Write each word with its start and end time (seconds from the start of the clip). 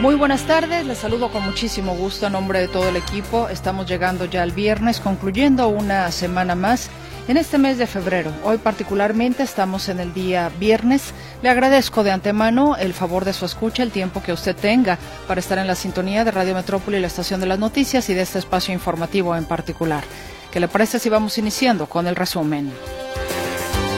Muy 0.00 0.14
buenas 0.14 0.42
tardes, 0.42 0.86
les 0.86 0.98
saludo 0.98 1.28
con 1.32 1.42
muchísimo 1.42 1.92
gusto 1.96 2.26
a 2.26 2.30
nombre 2.30 2.60
de 2.60 2.68
todo 2.68 2.88
el 2.88 2.94
equipo. 2.94 3.48
Estamos 3.48 3.86
llegando 3.86 4.26
ya 4.26 4.44
al 4.44 4.52
viernes, 4.52 5.00
concluyendo 5.00 5.66
una 5.66 6.12
semana 6.12 6.54
más 6.54 6.88
en 7.26 7.36
este 7.36 7.58
mes 7.58 7.78
de 7.78 7.88
febrero. 7.88 8.32
Hoy 8.44 8.58
particularmente 8.58 9.42
estamos 9.42 9.88
en 9.88 9.98
el 9.98 10.14
día 10.14 10.52
viernes. 10.60 11.12
Le 11.42 11.48
agradezco 11.48 12.04
de 12.04 12.12
antemano 12.12 12.76
el 12.76 12.94
favor 12.94 13.24
de 13.24 13.32
su 13.32 13.44
escucha, 13.44 13.82
el 13.82 13.90
tiempo 13.90 14.22
que 14.22 14.32
usted 14.32 14.54
tenga 14.54 14.98
para 15.26 15.40
estar 15.40 15.58
en 15.58 15.66
la 15.66 15.74
sintonía 15.74 16.24
de 16.24 16.30
Radio 16.30 16.54
Metrópoli, 16.54 17.00
la 17.00 17.08
estación 17.08 17.40
de 17.40 17.46
las 17.46 17.58
noticias 17.58 18.08
y 18.08 18.14
de 18.14 18.22
este 18.22 18.38
espacio 18.38 18.72
informativo 18.72 19.34
en 19.34 19.46
particular. 19.46 20.04
¿Qué 20.52 20.60
le 20.60 20.68
parece 20.68 21.00
si 21.00 21.08
vamos 21.08 21.38
iniciando 21.38 21.86
con 21.86 22.06
el 22.06 22.14
resumen? 22.14 22.72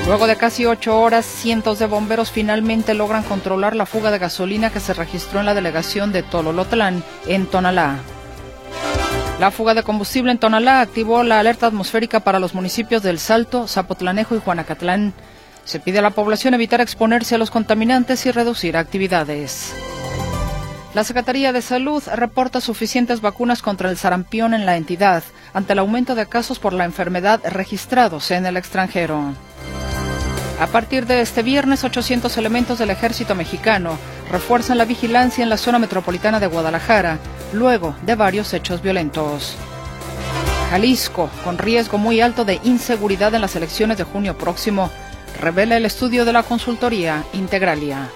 Luego 0.06 0.26
de 0.26 0.36
casi 0.36 0.66
ocho 0.66 1.00
horas, 1.00 1.24
cientos 1.24 1.78
de 1.78 1.86
bomberos 1.86 2.32
finalmente 2.32 2.94
logran 2.94 3.22
controlar 3.22 3.76
la 3.76 3.86
fuga 3.86 4.10
de 4.10 4.18
gasolina 4.18 4.70
que 4.70 4.80
se 4.80 4.92
registró 4.92 5.38
en 5.40 5.46
la 5.46 5.54
delegación 5.54 6.10
de 6.10 6.24
Tololotlán, 6.24 7.04
en 7.26 7.46
Tonalá. 7.46 7.98
La 9.38 9.50
fuga 9.50 9.72
de 9.72 9.84
combustible 9.84 10.32
en 10.32 10.38
Tonalá 10.38 10.80
activó 10.80 11.22
la 11.22 11.38
alerta 11.40 11.66
atmosférica 11.66 12.20
para 12.20 12.40
los 12.40 12.54
municipios 12.54 13.02
del 13.02 13.18
Salto, 13.18 13.68
Zapotlanejo 13.68 14.34
y 14.34 14.40
Juanacatlán. 14.40 15.14
Se 15.64 15.78
pide 15.78 16.00
a 16.00 16.02
la 16.02 16.10
población 16.10 16.54
evitar 16.54 16.80
exponerse 16.80 17.36
a 17.36 17.38
los 17.38 17.50
contaminantes 17.50 18.26
y 18.26 18.32
reducir 18.32 18.76
actividades. 18.76 19.72
La 20.92 21.04
Secretaría 21.04 21.52
de 21.52 21.62
Salud 21.62 22.02
reporta 22.12 22.60
suficientes 22.60 23.20
vacunas 23.20 23.62
contra 23.62 23.88
el 23.88 23.96
sarampión 23.96 24.54
en 24.54 24.66
la 24.66 24.76
entidad 24.76 25.22
ante 25.54 25.72
el 25.72 25.78
aumento 25.78 26.16
de 26.16 26.26
casos 26.26 26.58
por 26.58 26.72
la 26.72 26.84
enfermedad 26.84 27.40
registrados 27.48 28.32
en 28.32 28.44
el 28.44 28.56
extranjero. 28.56 29.34
A 30.60 30.66
partir 30.66 31.06
de 31.06 31.22
este 31.22 31.42
viernes, 31.42 31.84
800 31.84 32.36
elementos 32.36 32.78
del 32.78 32.90
ejército 32.90 33.34
mexicano 33.34 33.96
refuerzan 34.30 34.76
la 34.76 34.84
vigilancia 34.84 35.42
en 35.42 35.48
la 35.48 35.56
zona 35.56 35.78
metropolitana 35.78 36.38
de 36.38 36.48
Guadalajara, 36.48 37.18
luego 37.54 37.94
de 38.02 38.14
varios 38.14 38.52
hechos 38.52 38.82
violentos. 38.82 39.56
Jalisco, 40.68 41.30
con 41.44 41.56
riesgo 41.56 41.96
muy 41.96 42.20
alto 42.20 42.44
de 42.44 42.60
inseguridad 42.62 43.34
en 43.34 43.40
las 43.40 43.56
elecciones 43.56 43.96
de 43.96 44.04
junio 44.04 44.36
próximo, 44.36 44.90
revela 45.40 45.78
el 45.78 45.86
estudio 45.86 46.26
de 46.26 46.34
la 46.34 46.42
consultoría 46.42 47.24
Integralia. 47.32 48.10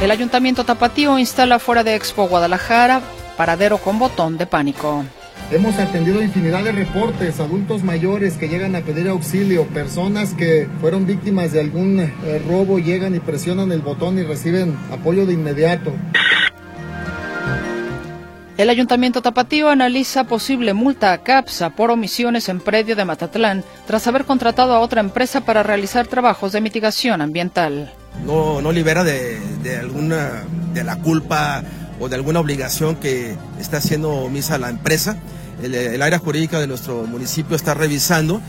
El 0.00 0.12
Ayuntamiento 0.12 0.62
Tapatío 0.62 1.18
instala 1.18 1.58
fuera 1.58 1.82
de 1.82 1.96
Expo 1.96 2.28
Guadalajara 2.28 3.02
paradero 3.36 3.78
con 3.78 3.98
botón 3.98 4.38
de 4.38 4.46
pánico. 4.46 5.04
Hemos 5.50 5.78
atendido 5.80 6.22
infinidad 6.22 6.62
de 6.62 6.70
reportes, 6.70 7.40
adultos 7.40 7.82
mayores 7.82 8.36
que 8.36 8.48
llegan 8.48 8.76
a 8.76 8.82
pedir 8.82 9.08
auxilio, 9.08 9.66
personas 9.66 10.34
que 10.34 10.68
fueron 10.80 11.06
víctimas 11.06 11.50
de 11.50 11.60
algún 11.60 11.98
eh, 11.98 12.42
robo, 12.48 12.78
llegan 12.78 13.16
y 13.16 13.20
presionan 13.20 13.72
el 13.72 13.80
botón 13.80 14.18
y 14.18 14.22
reciben 14.22 14.76
apoyo 14.92 15.26
de 15.26 15.32
inmediato. 15.32 15.92
El 18.60 18.68
Ayuntamiento 18.68 19.22
Tapatío 19.22 19.70
analiza 19.70 20.24
posible 20.24 20.74
multa 20.74 21.14
a 21.14 21.22
CAPSA 21.22 21.70
por 21.70 21.90
omisiones 21.90 22.48
en 22.50 22.60
predio 22.60 22.94
de 22.94 23.06
Matatlán 23.06 23.64
tras 23.86 24.06
haber 24.06 24.26
contratado 24.26 24.74
a 24.74 24.80
otra 24.80 25.00
empresa 25.00 25.40
para 25.40 25.62
realizar 25.62 26.06
trabajos 26.06 26.52
de 26.52 26.60
mitigación 26.60 27.22
ambiental. 27.22 27.90
No, 28.24 28.60
no 28.60 28.70
libera 28.70 29.02
de, 29.02 29.40
de 29.62 29.78
alguna 29.78 30.44
de 30.74 30.84
la 30.84 30.96
culpa 30.96 31.62
o 32.00 32.08
de 32.08 32.16
alguna 32.16 32.40
obligación 32.40 32.96
que 32.96 33.34
está 33.58 33.78
haciendo 33.78 34.10
omisa 34.10 34.58
la 34.58 34.68
empresa 34.68 35.16
el, 35.62 36.02
área 36.02 36.18
jurídica 36.18 36.58
de 36.58 36.66
nuestro 36.66 37.04
municipio 37.04 37.56
está 37.56 37.74
revisando. 37.74 38.40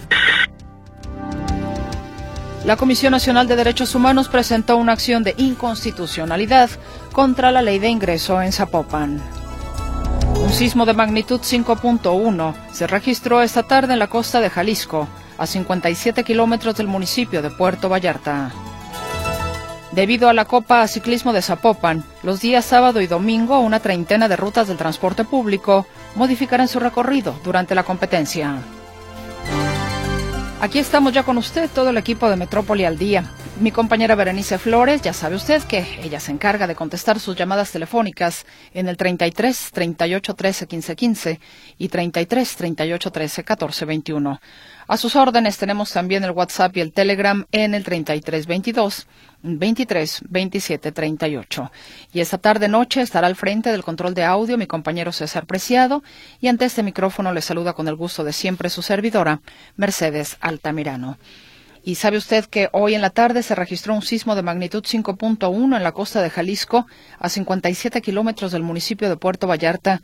La 2.66 2.78
Comisión 2.78 3.12
Nacional 3.12 3.48
de 3.48 3.56
Derechos 3.56 3.96
Humanos 3.96 4.30
presentó 4.30 4.78
una 4.78 4.94
acción 4.94 5.24
de 5.24 5.34
inconstitucionalidad 5.38 6.70
contra 7.12 7.52
la 7.52 7.62
ley 7.62 7.80
de 7.80 7.90
ingreso 7.90 8.42
en 8.42 8.52
Zapopan. 8.52 9.20
Un 10.36 10.52
sismo 10.52 10.86
de 10.86 10.94
magnitud 10.94 11.42
5.1 11.42 12.54
se 12.72 12.88
registró 12.88 13.42
esta 13.42 13.64
tarde 13.64 13.94
en 13.94 14.00
la 14.00 14.08
costa 14.08 14.42
de 14.42 14.50
Jalisco, 14.50 15.08
a 15.38 15.48
57 15.48 16.24
kilómetros 16.24 16.76
del 16.76 16.88
municipio 16.88 17.42
de 17.42 17.50
Puerto 17.50 17.90
Vallarta. 17.90 18.52
Debido 19.92 20.30
a 20.30 20.34
la 20.34 20.46
Copa 20.46 20.88
Ciclismo 20.88 21.34
de 21.34 21.42
Zapopan, 21.42 22.06
los 22.24 22.40
días 22.40 22.64
sábado 22.64 23.02
y 23.02 23.08
domingo 23.08 23.60
una 23.60 23.82
treintena 23.82 24.30
de 24.30 24.38
rutas 24.38 24.70
del 24.70 24.78
transporte 24.78 25.26
público 25.26 25.86
modificarán 26.16 26.70
su 26.70 26.80
recorrido 26.80 27.36
durante 27.44 27.76
la 27.76 27.84
competencia. 27.84 28.56
Aquí 30.62 30.80
estamos 30.80 31.12
ya 31.12 31.24
con 31.24 31.38
usted, 31.38 31.70
todo 31.74 31.90
el 31.90 31.98
equipo 31.98 32.30
de 32.30 32.38
Metrópoli 32.38 32.86
al 32.86 32.98
día. 32.98 33.26
Mi 33.62 33.72
compañera 33.72 34.16
Berenice 34.16 34.58
Flores, 34.58 35.04
ya 35.04 35.14
sabe 35.14 35.36
usted 35.36 35.62
que 35.62 35.86
ella 36.02 36.20
se 36.20 36.32
encarga 36.32 36.66
de 36.66 36.74
contestar 36.74 37.20
sus 37.20 37.36
llamadas 37.36 37.72
telefónicas 37.72 38.48
en 38.74 38.88
el 38.88 38.98
33 38.98 39.70
38 39.72 40.34
13 40.34 40.66
15 40.66 40.96
15 40.96 41.40
y 41.78 41.88
33 41.90 42.56
38 42.56 43.12
13 43.12 43.44
14 43.44 43.86
21. 43.86 44.42
A 44.88 44.98
sus 44.98 45.16
órdenes 45.16 45.60
tenemos 45.60 45.92
también 45.92 46.24
el 46.24 46.32
WhatsApp 46.32 46.76
y 46.76 46.82
el 46.82 46.92
Telegram 46.92 47.46
en 47.52 47.76
el 47.76 47.84
33 47.84 48.48
22 48.48 49.08
23 49.44 50.22
27 50.28 50.92
38. 50.92 51.72
Y 52.14 52.20
esta 52.20 52.40
tarde 52.40 52.68
noche 52.68 53.02
estará 53.02 53.28
al 53.28 53.36
frente 53.36 53.72
del 53.72 53.84
control 53.84 54.16
de 54.16 54.24
audio 54.24 54.58
mi 54.58 54.66
compañero 54.66 55.12
César 55.12 55.46
Preciado 55.46 56.02
y 56.40 56.48
ante 56.48 56.66
este 56.66 56.82
micrófono 56.82 57.32
le 57.32 57.44
saluda 57.44 57.74
con 57.74 57.88
el 57.88 57.96
gusto 57.96 58.24
de 58.24 58.34
siempre 58.34 58.72
su 58.72 58.82
servidora 58.82 59.40
Mercedes 59.76 60.38
Altamirano. 60.42 61.20
Y 61.84 61.96
sabe 61.96 62.18
usted 62.18 62.46
que 62.46 62.70
hoy 62.74 62.94
en 62.94 63.02
la 63.02 63.10
tarde 63.10 63.42
se 63.42 63.56
registró 63.56 63.96
un 63.96 64.04
sismo 64.04 64.36
de 64.36 64.44
magnitud 64.44 64.84
5.1 64.84 65.76
en 65.76 65.84
la 65.84 65.92
costa 65.92 66.22
de 66.22 66.30
Jalisco, 66.30 66.86
a 67.18 67.30
57 67.30 68.02
kilómetros 68.02 68.52
del 68.52 68.62
municipio 68.62 69.10
de 69.10 69.18
Puerto 69.18 69.48
Vallarta. 69.48 70.02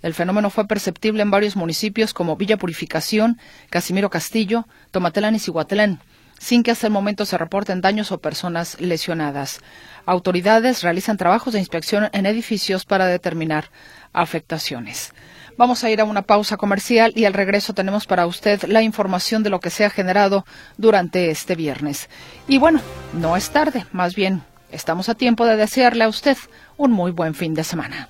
El 0.00 0.14
fenómeno 0.14 0.48
fue 0.48 0.66
perceptible 0.66 1.22
en 1.22 1.30
varios 1.30 1.56
municipios 1.56 2.14
como 2.14 2.36
Villa 2.36 2.56
Purificación, 2.56 3.38
Casimiro 3.68 4.10
Castillo, 4.10 4.66
Tomatelán 4.90 5.34
y 5.34 5.38
Cihuatlán 5.38 6.00
sin 6.38 6.62
que 6.62 6.70
hasta 6.70 6.86
el 6.86 6.92
momento 6.92 7.24
se 7.24 7.36
reporten 7.36 7.80
daños 7.80 8.12
o 8.12 8.20
personas 8.20 8.80
lesionadas. 8.80 9.60
Autoridades 10.06 10.82
realizan 10.82 11.16
trabajos 11.16 11.52
de 11.52 11.58
inspección 11.58 12.08
en 12.12 12.26
edificios 12.26 12.84
para 12.84 13.06
determinar 13.06 13.70
afectaciones. 14.12 15.12
Vamos 15.58 15.82
a 15.82 15.90
ir 15.90 16.00
a 16.00 16.04
una 16.04 16.22
pausa 16.22 16.56
comercial 16.56 17.12
y 17.16 17.24
al 17.24 17.34
regreso 17.34 17.74
tenemos 17.74 18.06
para 18.06 18.28
usted 18.28 18.62
la 18.68 18.80
información 18.82 19.42
de 19.42 19.50
lo 19.50 19.58
que 19.58 19.70
se 19.70 19.84
ha 19.84 19.90
generado 19.90 20.46
durante 20.76 21.32
este 21.32 21.56
viernes. 21.56 22.08
Y 22.46 22.58
bueno, 22.58 22.80
no 23.12 23.36
es 23.36 23.50
tarde, 23.50 23.84
más 23.90 24.14
bien 24.14 24.42
estamos 24.70 25.08
a 25.08 25.16
tiempo 25.16 25.46
de 25.46 25.56
desearle 25.56 26.04
a 26.04 26.08
usted 26.08 26.36
un 26.76 26.92
muy 26.92 27.10
buen 27.10 27.34
fin 27.34 27.54
de 27.54 27.64
semana. 27.64 28.08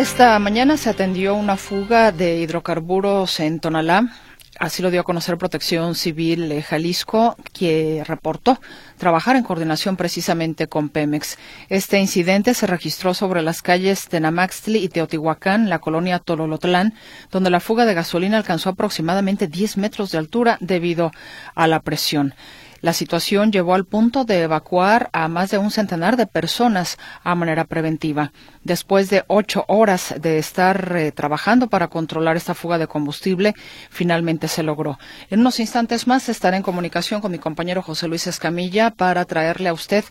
Esta 0.00 0.38
mañana 0.38 0.78
se 0.78 0.88
atendió 0.88 1.34
una 1.34 1.58
fuga 1.58 2.10
de 2.10 2.38
hidrocarburos 2.38 3.38
en 3.38 3.60
Tonalá. 3.60 4.08
Así 4.58 4.80
lo 4.80 4.90
dio 4.90 5.02
a 5.02 5.04
conocer 5.04 5.36
Protección 5.36 5.94
Civil 5.94 6.48
de 6.48 6.62
Jalisco, 6.62 7.36
que 7.52 8.02
reportó 8.06 8.58
trabajar 8.96 9.36
en 9.36 9.42
coordinación 9.42 9.98
precisamente 9.98 10.68
con 10.68 10.88
Pemex. 10.88 11.36
Este 11.68 11.98
incidente 12.00 12.54
se 12.54 12.66
registró 12.66 13.12
sobre 13.12 13.42
las 13.42 13.60
calles 13.60 14.08
Tenamaxtli 14.08 14.82
y 14.82 14.88
Teotihuacán, 14.88 15.68
la 15.68 15.80
colonia 15.80 16.18
Tololotlán, 16.18 16.94
donde 17.30 17.50
la 17.50 17.60
fuga 17.60 17.84
de 17.84 17.92
gasolina 17.92 18.38
alcanzó 18.38 18.70
aproximadamente 18.70 19.48
10 19.48 19.76
metros 19.76 20.12
de 20.12 20.18
altura 20.18 20.56
debido 20.62 21.12
a 21.54 21.66
la 21.66 21.80
presión. 21.80 22.32
La 22.80 22.94
situación 22.94 23.52
llevó 23.52 23.74
al 23.74 23.84
punto 23.84 24.24
de 24.24 24.42
evacuar 24.42 25.10
a 25.12 25.28
más 25.28 25.50
de 25.50 25.58
un 25.58 25.70
centenar 25.70 26.16
de 26.16 26.26
personas 26.26 26.98
a 27.22 27.34
manera 27.34 27.64
preventiva. 27.64 28.32
Después 28.64 29.10
de 29.10 29.24
ocho 29.26 29.64
horas 29.68 30.14
de 30.18 30.38
estar 30.38 30.96
eh, 30.96 31.12
trabajando 31.12 31.68
para 31.68 31.88
controlar 31.88 32.36
esta 32.36 32.54
fuga 32.54 32.78
de 32.78 32.86
combustible, 32.86 33.54
finalmente 33.90 34.48
se 34.48 34.62
logró. 34.62 34.98
En 35.28 35.40
unos 35.40 35.60
instantes 35.60 36.06
más 36.06 36.28
estaré 36.28 36.56
en 36.56 36.62
comunicación 36.62 37.20
con 37.20 37.32
mi 37.32 37.38
compañero 37.38 37.82
José 37.82 38.08
Luis 38.08 38.26
Escamilla 38.26 38.90
para 38.90 39.26
traerle 39.26 39.68
a 39.68 39.74
usted 39.74 40.04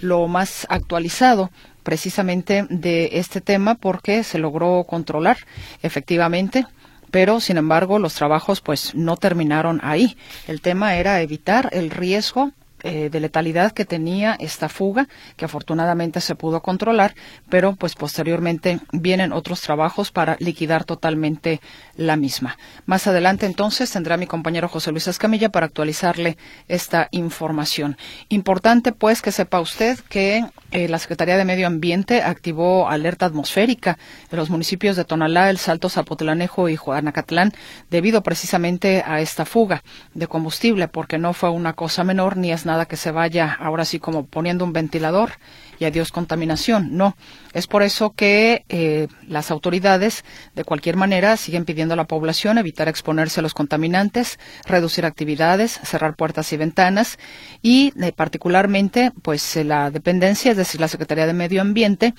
lo 0.00 0.26
más 0.26 0.66
actualizado 0.70 1.50
precisamente 1.82 2.66
de 2.70 3.10
este 3.12 3.40
tema 3.42 3.74
porque 3.74 4.24
se 4.24 4.38
logró 4.38 4.84
controlar 4.88 5.36
efectivamente 5.82 6.66
pero 7.14 7.38
sin 7.38 7.58
embargo 7.58 8.00
los 8.00 8.14
trabajos 8.14 8.60
pues 8.60 8.92
no 8.96 9.16
terminaron 9.16 9.78
ahí. 9.84 10.16
El 10.48 10.60
tema 10.60 10.96
era 10.96 11.20
evitar 11.20 11.68
el 11.70 11.90
riesgo 11.90 12.50
eh, 12.86 13.08
de 13.08 13.18
letalidad 13.18 13.72
que 13.72 13.86
tenía 13.86 14.36
esta 14.38 14.68
fuga, 14.68 15.08
que 15.36 15.46
afortunadamente 15.46 16.20
se 16.20 16.34
pudo 16.34 16.60
controlar, 16.60 17.14
pero 17.48 17.76
pues 17.76 17.94
posteriormente 17.94 18.78
vienen 18.92 19.32
otros 19.32 19.62
trabajos 19.62 20.10
para 20.10 20.36
liquidar 20.38 20.84
totalmente 20.84 21.62
la 21.96 22.16
misma. 22.16 22.58
Más 22.84 23.06
adelante 23.06 23.46
entonces 23.46 23.90
tendrá 23.90 24.18
mi 24.18 24.26
compañero 24.26 24.68
José 24.68 24.90
Luis 24.90 25.08
Escamilla 25.08 25.48
para 25.48 25.64
actualizarle 25.64 26.36
esta 26.68 27.08
información. 27.10 27.96
Importante 28.28 28.92
pues 28.92 29.22
que 29.22 29.32
sepa 29.32 29.60
usted 29.60 29.98
que 30.10 30.44
eh, 30.70 30.86
la 30.88 30.98
Secretaría 30.98 31.38
de 31.38 31.46
Medio 31.46 31.66
Ambiente 31.66 32.20
activó 32.22 32.90
alerta 32.90 33.24
atmosférica 33.24 33.96
en 34.30 34.36
los 34.36 34.50
municipios 34.50 34.96
de 34.96 35.06
Tonalá, 35.06 35.48
El 35.48 35.56
Salto, 35.56 35.88
Zapotlanejo 35.88 36.68
y 36.68 36.76
Juanacatlán 36.76 37.52
debido 37.88 38.22
precisamente 38.22 39.02
a 39.06 39.22
esta 39.22 39.46
fuga 39.46 39.82
de 40.12 40.26
combustible, 40.26 40.88
porque 40.88 41.16
no 41.16 41.32
fue 41.32 41.48
una 41.48 41.72
cosa 41.72 42.04
menor 42.04 42.36
ni 42.36 42.52
es 42.52 42.66
nada 42.66 42.73
nada 42.74 42.86
que 42.86 42.96
se 42.96 43.12
vaya 43.12 43.56
ahora 43.60 43.84
sí 43.84 44.00
como 44.00 44.26
poniendo 44.26 44.64
un 44.64 44.72
ventilador 44.72 45.30
y 45.78 45.84
adiós 45.84 46.10
contaminación. 46.10 46.96
No, 46.96 47.16
es 47.52 47.66
por 47.66 47.82
eso 47.82 48.10
que 48.10 48.64
eh, 48.68 49.06
las 49.28 49.50
autoridades 49.50 50.24
de 50.54 50.64
cualquier 50.64 50.96
manera 50.96 51.36
siguen 51.36 51.64
pidiendo 51.64 51.94
a 51.94 51.96
la 51.96 52.06
población 52.06 52.58
evitar 52.58 52.88
exponerse 52.88 53.40
a 53.40 53.42
los 53.42 53.54
contaminantes, 53.54 54.38
reducir 54.66 55.06
actividades, 55.06 55.80
cerrar 55.84 56.16
puertas 56.16 56.52
y 56.52 56.56
ventanas 56.56 57.18
y 57.62 57.92
eh, 58.00 58.12
particularmente 58.12 59.12
pues 59.22 59.56
eh, 59.56 59.64
la 59.64 59.90
dependencia, 59.90 60.50
es 60.50 60.56
decir, 60.56 60.80
la 60.80 60.88
Secretaría 60.88 61.26
de 61.26 61.32
Medio 61.32 61.60
Ambiente 61.60 62.14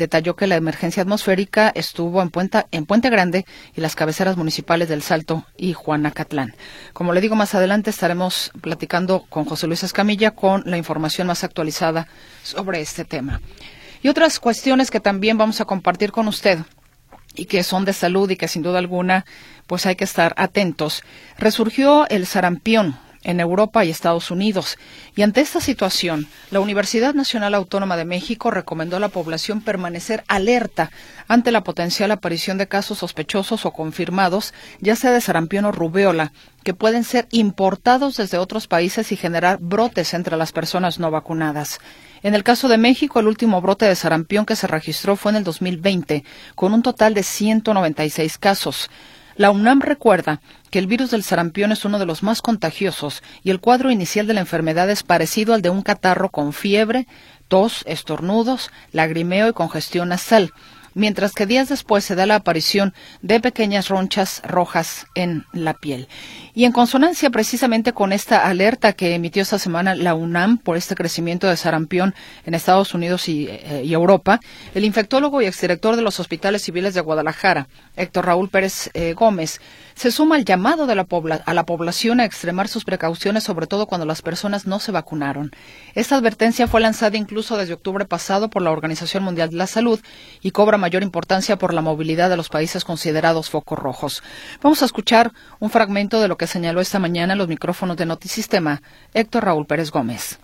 detalló 0.00 0.34
que 0.34 0.48
la 0.48 0.56
emergencia 0.56 1.02
atmosférica 1.02 1.70
estuvo 1.74 2.20
en, 2.22 2.32
en 2.72 2.86
Puente 2.86 3.10
Grande 3.10 3.46
y 3.76 3.80
las 3.80 3.94
cabeceras 3.94 4.36
municipales 4.36 4.88
del 4.88 5.02
Salto 5.02 5.44
y 5.56 5.74
Juanacatlán. 5.74 6.56
Como 6.92 7.12
le 7.12 7.20
digo, 7.20 7.36
más 7.36 7.54
adelante 7.54 7.90
estaremos 7.90 8.50
platicando 8.60 9.26
con 9.28 9.44
José 9.44 9.68
Luis 9.68 9.84
Escamilla 9.84 10.32
con 10.32 10.62
la 10.66 10.78
información 10.78 11.28
más 11.28 11.44
actualizada 11.44 12.08
sobre 12.42 12.80
este 12.80 13.04
tema. 13.04 13.40
Y 14.02 14.08
otras 14.08 14.40
cuestiones 14.40 14.90
que 14.90 15.00
también 15.00 15.38
vamos 15.38 15.60
a 15.60 15.66
compartir 15.66 16.10
con 16.10 16.26
usted 16.26 16.58
y 17.36 17.44
que 17.44 17.62
son 17.62 17.84
de 17.84 17.92
salud 17.92 18.28
y 18.30 18.36
que 18.36 18.48
sin 18.48 18.62
duda 18.62 18.78
alguna 18.78 19.26
pues 19.66 19.86
hay 19.86 19.94
que 19.94 20.04
estar 20.04 20.34
atentos. 20.36 21.04
Resurgió 21.38 22.08
el 22.08 22.26
sarampión 22.26 22.98
en 23.22 23.40
Europa 23.40 23.84
y 23.84 23.90
Estados 23.90 24.30
Unidos. 24.30 24.78
Y 25.14 25.22
ante 25.22 25.40
esta 25.40 25.60
situación, 25.60 26.26
la 26.50 26.60
Universidad 26.60 27.14
Nacional 27.14 27.54
Autónoma 27.54 27.96
de 27.96 28.04
México 28.04 28.50
recomendó 28.50 28.96
a 28.96 29.00
la 29.00 29.08
población 29.08 29.60
permanecer 29.60 30.24
alerta 30.28 30.90
ante 31.28 31.52
la 31.52 31.62
potencial 31.62 32.10
aparición 32.10 32.58
de 32.58 32.68
casos 32.68 32.98
sospechosos 32.98 33.66
o 33.66 33.72
confirmados, 33.72 34.54
ya 34.80 34.96
sea 34.96 35.12
de 35.12 35.20
sarampión 35.20 35.64
o 35.64 35.72
rubeola, 35.72 36.32
que 36.64 36.74
pueden 36.74 37.04
ser 37.04 37.26
importados 37.30 38.16
desde 38.16 38.38
otros 38.38 38.66
países 38.66 39.12
y 39.12 39.16
generar 39.16 39.58
brotes 39.60 40.14
entre 40.14 40.36
las 40.36 40.52
personas 40.52 40.98
no 40.98 41.10
vacunadas. 41.10 41.80
En 42.22 42.34
el 42.34 42.44
caso 42.44 42.68
de 42.68 42.76
México, 42.76 43.20
el 43.20 43.28
último 43.28 43.60
brote 43.62 43.86
de 43.86 43.96
sarampión 43.96 44.44
que 44.44 44.56
se 44.56 44.66
registró 44.66 45.16
fue 45.16 45.32
en 45.32 45.36
el 45.36 45.44
2020, 45.44 46.24
con 46.54 46.74
un 46.74 46.82
total 46.82 47.14
de 47.14 47.22
196 47.22 48.38
casos. 48.38 48.90
La 49.36 49.50
UNAM 49.50 49.80
recuerda 49.80 50.40
que 50.70 50.78
el 50.78 50.86
virus 50.86 51.10
del 51.10 51.22
sarampión 51.22 51.72
es 51.72 51.84
uno 51.84 51.98
de 51.98 52.06
los 52.06 52.22
más 52.22 52.42
contagiosos 52.42 53.22
y 53.42 53.50
el 53.50 53.60
cuadro 53.60 53.90
inicial 53.90 54.26
de 54.26 54.34
la 54.34 54.40
enfermedad 54.40 54.90
es 54.90 55.02
parecido 55.02 55.54
al 55.54 55.62
de 55.62 55.70
un 55.70 55.82
catarro 55.82 56.30
con 56.30 56.52
fiebre, 56.52 57.06
tos, 57.48 57.82
estornudos, 57.86 58.70
lagrimeo 58.92 59.48
y 59.48 59.52
congestión 59.52 60.08
nasal 60.08 60.52
mientras 60.94 61.32
que 61.32 61.46
días 61.46 61.68
después 61.68 62.04
se 62.04 62.14
da 62.14 62.26
la 62.26 62.36
aparición 62.36 62.94
de 63.22 63.40
pequeñas 63.40 63.88
ronchas 63.88 64.42
rojas 64.44 65.06
en 65.14 65.44
la 65.52 65.74
piel. 65.74 66.08
Y 66.60 66.66
en 66.66 66.72
consonancia 66.72 67.30
precisamente 67.30 67.94
con 67.94 68.12
esta 68.12 68.46
alerta 68.46 68.92
que 68.92 69.14
emitió 69.14 69.40
esta 69.40 69.58
semana 69.58 69.94
la 69.94 70.12
UNAM 70.14 70.58
por 70.58 70.76
este 70.76 70.94
crecimiento 70.94 71.46
de 71.46 71.56
sarampión 71.56 72.14
en 72.44 72.52
Estados 72.52 72.92
Unidos 72.92 73.30
y, 73.30 73.46
eh, 73.48 73.80
Europa, 73.86 74.40
el 74.74 74.84
infectólogo 74.84 75.40
y 75.40 75.46
exdirector 75.46 75.96
de 75.96 76.02
los 76.02 76.20
hospitales 76.20 76.60
civiles 76.60 76.92
de 76.92 77.00
Guadalajara, 77.00 77.68
Héctor 77.96 78.26
Raúl 78.26 78.50
Pérez 78.50 78.90
eh, 78.92 79.14
Gómez, 79.14 79.58
se 79.94 80.10
suma 80.10 80.36
al 80.36 80.44
llamado 80.44 80.86
de 80.86 80.94
la 80.94 81.06
a 81.46 81.54
la 81.54 81.64
población 81.64 82.20
a 82.20 82.26
extremar 82.26 82.68
sus 82.68 82.84
precauciones, 82.84 83.44
sobre 83.44 83.66
todo 83.66 83.86
cuando 83.86 84.06
las 84.06 84.20
personas 84.20 84.66
no 84.66 84.80
se 84.80 84.92
vacunaron. 84.92 85.52
Esta 85.94 86.16
advertencia 86.16 86.66
fue 86.66 86.80
lanzada 86.82 87.16
incluso 87.16 87.56
desde 87.56 87.72
octubre 87.72 88.04
pasado 88.04 88.50
por 88.50 88.60
la 88.60 88.70
Organización 88.70 89.22
Mundial 89.22 89.48
de 89.48 89.56
la 89.56 89.66
Salud 89.66 89.98
y 90.42 90.50
cobra 90.50 90.76
mayor 90.76 91.02
importancia 91.02 91.56
por 91.56 91.72
la 91.72 91.80
movilidad 91.80 92.28
de 92.28 92.36
los 92.36 92.50
países 92.50 92.84
considerados 92.84 93.48
focos 93.48 93.78
rojos. 93.78 94.22
Vamos 94.62 94.82
a 94.82 94.84
escuchar 94.84 95.32
un 95.58 95.70
fragmento 95.70 96.20
de 96.20 96.28
lo 96.28 96.36
que 96.36 96.49
señaló 96.50 96.80
esta 96.80 96.98
mañana 96.98 97.36
los 97.36 97.48
micrófonos 97.48 97.96
de 97.96 98.06
Notisistema 98.06 98.82
Héctor 99.14 99.44
Raúl 99.44 99.66
Pérez 99.66 99.90
Gómez. 99.90 100.40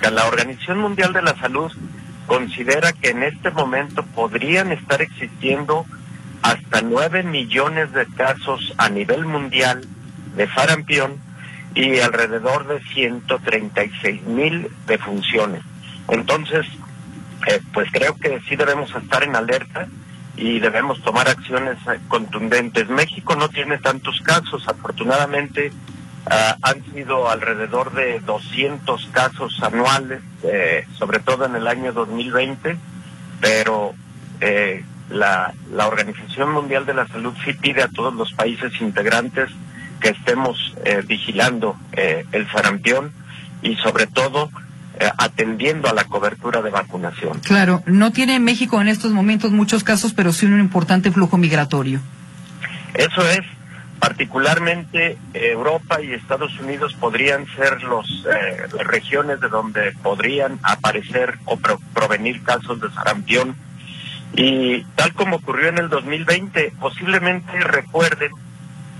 La 0.00 0.26
Organización 0.26 0.78
Mundial 0.78 1.12
de 1.12 1.22
la 1.22 1.36
Salud 1.36 1.72
considera 2.26 2.92
que 2.92 3.10
en 3.10 3.24
este 3.24 3.50
momento 3.50 4.04
podrían 4.04 4.70
estar 4.70 5.02
existiendo 5.02 5.84
hasta 6.42 6.80
9 6.80 7.24
millones 7.24 7.92
de 7.92 8.06
casos 8.06 8.72
a 8.78 8.88
nivel 8.88 9.26
mundial 9.26 9.84
de 10.36 10.48
sarampión 10.52 11.16
y 11.74 11.98
alrededor 11.98 12.68
de 12.68 12.80
136 12.94 14.22
mil 14.22 14.68
defunciones. 14.86 15.62
Entonces, 16.08 16.66
eh, 17.48 17.60
pues 17.72 17.90
creo 17.90 18.14
que 18.16 18.40
sí 18.48 18.54
debemos 18.54 18.94
estar 18.94 19.24
en 19.24 19.34
alerta 19.34 19.88
y 20.36 20.60
debemos 20.60 21.02
tomar 21.02 21.28
acciones 21.28 21.78
eh, 21.86 21.98
contundentes. 22.08 22.88
México 22.88 23.36
no 23.36 23.48
tiene 23.48 23.78
tantos 23.78 24.20
casos, 24.20 24.66
afortunadamente 24.68 25.72
ah, 26.26 26.56
han 26.62 26.84
sido 26.92 27.28
alrededor 27.28 27.92
de 27.94 28.20
200 28.20 29.06
casos 29.12 29.62
anuales, 29.62 30.20
eh, 30.42 30.86
sobre 30.98 31.20
todo 31.20 31.46
en 31.46 31.56
el 31.56 31.66
año 31.66 31.92
2020, 31.92 32.76
pero 33.40 33.94
la, 35.10 35.54
la 35.72 35.86
Organización 35.86 36.52
Mundial 36.52 36.84
de 36.84 36.94
la 36.94 37.06
Salud 37.06 37.34
sí 37.44 37.52
pide 37.54 37.82
a 37.82 37.88
todos 37.88 38.14
los 38.14 38.32
países 38.32 38.72
integrantes 38.80 39.50
que 40.00 40.10
estemos 40.10 40.74
eh, 40.84 41.02
vigilando 41.06 41.76
eh, 41.92 42.24
el 42.32 42.50
sarampión 42.50 43.12
y 43.62 43.76
sobre 43.76 44.06
todo 44.06 44.44
eh, 44.46 44.65
atendiendo 45.18 45.88
a 45.88 45.92
la 45.92 46.04
cobertura 46.04 46.62
de 46.62 46.70
vacunación. 46.70 47.40
Claro, 47.40 47.82
no 47.86 48.12
tiene 48.12 48.40
México 48.40 48.80
en 48.80 48.88
estos 48.88 49.12
momentos 49.12 49.52
muchos 49.52 49.84
casos, 49.84 50.14
pero 50.14 50.32
sí 50.32 50.46
un 50.46 50.60
importante 50.60 51.10
flujo 51.10 51.36
migratorio. 51.36 52.00
Eso 52.94 53.28
es, 53.28 53.40
particularmente 53.98 55.18
Europa 55.34 56.00
y 56.00 56.12
Estados 56.12 56.58
Unidos 56.60 56.94
podrían 56.94 57.46
ser 57.56 57.82
los 57.82 58.06
regiones 58.84 59.40
de 59.40 59.48
donde 59.48 59.92
podrían 60.02 60.58
aparecer 60.62 61.38
o 61.44 61.58
provenir 61.92 62.42
casos 62.42 62.80
de 62.80 62.90
sarampión 62.90 63.56
y 64.34 64.84
tal 64.96 65.14
como 65.14 65.36
ocurrió 65.36 65.68
en 65.68 65.78
el 65.78 65.88
2020, 65.88 66.72
posiblemente 66.80 67.58
recuerden 67.60 68.30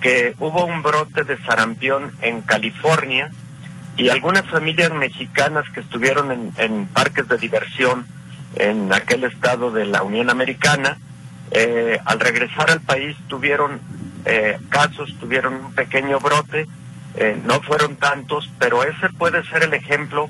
que 0.00 0.35
hubo 0.38 0.65
un 0.65 0.83
brote 0.83 1.25
de 1.25 1.37
sarampión 1.45 2.12
en 2.23 2.43
California 2.43 3.31
y 3.97 4.11
algunas 4.11 4.45
familias 4.47 4.93
mexicanas 4.93 5.65
que 5.73 5.81
estuvieron 5.81 6.53
en, 6.57 6.87
parques 6.87 7.26
de 7.29 7.38
diversión 7.38 8.07
en 8.57 8.93
aquel 8.93 9.25
estado 9.25 9.71
de 9.71 9.87
la 9.87 10.03
Unión 10.03 10.29
Americana, 10.29 10.99
eh, 11.50 11.99
al 12.05 12.21
regresar 12.21 12.71
al 12.71 12.81
país 12.81 13.17
tuvieron 13.29 13.81
eh, 14.25 14.59
casos, 14.69 15.15
tuvieron 15.19 15.55
un 15.55 15.73
pequeño 15.73 16.21
brote, 16.21 16.67
eh, 17.15 17.41
no 17.45 17.62
fueron 17.62 17.97
tantos, 17.97 18.50
pero 18.59 18.83
ese 18.83 19.09
puede 19.17 19.43
ser 19.45 19.62
el 19.62 19.73
ejemplo 19.73 20.29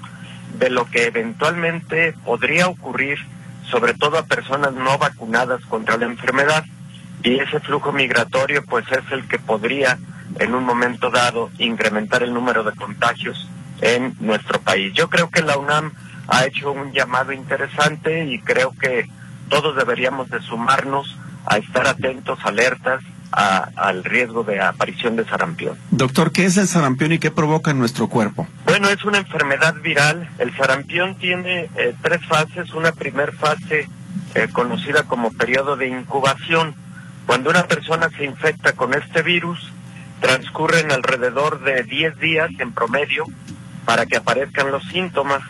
de 0.59 0.71
lo 0.71 0.87
que 0.87 1.05
eventualmente 1.05 2.15
podría 2.25 2.69
ocurrir 2.69 3.19
sobre 3.71 3.95
todo 3.95 4.19
a 4.19 4.27
personas 4.27 4.73
no 4.75 4.97
vacunadas 4.97 5.61
contra 5.67 5.97
la 5.97 6.07
enfermedad 6.07 6.65
y 7.25 7.41
ese 7.41 7.59
flujo 7.59 7.91
migratorio 7.91 8.65
pues 8.65 8.85
es 8.93 9.11
el 9.11 9.27
que 9.27 9.41
podría 9.41 9.99
en 10.39 10.55
un 10.55 10.65
momento 10.65 11.11
dado 11.11 11.51
incrementar 11.59 12.23
el 12.23 12.33
número 12.33 12.63
de 12.63 12.73
contagios 12.73 13.49
en 13.81 14.15
nuestro 14.21 14.61
país. 14.61 14.93
Yo 14.95 15.09
creo 15.09 15.31
que 15.31 15.43
la 15.43 15.57
UNAM 15.59 15.93
ha 16.29 16.45
hecho 16.45 16.73
un 16.73 16.93
llamado 16.93 17.33
interesante 17.33 18.25
y 18.27 18.41
creo 18.41 18.73
que 18.73 19.09
todos 19.49 19.77
deberíamos 19.77 20.29
de 20.31 20.41
sumarnos 20.43 21.17
a 21.47 21.59
estar 21.59 21.87
atentos, 21.87 22.39
alertas 22.45 23.03
al 23.31 24.03
riesgo 24.05 24.45
de 24.45 24.61
aparición 24.61 25.17
de 25.17 25.25
sarampión. 25.27 25.77
Doctor, 25.91 26.33
¿qué 26.33 26.47
es 26.47 26.57
el 26.57 26.67
sarampión 26.67 27.13
y 27.13 27.19
qué 27.19 27.31
provoca 27.31 27.71
en 27.71 27.79
nuestro 27.79 28.09
cuerpo? 28.09 28.47
Bueno, 28.65 28.89
es 28.89 29.05
una 29.05 29.19
enfermedad 29.19 29.75
viral. 29.83 30.29
El 30.39 30.57
sarampión 30.57 31.17
tiene 31.17 31.69
eh, 31.77 31.95
tres 32.01 32.25
fases. 32.27 32.73
Una 32.73 32.93
primera 32.93 33.33
fase 33.33 33.89
eh, 34.35 34.49
conocida 34.53 35.03
como 35.03 35.33
periodo 35.33 35.77
de 35.77 35.89
incubación. 35.89 36.75
Cuando 37.27 37.51
una 37.51 37.65
persona 37.65 38.09
se 38.17 38.25
infecta 38.25 38.73
con 38.73 38.95
este 38.95 39.23
virus, 39.23 39.71
transcurren 40.21 40.91
alrededor 40.91 41.63
de 41.63 41.83
10 41.83 42.19
días 42.19 42.51
en 42.59 42.73
promedio 42.73 43.27
para 43.87 44.05
que 44.05 44.19
aparezcan 44.19 44.71
los 44.71 44.85
síntomas. 44.89 45.41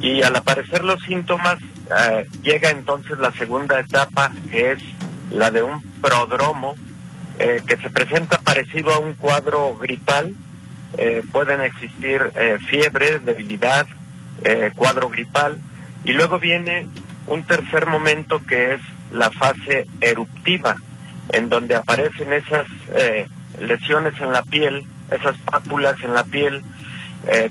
Y 0.00 0.22
al 0.22 0.34
aparecer 0.36 0.82
los 0.84 1.02
síntomas, 1.02 1.58
eh, 1.90 2.26
llega 2.42 2.70
entonces 2.70 3.18
la 3.18 3.32
segunda 3.32 3.78
etapa, 3.78 4.32
que 4.50 4.72
es 4.72 4.78
la 5.30 5.50
de 5.50 5.62
un 5.62 5.82
prodromo, 6.00 6.76
eh, 7.38 7.60
que 7.66 7.76
se 7.76 7.90
presenta 7.90 8.38
parecido 8.38 8.94
a 8.94 8.98
un 8.98 9.14
cuadro 9.14 9.76
gripal. 9.76 10.34
Eh, 10.96 11.22
pueden 11.32 11.60
existir 11.60 12.32
fiebre, 12.68 13.18
debilidad, 13.18 13.86
cuadro 14.76 15.08
gripal. 15.08 15.58
Y 16.04 16.12
luego 16.12 16.38
viene 16.38 16.86
un 17.26 17.44
tercer 17.44 17.86
momento 17.86 18.40
que 18.46 18.74
es 18.74 18.80
la 19.10 19.30
fase 19.30 19.86
eruptiva, 20.00 20.76
en 21.30 21.48
donde 21.48 21.74
aparecen 21.74 22.32
esas 22.32 22.66
lesiones 23.58 24.14
en 24.20 24.32
la 24.32 24.42
piel, 24.42 24.84
esas 25.10 25.36
pápulas 25.38 25.96
en 26.02 26.14
la 26.14 26.24
piel, 26.24 26.62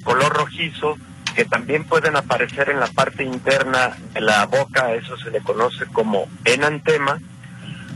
color 0.04 0.34
rojizo, 0.34 0.98
que 1.36 1.46
también 1.46 1.84
pueden 1.84 2.16
aparecer 2.16 2.70
en 2.70 2.80
la 2.80 2.88
parte 2.88 3.24
interna 3.24 3.98
de 4.14 4.22
la 4.22 4.46
boca, 4.46 4.94
eso 4.94 5.18
se 5.18 5.32
le 5.32 5.42
conoce 5.42 5.86
como 5.88 6.28
enantema, 6.46 7.20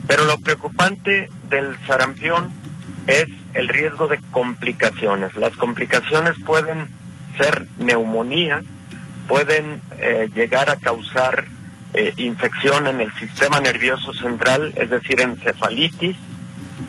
pero 0.08 0.26
lo 0.26 0.40
preocupante 0.40 1.30
del 1.50 1.78
sarampión 1.86 2.52
es 3.06 3.28
el 3.54 3.68
riesgo 3.68 4.08
de 4.08 4.20
complicaciones. 4.32 5.36
Las 5.36 5.56
complicaciones 5.56 6.36
pueden 6.46 6.88
ser 7.38 7.68
neumonía, 7.78 8.64
pueden 9.28 9.82
eh, 9.98 10.30
llegar 10.34 10.70
a 10.70 10.78
causar 10.78 11.46
eh, 11.94 12.14
infección 12.18 12.88
en 12.88 13.02
el 13.02 13.14
sistema 13.14 13.60
nervioso 13.60 14.14
central, 14.14 14.74
es 14.76 14.90
decir, 14.90 15.22
encefalitis, 15.22 16.18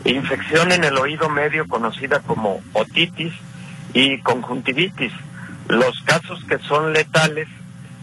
infección 0.04 0.72
en 0.72 0.84
el 0.84 0.96
oído 0.96 1.28
medio 1.28 1.66
conocida 1.68 2.20
como 2.20 2.60
otitis 2.72 3.32
y 3.94 4.20
conjuntivitis. 4.20 5.12
Los 5.68 6.00
casos 6.02 6.42
que 6.44 6.58
son 6.58 6.92
letales 6.92 7.48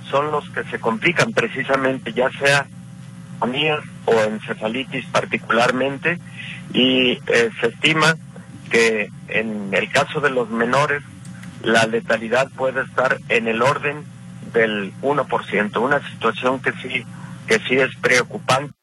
son 0.09 0.31
los 0.31 0.49
que 0.51 0.63
se 0.65 0.79
complican 0.79 1.33
precisamente, 1.33 2.13
ya 2.13 2.29
sea 2.31 2.67
anías 3.41 3.79
o 4.05 4.13
encefalitis 4.21 5.05
particularmente, 5.07 6.19
y 6.73 7.19
eh, 7.27 7.49
se 7.59 7.67
estima 7.67 8.15
que 8.69 9.09
en 9.27 9.73
el 9.73 9.89
caso 9.91 10.19
de 10.21 10.29
los 10.29 10.49
menores 10.49 11.01
la 11.61 11.85
letalidad 11.85 12.49
puede 12.51 12.83
estar 12.83 13.17
en 13.29 13.47
el 13.47 13.61
orden 13.61 14.03
del 14.53 14.93
1%, 15.01 15.81
una 15.81 16.07
situación 16.11 16.61
que 16.61 16.71
sí 16.73 17.05
que 17.47 17.59
sí 17.59 17.75
es 17.77 17.95
preocupante. 17.97 18.73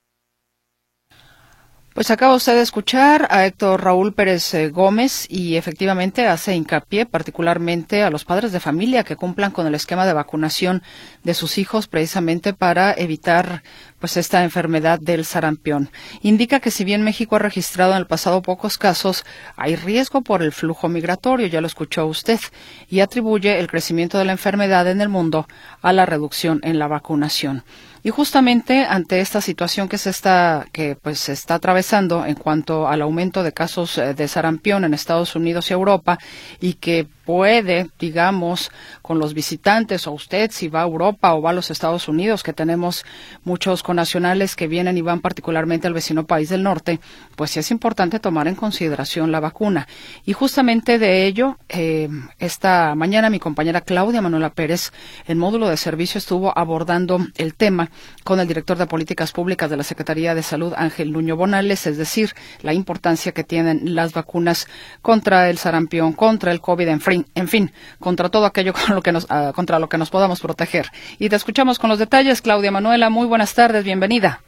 Pues 1.94 2.10
acaba 2.10 2.34
usted 2.34 2.54
de 2.54 2.62
escuchar 2.62 3.28
a 3.30 3.44
Héctor 3.44 3.84
Raúl 3.84 4.14
Pérez 4.14 4.54
eh, 4.54 4.70
Gómez 4.70 5.26
y 5.28 5.56
efectivamente 5.56 6.26
hace 6.26 6.56
hincapié 6.56 7.04
particularmente 7.04 8.02
a 8.02 8.08
los 8.08 8.24
padres 8.24 8.50
de 8.50 8.60
familia 8.60 9.04
que 9.04 9.16
cumplan 9.16 9.50
con 9.50 9.66
el 9.66 9.74
esquema 9.74 10.06
de 10.06 10.14
vacunación 10.14 10.82
de 11.22 11.34
sus 11.34 11.58
hijos 11.58 11.88
precisamente 11.88 12.54
para 12.54 12.94
evitar 12.94 13.62
pues 14.00 14.16
esta 14.16 14.42
enfermedad 14.42 15.00
del 15.00 15.26
sarampión. 15.26 15.90
Indica 16.22 16.60
que 16.60 16.70
si 16.70 16.82
bien 16.82 17.02
México 17.02 17.36
ha 17.36 17.40
registrado 17.40 17.92
en 17.92 17.98
el 17.98 18.06
pasado 18.06 18.40
pocos 18.40 18.78
casos, 18.78 19.26
hay 19.56 19.76
riesgo 19.76 20.22
por 20.22 20.42
el 20.42 20.52
flujo 20.52 20.88
migratorio, 20.88 21.46
ya 21.46 21.60
lo 21.60 21.66
escuchó 21.66 22.06
usted, 22.06 22.40
y 22.88 23.00
atribuye 23.00 23.60
el 23.60 23.68
crecimiento 23.68 24.16
de 24.16 24.24
la 24.24 24.32
enfermedad 24.32 24.88
en 24.88 25.02
el 25.02 25.10
mundo 25.10 25.46
a 25.82 25.92
la 25.92 26.06
reducción 26.06 26.58
en 26.64 26.78
la 26.78 26.88
vacunación. 26.88 27.64
Y 28.04 28.10
justamente 28.10 28.84
ante 28.84 29.20
esta 29.20 29.40
situación 29.40 29.88
que 29.88 29.98
se 29.98 30.10
está, 30.10 30.66
que 30.72 30.96
pues 30.96 31.20
se 31.20 31.32
está 31.32 31.54
atravesando 31.54 32.26
en 32.26 32.34
cuanto 32.34 32.88
al 32.88 33.00
aumento 33.02 33.42
de 33.42 33.52
casos 33.52 33.96
eh, 33.98 34.14
de 34.14 34.26
sarampión 34.26 34.84
en 34.84 34.92
Estados 34.92 35.36
Unidos 35.36 35.70
y 35.70 35.74
Europa 35.74 36.18
y 36.60 36.74
que 36.74 37.06
puede, 37.32 37.88
digamos, 37.98 38.70
con 39.00 39.18
los 39.18 39.32
visitantes 39.32 40.06
o 40.06 40.12
usted 40.12 40.50
si 40.50 40.68
va 40.68 40.82
a 40.82 40.84
Europa 40.84 41.32
o 41.32 41.40
va 41.40 41.48
a 41.48 41.54
los 41.54 41.70
Estados 41.70 42.06
Unidos, 42.06 42.42
que 42.42 42.52
tenemos 42.52 43.06
muchos 43.42 43.82
conacionales 43.82 44.54
que 44.54 44.66
vienen 44.66 44.98
y 44.98 45.00
van 45.00 45.22
particularmente 45.22 45.86
al 45.86 45.94
vecino 45.94 46.26
país 46.26 46.50
del 46.50 46.62
norte, 46.62 47.00
pues 47.34 47.52
sí 47.52 47.58
es 47.58 47.70
importante 47.70 48.20
tomar 48.20 48.48
en 48.48 48.54
consideración 48.54 49.32
la 49.32 49.40
vacuna. 49.40 49.88
Y 50.26 50.34
justamente 50.34 50.98
de 50.98 51.24
ello, 51.24 51.56
eh, 51.70 52.10
esta 52.38 52.94
mañana 52.94 53.30
mi 53.30 53.38
compañera 53.38 53.80
Claudia 53.80 54.20
Manuela 54.20 54.50
Pérez, 54.50 54.92
en 55.26 55.38
módulo 55.38 55.70
de 55.70 55.78
servicio, 55.78 56.18
estuvo 56.18 56.52
abordando 56.54 57.18
el 57.38 57.54
tema 57.54 57.90
con 58.24 58.40
el 58.40 58.46
director 58.46 58.76
de 58.76 58.86
políticas 58.86 59.32
públicas 59.32 59.70
de 59.70 59.78
la 59.78 59.84
Secretaría 59.84 60.34
de 60.34 60.42
Salud, 60.42 60.74
Ángel 60.76 61.12
Nuño 61.12 61.34
Bonales, 61.34 61.86
es 61.86 61.96
decir, 61.96 62.34
la 62.60 62.74
importancia 62.74 63.32
que 63.32 63.42
tienen 63.42 63.94
las 63.94 64.12
vacunas 64.12 64.68
contra 65.00 65.48
el 65.48 65.56
sarampión, 65.56 66.12
contra 66.12 66.52
el 66.52 66.60
COVID 66.60 66.88
en 66.88 67.00
en 67.34 67.48
fin, 67.48 67.72
contra 67.98 68.28
todo 68.28 68.46
aquello 68.46 68.72
con 68.86 68.94
lo 68.94 69.02
que 69.02 69.12
nos, 69.12 69.26
ah, 69.30 69.52
contra 69.54 69.78
lo 69.78 69.88
que 69.88 69.98
nos 69.98 70.10
podamos 70.10 70.40
proteger. 70.40 70.86
Y 71.18 71.28
te 71.28 71.36
escuchamos 71.36 71.78
con 71.78 71.90
los 71.90 71.98
detalles, 71.98 72.42
Claudia 72.42 72.70
Manuela. 72.70 73.10
Muy 73.10 73.26
buenas 73.26 73.54
tardes, 73.54 73.84
bienvenida. 73.84 74.40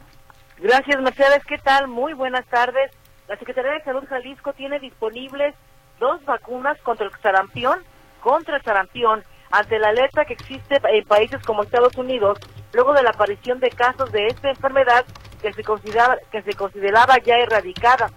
Gracias, 0.59 1.01
Mercedes. 1.01 1.45
¿Qué 1.47 1.59
tal? 1.59 1.89
Muy 1.89 2.13
buenas 2.13 2.47
tardes. 2.47 2.91
La 3.29 3.37
Secretaría 3.39 3.73
de 3.73 3.85
Salud 3.85 4.05
Jalisco 4.09 4.53
tiene 4.53 4.79
disponibles 4.79 5.55
dos 5.99 6.25
vacunas 6.25 6.79
contra 6.83 7.07
el 7.07 7.13
sarampión, 7.23 7.79
contra 8.21 8.57
el 8.57 8.63
sarampión, 8.63 9.23
ante 9.51 9.79
la 9.79 9.89
alerta 9.89 10.25
que 10.25 10.35
existe 10.35 10.81
en 10.85 11.05
países 11.05 11.43
como 11.45 11.63
Estados 11.63 11.97
Unidos, 11.97 12.39
luego 12.73 12.93
de 12.93 13.03
la 13.03 13.11
aparición 13.11 13.61
de 13.61 13.71
casos 13.71 14.11
de 14.13 14.27
esta 14.27 14.51
enfermedad 14.51 15.05
que 15.41 15.53
se 15.53 15.63
que 16.33 16.43
se 16.43 16.53
consideraba 16.55 17.19
ya 17.19 17.37
erradicada. 17.37 18.11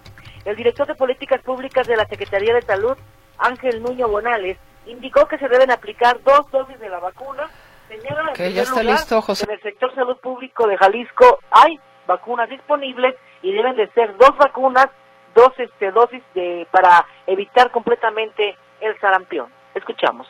El 0.44 0.56
director 0.56 0.86
de 0.86 0.94
Políticas 0.94 1.42
Públicas 1.42 1.86
de 1.86 1.96
la 1.96 2.06
Secretaría 2.06 2.54
de 2.54 2.62
Salud, 2.62 2.96
Ángel 3.38 3.82
Nuño 3.82 4.08
Bonales, 4.08 4.58
indicó 4.86 5.26
que 5.26 5.38
se 5.38 5.48
deben 5.48 5.70
aplicar 5.70 6.22
dos 6.22 6.50
dosis 6.50 6.78
de 6.78 6.88
la 6.88 6.98
vacuna. 6.98 7.48
Señora, 7.88 8.32
que 8.34 8.52
ya 8.52 8.62
está 8.62 8.82
listo, 8.82 9.22
José. 9.22 9.44
En 9.44 9.52
el 9.52 9.62
sector 9.62 9.94
salud 9.94 10.16
público 10.18 10.66
de 10.66 10.76
Jalisco 10.76 11.38
hay 11.50 11.78
vacunas 12.06 12.48
disponibles 12.48 13.14
y 13.42 13.52
deben 13.52 13.76
de 13.76 13.88
ser 13.92 14.16
dos 14.16 14.36
vacunas, 14.36 14.88
dos 15.34 15.52
este, 15.58 15.90
dosis 15.92 16.22
de, 16.34 16.66
para 16.70 17.06
evitar 17.26 17.70
completamente 17.70 18.56
el 18.80 18.98
sarampión. 19.00 19.50
Escuchamos. 19.74 20.26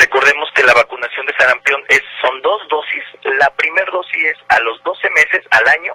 Recordemos 0.00 0.48
que 0.54 0.62
la 0.62 0.74
vacunación 0.74 1.26
de 1.26 1.34
sarampión 1.34 1.82
es, 1.88 2.02
son 2.20 2.40
dos 2.42 2.66
dosis. 2.68 3.04
La 3.38 3.50
primera 3.54 3.90
dosis 3.90 4.24
es 4.24 4.38
a 4.48 4.60
los 4.60 4.82
12 4.82 5.10
meses 5.10 5.44
al 5.50 5.66
año. 5.68 5.94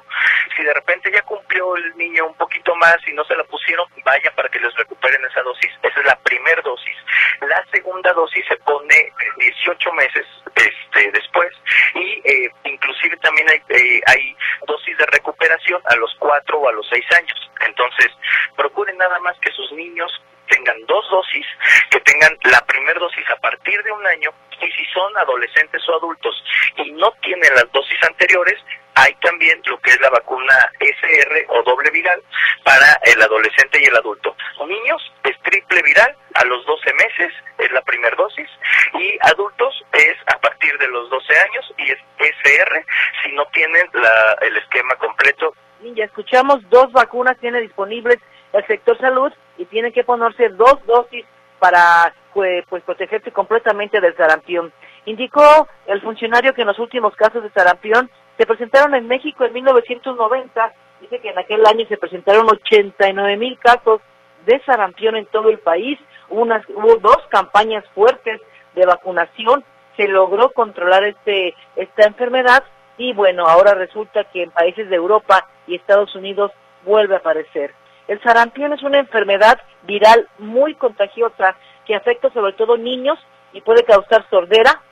Si 0.56 0.64
de 0.64 0.74
repente 0.74 1.12
ya 1.12 1.22
cumplió 1.24 1.76
el 1.76 1.98
niño 1.98 2.28
un 2.28 2.36
poquito 2.36 2.76
más 2.76 2.98
y 3.08 3.14
no 3.14 3.24
se 3.26 3.36
la 3.36 3.44
pusieron, 3.46 3.88
vaya 4.04 4.32
para 4.36 4.50
que 4.50 4.60
les 4.60 4.74
recuperen 4.76 5.24
esa 5.26 5.42
dosis. 5.42 5.72
Esa 5.82 6.00
es 6.00 6.06
la 6.06 6.20
primera 6.20 6.62
dosis. 6.62 6.96
La 7.42 7.64
segunda 7.72 8.12
dosis 8.14 8.46
se 8.48 8.58
pone 8.58 9.14
18 9.38 9.94
meses 9.94 10.26
este, 10.56 11.12
después 11.12 11.52
y 11.96 12.22
eh, 12.26 12.52
inclusive 12.66 13.16
también 13.18 13.50
hay, 13.50 13.62
eh, 13.70 14.02
hay 14.06 14.36
dosis 14.68 14.98
de 14.98 15.06
recuperación 15.08 15.82
a 15.86 15.96
los 15.96 16.14
4 16.20 16.60
o 16.60 16.68
a 16.68 16.74
los 16.74 16.88
6 16.90 17.06
años. 17.18 17.52
Entonces, 17.62 18.08
procuren 18.56 18.98
nada 18.98 19.20
más 19.20 19.38
que 19.40 19.52
sus 19.52 19.72
niños 19.72 20.12
tengan 20.50 20.76
dos 20.88 21.06
dosis, 21.10 21.46
que 21.90 22.00
tengan 22.02 22.36
la 22.44 22.60
primera 22.66 23.00
dosis 23.00 23.30
a 23.30 23.36
partir 23.38 23.82
de 23.84 23.92
un 23.92 24.06
año 24.08 24.32
y 24.62 24.72
si 24.72 24.86
son 24.94 25.16
adolescentes 25.40 25.82
o 25.88 25.96
adultos 25.96 26.44
y 26.78 26.92
no 26.92 27.12
tienen 27.22 27.54
las 27.56 27.72
dosis 27.72 27.98
anteriores, 28.04 28.58
hay 28.96 29.14
también 29.22 29.62
lo 29.66 29.80
que 29.80 29.92
es 29.92 30.02
la 30.02 30.10
vacuna 30.10 30.54
SR 30.80 31.46
o 31.50 31.64
doble 31.64 31.90
viral 31.92 32.22
para 32.64 33.00
el 33.06 33.22
adolescente 33.22 33.80
y 33.82 33.86
el 33.86 33.96
adulto. 33.96 34.36
Niños 34.68 35.02
es 35.24 35.40
triple 35.42 35.82
viral 35.82 36.16
a 36.36 36.46
los 36.46 36.66
12 36.66 36.94
meses, 36.94 37.34
es 37.58 37.72
la 37.72 37.82
primera 37.82 38.16
dosis, 38.16 38.48
y 39.00 39.18
adultos 39.22 39.74
es 39.94 40.16
a 40.28 40.38
partir 40.40 40.78
de 40.78 40.88
los 40.90 41.10
12 41.10 41.40
años 41.40 41.74
y 41.78 41.92
es 41.92 41.98
SR 42.20 42.86
si 43.24 43.32
no 43.32 43.46
tienen 43.48 43.88
la, 43.94 44.38
el 44.42 44.58
esquema 44.58 44.96
completo. 44.96 45.56
Ya 45.96 46.06
escuchamos, 46.06 46.58
dos 46.70 46.92
vacunas 46.92 47.38
tiene 47.40 47.62
disponibles 47.62 48.20
el 48.52 48.66
sector 48.68 48.98
salud 49.00 49.32
y 49.58 49.66
tiene 49.66 49.92
que 49.92 50.04
ponerse 50.04 50.50
dos 50.50 50.86
dosis 50.86 51.26
para 51.60 52.14
pues, 52.34 52.64
pues 52.70 52.84
protegerse 52.84 53.32
completamente 53.32 54.00
del 54.02 54.16
sarampión. 54.16 54.72
Indicó 55.10 55.68
el 55.88 56.02
funcionario 56.02 56.54
que 56.54 56.62
en 56.62 56.68
los 56.68 56.78
últimos 56.78 57.16
casos 57.16 57.42
de 57.42 57.50
sarampión 57.50 58.12
se 58.38 58.46
presentaron 58.46 58.94
en 58.94 59.08
México 59.08 59.44
en 59.44 59.54
1990. 59.54 60.74
Dice 61.02 61.20
que 61.20 61.30
en 61.30 61.40
aquel 61.40 61.66
año 61.66 61.84
se 61.90 61.98
presentaron 61.98 62.46
89 62.48 63.38
mil 63.38 63.58
casos 63.58 64.02
de 64.46 64.62
sarampión 64.68 65.16
en 65.16 65.26
todo 65.26 65.50
el 65.50 65.58
país. 65.58 65.98
Unas, 66.30 66.64
hubo 66.70 66.98
dos 66.98 67.18
campañas 67.30 67.84
fuertes 67.96 68.40
de 68.76 68.86
vacunación. 68.86 69.64
Se 69.98 70.08
logró 70.08 70.52
controlar 70.52 71.04
este, 71.04 71.56
esta 71.76 72.06
enfermedad 72.06 72.64
y 73.00 73.14
bueno, 73.14 73.48
ahora 73.48 73.74
resulta 73.74 74.26
que 74.26 74.44
en 74.44 74.52
países 74.52 74.92
de 74.92 74.96
Europa 74.96 75.48
y 75.66 75.74
Estados 75.74 76.14
Unidos 76.14 76.52
vuelve 76.86 77.16
a 77.16 77.18
aparecer. 77.18 77.74
El 78.08 78.22
sarampión 78.22 78.74
es 78.74 78.84
una 78.84 79.00
enfermedad 79.00 79.60
viral 79.88 80.28
muy 80.38 80.76
contagiosa 80.76 81.56
que 81.88 81.96
afecta 81.96 82.30
sobre 82.30 82.54
todo 82.54 82.78
niños 82.78 83.18
y 83.54 83.62
puede 83.62 83.84
causar 83.84 84.24
sordera, 84.30 84.84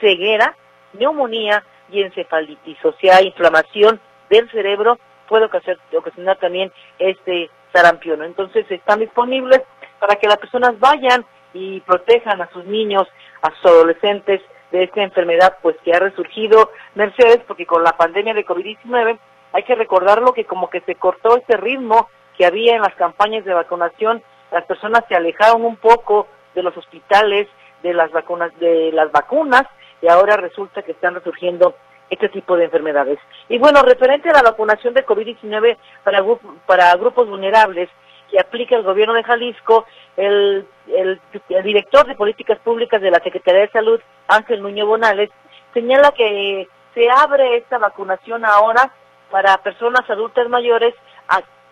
ceguera, 0.00 0.56
neumonía 0.94 1.64
y 1.90 2.02
encefalitis, 2.02 2.84
o 2.84 2.92
sea, 3.00 3.22
inflamación 3.22 4.00
del 4.28 4.50
cerebro 4.50 4.98
puede 5.28 5.46
ocasionar 5.46 6.38
también 6.38 6.72
este 6.98 7.50
sarampión. 7.72 8.22
Entonces 8.22 8.66
están 8.70 8.98
disponibles 8.98 9.62
para 10.00 10.16
que 10.16 10.26
las 10.26 10.38
personas 10.38 10.78
vayan 10.80 11.24
y 11.54 11.80
protejan 11.80 12.40
a 12.40 12.50
sus 12.50 12.64
niños, 12.64 13.06
a 13.42 13.50
sus 13.54 13.66
adolescentes 13.66 14.40
de 14.72 14.84
esta 14.84 15.02
enfermedad 15.02 15.58
pues 15.62 15.76
que 15.84 15.92
ha 15.92 16.00
resurgido. 16.00 16.70
Mercedes 16.94 17.40
porque 17.46 17.66
con 17.66 17.84
la 17.84 17.92
pandemia 17.92 18.34
de 18.34 18.46
COVID-19 18.46 19.18
hay 19.52 19.62
que 19.62 19.74
recordarlo 19.74 20.32
que 20.32 20.44
como 20.44 20.70
que 20.70 20.80
se 20.82 20.94
cortó 20.94 21.36
ese 21.36 21.56
ritmo 21.56 22.08
que 22.36 22.46
había 22.46 22.74
en 22.74 22.82
las 22.82 22.94
campañas 22.94 23.44
de 23.44 23.54
vacunación, 23.54 24.22
las 24.50 24.64
personas 24.64 25.04
se 25.08 25.14
alejaron 25.14 25.64
un 25.64 25.76
poco 25.76 26.26
de 26.54 26.62
los 26.62 26.76
hospitales, 26.76 27.46
de 27.82 27.94
las 27.94 28.10
vacunas, 28.12 28.56
de 28.58 28.90
las 28.92 29.12
vacunas, 29.12 29.64
y 30.02 30.08
ahora 30.08 30.36
resulta 30.36 30.82
que 30.82 30.92
están 30.92 31.14
resurgiendo 31.14 31.74
este 32.08 32.28
tipo 32.28 32.56
de 32.56 32.64
enfermedades. 32.64 33.18
Y 33.48 33.58
bueno, 33.58 33.82
referente 33.82 34.28
a 34.28 34.34
la 34.34 34.42
vacunación 34.42 34.94
de 34.94 35.06
COVID-19 35.06 35.76
para, 36.02 36.24
para 36.66 36.94
grupos 36.96 37.28
vulnerables 37.28 37.88
que 38.30 38.40
aplica 38.40 38.76
el 38.76 38.82
gobierno 38.82 39.14
de 39.14 39.24
Jalisco, 39.24 39.86
el, 40.16 40.66
el, 40.88 41.20
director 41.64 42.06
de 42.06 42.14
políticas 42.14 42.58
públicas 42.60 43.00
de 43.00 43.10
la 43.10 43.20
Secretaría 43.20 43.62
de 43.62 43.70
Salud, 43.70 44.00
Ángel 44.28 44.62
Nuño 44.62 44.86
Bonales, 44.86 45.30
señala 45.74 46.12
que 46.12 46.68
se 46.94 47.08
abre 47.10 47.56
esta 47.56 47.78
vacunación 47.78 48.44
ahora 48.44 48.92
para 49.30 49.56
personas 49.58 50.08
adultas 50.08 50.48
mayores, 50.48 50.94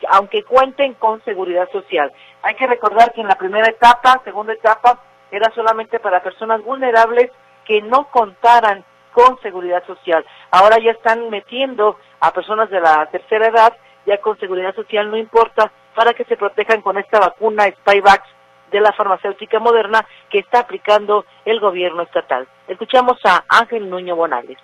aunque 0.08 0.44
cuenten 0.44 0.94
con 0.94 1.22
seguridad 1.24 1.68
social. 1.70 2.12
Hay 2.42 2.54
que 2.54 2.66
recordar 2.66 3.12
que 3.12 3.20
en 3.20 3.28
la 3.28 3.34
primera 3.36 3.68
etapa, 3.68 4.20
segunda 4.24 4.52
etapa, 4.52 5.00
era 5.30 5.52
solamente 5.54 5.98
para 5.98 6.22
personas 6.22 6.62
vulnerables 6.62 7.30
que 7.68 7.82
no 7.82 8.10
contaran 8.10 8.84
con 9.12 9.40
seguridad 9.42 9.86
social. 9.86 10.24
Ahora 10.50 10.78
ya 10.78 10.92
están 10.92 11.30
metiendo 11.30 11.98
a 12.18 12.32
personas 12.32 12.70
de 12.70 12.80
la 12.80 13.06
tercera 13.10 13.46
edad, 13.46 13.76
ya 14.06 14.18
con 14.20 14.38
seguridad 14.40 14.74
social 14.74 15.10
no 15.10 15.16
importa, 15.16 15.70
para 15.94 16.14
que 16.14 16.24
se 16.24 16.36
protejan 16.36 16.80
con 16.80 16.98
esta 16.98 17.20
vacuna 17.20 17.70
Spyvax 17.70 18.26
de 18.70 18.80
la 18.80 18.92
farmacéutica 18.92 19.60
moderna 19.60 20.06
que 20.30 20.38
está 20.38 20.60
aplicando 20.60 21.24
el 21.44 21.60
gobierno 21.60 22.02
estatal. 22.02 22.48
Escuchamos 22.66 23.18
a 23.24 23.44
Ángel 23.48 23.88
Nuño 23.88 24.16
Bonales 24.16 24.58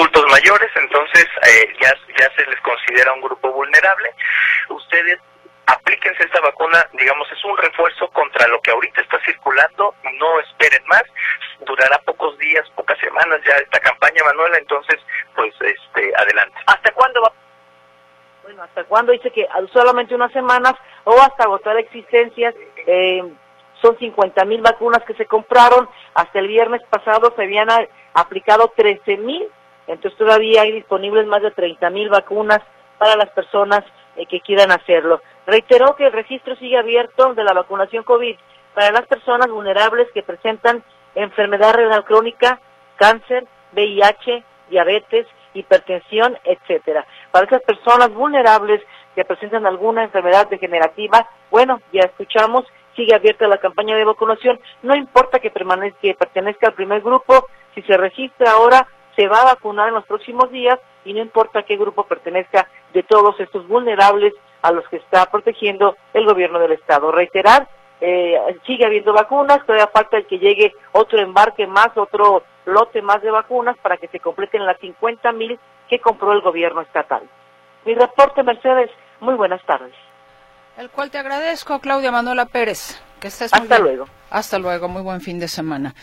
adultos 0.00 0.24
mayores, 0.30 0.70
entonces 0.76 1.26
eh, 1.46 1.74
ya, 1.80 1.92
ya 2.18 2.30
se 2.34 2.46
les 2.46 2.60
considera 2.60 3.12
un 3.12 3.20
grupo 3.20 3.52
vulnerable. 3.52 4.10
Ustedes 4.70 5.18
aplíquense 5.72 6.24
esta 6.24 6.40
vacuna, 6.40 6.88
digamos, 6.92 7.30
es 7.30 7.44
un 7.44 7.56
refuerzo 7.56 8.08
contra 8.10 8.48
lo 8.48 8.60
que 8.60 8.70
ahorita 8.70 9.00
está 9.00 9.18
circulando, 9.24 9.94
no 10.18 10.40
esperen 10.40 10.82
más, 10.86 11.02
durará 11.66 11.98
pocos 11.98 12.36
días, 12.38 12.68
pocas 12.74 12.98
semanas 12.98 13.40
ya 13.46 13.56
esta 13.56 13.80
campaña, 13.80 14.22
Manuela, 14.24 14.58
entonces, 14.58 15.00
pues, 15.34 15.54
este, 15.60 16.12
adelante. 16.16 16.58
¿Hasta 16.66 16.92
cuándo 16.92 17.22
va? 17.22 17.32
Bueno, 18.42 18.62
¿hasta 18.62 18.84
cuándo? 18.84 19.12
Dice 19.12 19.30
que 19.30 19.46
solamente 19.72 20.14
unas 20.14 20.32
semanas 20.32 20.74
o 21.04 21.12
hasta 21.20 21.44
agotar 21.44 21.76
existencias. 21.76 22.54
Eh, 22.86 23.22
son 23.80 23.98
50 23.98 24.44
mil 24.44 24.60
vacunas 24.60 25.02
que 25.04 25.14
se 25.14 25.26
compraron. 25.26 25.88
Hasta 26.14 26.38
el 26.38 26.48
viernes 26.48 26.82
pasado 26.90 27.32
se 27.36 27.42
habían 27.42 27.68
aplicado 28.14 28.72
13 28.76 29.16
mil. 29.18 29.46
Entonces 29.86 30.18
todavía 30.18 30.62
hay 30.62 30.72
disponibles 30.72 31.26
más 31.26 31.42
de 31.42 31.50
30 31.50 31.90
mil 31.90 32.08
vacunas 32.08 32.60
para 32.98 33.16
las 33.16 33.30
personas 33.30 33.82
eh, 34.16 34.26
que 34.26 34.40
quieran 34.40 34.70
hacerlo. 34.70 35.22
Reiteró 35.46 35.96
que 35.96 36.06
el 36.06 36.12
registro 36.12 36.54
sigue 36.56 36.78
abierto 36.78 37.34
de 37.34 37.44
la 37.44 37.52
vacunación 37.52 38.04
COVID 38.04 38.36
para 38.74 38.92
las 38.92 39.06
personas 39.06 39.48
vulnerables 39.50 40.08
que 40.12 40.22
presentan 40.22 40.82
enfermedad 41.14 41.74
renal 41.74 42.04
crónica, 42.04 42.60
cáncer, 42.96 43.46
VIH, 43.72 44.44
diabetes, 44.68 45.26
hipertensión, 45.54 46.38
etcétera. 46.44 47.04
Para 47.30 47.46
esas 47.46 47.62
personas 47.62 48.12
vulnerables 48.12 48.80
que 49.14 49.24
presentan 49.24 49.66
alguna 49.66 50.04
enfermedad 50.04 50.48
degenerativa, 50.48 51.28
bueno, 51.50 51.80
ya 51.92 52.02
escuchamos, 52.02 52.64
sigue 52.94 53.14
abierta 53.14 53.48
la 53.48 53.58
campaña 53.58 53.96
de 53.96 54.04
vacunación, 54.04 54.60
no 54.82 54.94
importa 54.94 55.40
que, 55.40 55.50
permanezca, 55.50 55.98
que 56.00 56.14
pertenezca 56.14 56.68
al 56.68 56.74
primer 56.74 57.00
grupo, 57.00 57.46
si 57.74 57.82
se 57.82 57.96
registra 57.96 58.52
ahora, 58.52 58.86
se 59.16 59.26
va 59.26 59.42
a 59.42 59.54
vacunar 59.54 59.88
en 59.88 59.94
los 59.94 60.06
próximos 60.06 60.50
días 60.50 60.78
y 61.04 61.12
no 61.12 61.20
importa 61.20 61.62
qué 61.62 61.76
grupo 61.76 62.04
pertenezca 62.04 62.68
de 62.92 63.02
todos 63.02 63.38
estos 63.40 63.66
vulnerables 63.66 64.32
a 64.62 64.72
los 64.72 64.86
que 64.88 64.96
está 64.96 65.26
protegiendo 65.26 65.96
el 66.12 66.24
gobierno 66.26 66.58
del 66.58 66.72
Estado. 66.72 67.10
Reiterar, 67.10 67.68
eh, 68.00 68.38
sigue 68.66 68.86
habiendo 68.86 69.12
vacunas, 69.12 69.64
todavía 69.66 69.88
falta 69.88 70.22
que 70.22 70.38
llegue 70.38 70.72
otro 70.92 71.20
embarque 71.20 71.66
más, 71.66 71.88
otro 71.96 72.42
lote 72.66 73.02
más 73.02 73.22
de 73.22 73.30
vacunas 73.30 73.76
para 73.78 73.96
que 73.96 74.08
se 74.08 74.20
completen 74.20 74.64
las 74.64 74.78
50 74.80 75.32
mil 75.32 75.58
que 75.88 75.98
compró 75.98 76.32
el 76.32 76.40
gobierno 76.40 76.80
estatal. 76.82 77.22
Mi 77.84 77.94
reporte, 77.94 78.42
Mercedes, 78.42 78.90
muy 79.20 79.34
buenas 79.34 79.64
tardes. 79.64 79.94
El 80.76 80.90
cual 80.90 81.10
te 81.10 81.18
agradezco, 81.18 81.78
Claudia 81.80 82.12
Manuela 82.12 82.46
Pérez. 82.46 83.02
Que 83.20 83.28
estés 83.28 83.52
Hasta 83.52 83.78
luego. 83.78 84.06
Hasta 84.30 84.58
luego, 84.58 84.88
muy 84.88 85.02
buen 85.02 85.20
fin 85.20 85.38
de 85.38 85.48
semana. 85.48 85.94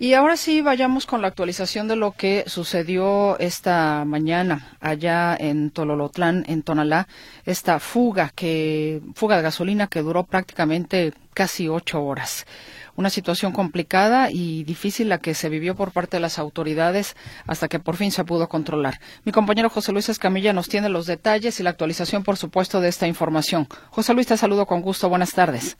Y 0.00 0.14
ahora 0.14 0.36
sí, 0.36 0.60
vayamos 0.60 1.06
con 1.06 1.22
la 1.22 1.28
actualización 1.28 1.88
de 1.88 1.96
lo 1.96 2.12
que 2.12 2.44
sucedió 2.46 3.36
esta 3.40 4.04
mañana 4.04 4.76
allá 4.78 5.36
en 5.36 5.72
Tololotlán, 5.72 6.44
en 6.46 6.62
Tonalá, 6.62 7.08
esta 7.44 7.80
fuga 7.80 8.30
que 8.32 9.02
fuga 9.16 9.36
de 9.36 9.42
gasolina 9.42 9.88
que 9.88 10.02
duró 10.02 10.22
prácticamente 10.22 11.14
casi 11.34 11.68
ocho 11.68 12.00
horas. 12.04 12.46
Una 12.94 13.10
situación 13.10 13.50
complicada 13.50 14.30
y 14.30 14.62
difícil 14.62 15.08
la 15.08 15.18
que 15.18 15.34
se 15.34 15.48
vivió 15.48 15.74
por 15.74 15.90
parte 15.90 16.18
de 16.18 16.20
las 16.20 16.38
autoridades 16.38 17.16
hasta 17.48 17.66
que 17.66 17.80
por 17.80 17.96
fin 17.96 18.12
se 18.12 18.24
pudo 18.24 18.48
controlar. 18.48 19.00
Mi 19.24 19.32
compañero 19.32 19.68
José 19.68 19.90
Luis 19.90 20.08
Escamilla 20.08 20.52
nos 20.52 20.68
tiene 20.68 20.88
los 20.88 21.06
detalles 21.06 21.58
y 21.58 21.64
la 21.64 21.70
actualización, 21.70 22.22
por 22.22 22.36
supuesto, 22.36 22.80
de 22.80 22.88
esta 22.88 23.08
información. 23.08 23.66
José 23.90 24.14
Luis, 24.14 24.28
te 24.28 24.36
saludo 24.36 24.64
con 24.64 24.80
gusto. 24.80 25.08
Buenas 25.08 25.32
tardes. 25.32 25.76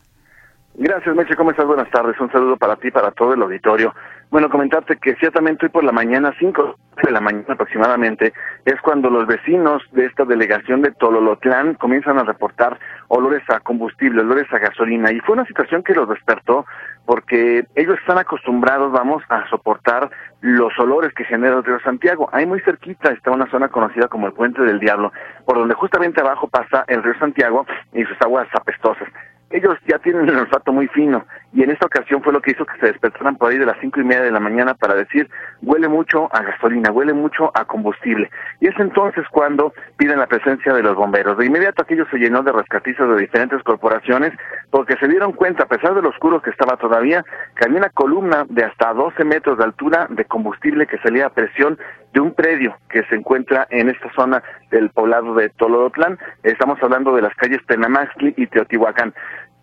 Gracias, 0.75 1.13
Meche. 1.15 1.35
¿Cómo 1.35 1.51
estás? 1.51 1.65
Buenas 1.65 1.89
tardes. 1.89 2.19
Un 2.19 2.31
saludo 2.31 2.55
para 2.55 2.75
ti, 2.77 2.89
para 2.89 3.11
todo 3.11 3.33
el 3.33 3.41
auditorio. 3.41 3.93
Bueno, 4.31 4.49
comentarte 4.49 4.97
que 4.97 5.15
ciertamente 5.15 5.65
hoy 5.65 5.71
por 5.71 5.83
la 5.83 5.91
mañana, 5.91 6.33
cinco 6.39 6.77
de 7.03 7.11
la 7.11 7.19
mañana 7.19 7.45
aproximadamente, 7.49 8.33
es 8.63 8.79
cuando 8.81 9.09
los 9.09 9.25
vecinos 9.25 9.81
de 9.91 10.05
esta 10.05 10.23
delegación 10.23 10.81
de 10.81 10.91
Tololotlán 10.91 11.73
comienzan 11.73 12.19
a 12.19 12.23
reportar 12.23 12.79
olores 13.07 13.41
a 13.49 13.59
combustible, 13.59 14.21
olores 14.21 14.45
a 14.53 14.59
gasolina. 14.59 15.11
Y 15.11 15.19
fue 15.21 15.33
una 15.33 15.45
situación 15.45 15.83
que 15.83 15.95
los 15.95 16.07
despertó 16.07 16.65
porque 17.05 17.65
ellos 17.75 17.97
están 17.99 18.19
acostumbrados, 18.19 18.91
vamos, 18.91 19.23
a 19.29 19.49
soportar 19.49 20.09
los 20.41 20.77
olores 20.77 21.11
que 21.13 21.25
genera 21.25 21.57
el 21.57 21.63
río 21.63 21.79
Santiago. 21.81 22.29
Ahí 22.31 22.45
muy 22.45 22.61
cerquita 22.61 23.11
está 23.11 23.31
una 23.31 23.49
zona 23.49 23.69
conocida 23.69 24.07
como 24.07 24.27
el 24.27 24.33
Puente 24.33 24.61
del 24.61 24.79
Diablo, 24.79 25.11
por 25.45 25.57
donde 25.57 25.73
justamente 25.73 26.21
abajo 26.21 26.47
pasa 26.47 26.85
el 26.87 27.01
río 27.01 27.17
Santiago 27.17 27.65
y 27.93 28.03
sus 28.03 28.21
aguas 28.21 28.47
apestosas 28.53 29.07
ellos 29.49 29.77
ya 29.87 29.97
tienen 29.99 30.29
el 30.29 30.37
olfato 30.37 30.71
muy 30.71 30.87
fino 30.89 31.25
y 31.51 31.63
en 31.63 31.71
esta 31.71 31.87
ocasión 31.87 32.21
fue 32.21 32.33
lo 32.33 32.41
que 32.41 32.51
hizo 32.51 32.65
que 32.65 32.79
se 32.79 32.87
despertaran 32.87 33.35
por 33.35 33.51
ahí 33.51 33.57
de 33.57 33.65
las 33.65 33.77
cinco 33.81 33.99
y 33.99 34.03
media 34.03 34.21
de 34.21 34.31
la 34.31 34.39
mañana 34.39 34.75
para 34.75 34.93
decir 34.93 35.29
huele 35.61 35.87
mucho 35.87 36.29
a 36.31 36.43
gasolina, 36.43 36.91
huele 36.91 37.13
mucho 37.13 37.51
a 37.55 37.65
combustible. 37.65 38.29
Y 38.59 38.67
es 38.67 38.79
entonces 38.79 39.25
cuando 39.31 39.73
piden 39.97 40.19
la 40.19 40.27
presencia 40.27 40.73
de 40.73 40.83
los 40.83 40.95
bomberos. 40.95 41.37
De 41.37 41.45
inmediato 41.45 41.81
aquello 41.81 42.05
se 42.11 42.17
llenó 42.17 42.43
de 42.43 42.51
rescatistas 42.51 43.09
de 43.09 43.15
diferentes 43.15 43.61
corporaciones 43.63 44.33
porque 44.69 44.95
se 44.97 45.07
dieron 45.07 45.33
cuenta, 45.33 45.63
a 45.63 45.67
pesar 45.67 45.95
de 45.95 46.01
lo 46.01 46.09
oscuro 46.09 46.41
que 46.41 46.51
estaba 46.51 46.77
todavía, 46.77 47.23
que 47.55 47.65
había 47.65 47.79
una 47.79 47.89
columna 47.89 48.45
de 48.49 48.65
hasta 48.65 48.93
12 48.93 49.23
metros 49.23 49.57
de 49.57 49.63
altura 49.63 50.07
de 50.09 50.25
combustible 50.25 50.85
que 50.85 50.99
salía 50.99 51.25
a 51.25 51.29
presión 51.29 51.79
de 52.13 52.19
un 52.19 52.33
predio 52.33 52.75
que 52.89 53.03
se 53.03 53.15
encuentra 53.15 53.67
en 53.69 53.89
esta 53.89 54.11
zona 54.13 54.43
del 54.71 54.89
poblado 54.89 55.35
de 55.35 55.49
Tolodotlán. 55.49 56.17
Estamos 56.43 56.81
hablando 56.81 57.15
de 57.15 57.21
las 57.21 57.35
calles 57.35 57.59
Tenamaxli 57.67 58.33
y 58.37 58.47
Teotihuacán. 58.47 59.13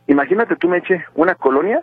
Imagínate 0.06 0.56
tú, 0.56 0.68
Meche, 0.68 1.04
una 1.14 1.34
colonia 1.34 1.80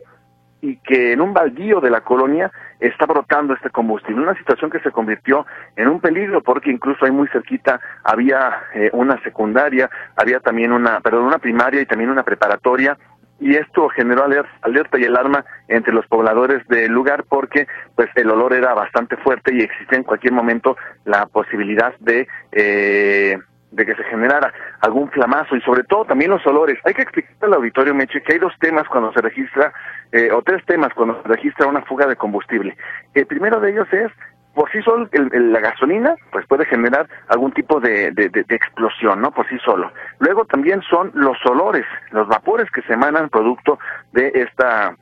y 0.62 0.78
que 0.78 1.12
en 1.12 1.20
un 1.20 1.34
baldío 1.34 1.82
de 1.82 1.90
la 1.90 2.02
colonia 2.02 2.50
está 2.80 3.06
brotando 3.06 3.54
este 3.54 3.70
combustible. 3.70 4.22
Una 4.22 4.38
situación 4.38 4.72
que 4.72 4.80
se 4.80 4.92
convirtió 4.92 5.46
en 5.76 5.90
un 5.90 6.00
peligro 6.00 6.42
porque 6.42 6.72
incluso 6.72 7.04
ahí 7.04 7.12
muy 7.12 7.28
cerquita 7.28 7.82
había 8.04 8.64
eh, 8.74 8.90
una 8.94 9.22
secundaria, 9.24 9.90
había 10.16 10.40
también 10.40 10.72
una, 10.72 11.02
perdón, 11.02 11.26
una 11.26 11.40
primaria 11.40 11.82
y 11.82 11.86
también 11.86 12.10
una 12.10 12.24
preparatoria 12.24 12.98
y 13.42 13.56
esto 13.56 13.90
generó 13.90 14.24
alerta 14.24 14.98
y 14.98 15.04
alarma 15.04 15.44
entre 15.68 15.94
los 15.94 16.08
pobladores 16.08 16.66
del 16.70 16.94
lugar 16.94 17.26
porque 17.28 17.68
pues 17.94 18.10
el 18.16 18.30
olor 18.30 18.54
era 18.54 18.74
bastante 18.74 19.18
fuerte 19.18 19.54
y 19.54 19.62
existía 19.62 19.98
en 19.98 20.06
cualquier 20.06 20.32
momento 20.32 20.78
la 21.04 21.26
posibilidad 21.26 21.94
de 22.00 22.26
eh, 22.54 23.38
de 23.74 23.86
que 23.86 23.96
se 23.96 24.04
generara 24.04 24.54
algún 24.82 25.10
flamazo 25.10 25.56
y 25.56 25.62
sobre 25.62 25.84
todo 25.84 26.06
también 26.06 26.32
los 26.32 26.46
olores. 26.46 26.80
Hay 26.86 26.94
que 26.94 27.02
explicar 27.02 27.34
al 27.42 27.54
auditorio, 27.56 27.94
Meche, 27.94 28.22
que 28.22 28.34
hay 28.34 28.40
dos 28.40 28.54
temas 28.60 28.88
cuando 28.88 29.12
se 29.14 29.22
registra, 29.22 29.74
eh, 30.12 30.32
o 30.32 30.42
tres 30.42 30.64
temas 30.66 30.94
cuando 30.94 31.22
se 31.22 31.28
registra 31.28 31.68
una 31.68 31.82
fuga 31.82 32.06
de 32.06 32.16
combustible. 32.16 32.78
El 33.14 33.26
primero 33.26 33.60
de 33.60 33.72
ellos 33.72 33.88
es, 33.92 34.12
por 34.54 34.72
sí 34.72 34.82
solo, 34.84 35.10
la 35.12 35.60
gasolina, 35.60 36.16
pues 36.32 36.46
puede 36.46 36.66
generar 36.66 37.08
algún 37.28 37.52
tipo 37.54 37.80
de, 37.80 38.12
de, 38.12 38.30
de, 38.30 38.56
explosión, 38.56 39.20
¿no? 39.20 39.32
Por 39.32 39.50
sí 39.50 39.58
solo. 39.66 39.92
Luego 40.20 40.46
también 40.46 40.82
son 40.84 41.12
los 41.16 41.38
olores, 41.46 41.86
los 42.12 42.28
vapores 42.28 42.70
que 42.70 42.84
se 42.84 42.94
emanan 42.94 43.30
producto 43.30 43.80
de 44.12 44.32
esta 44.36 44.96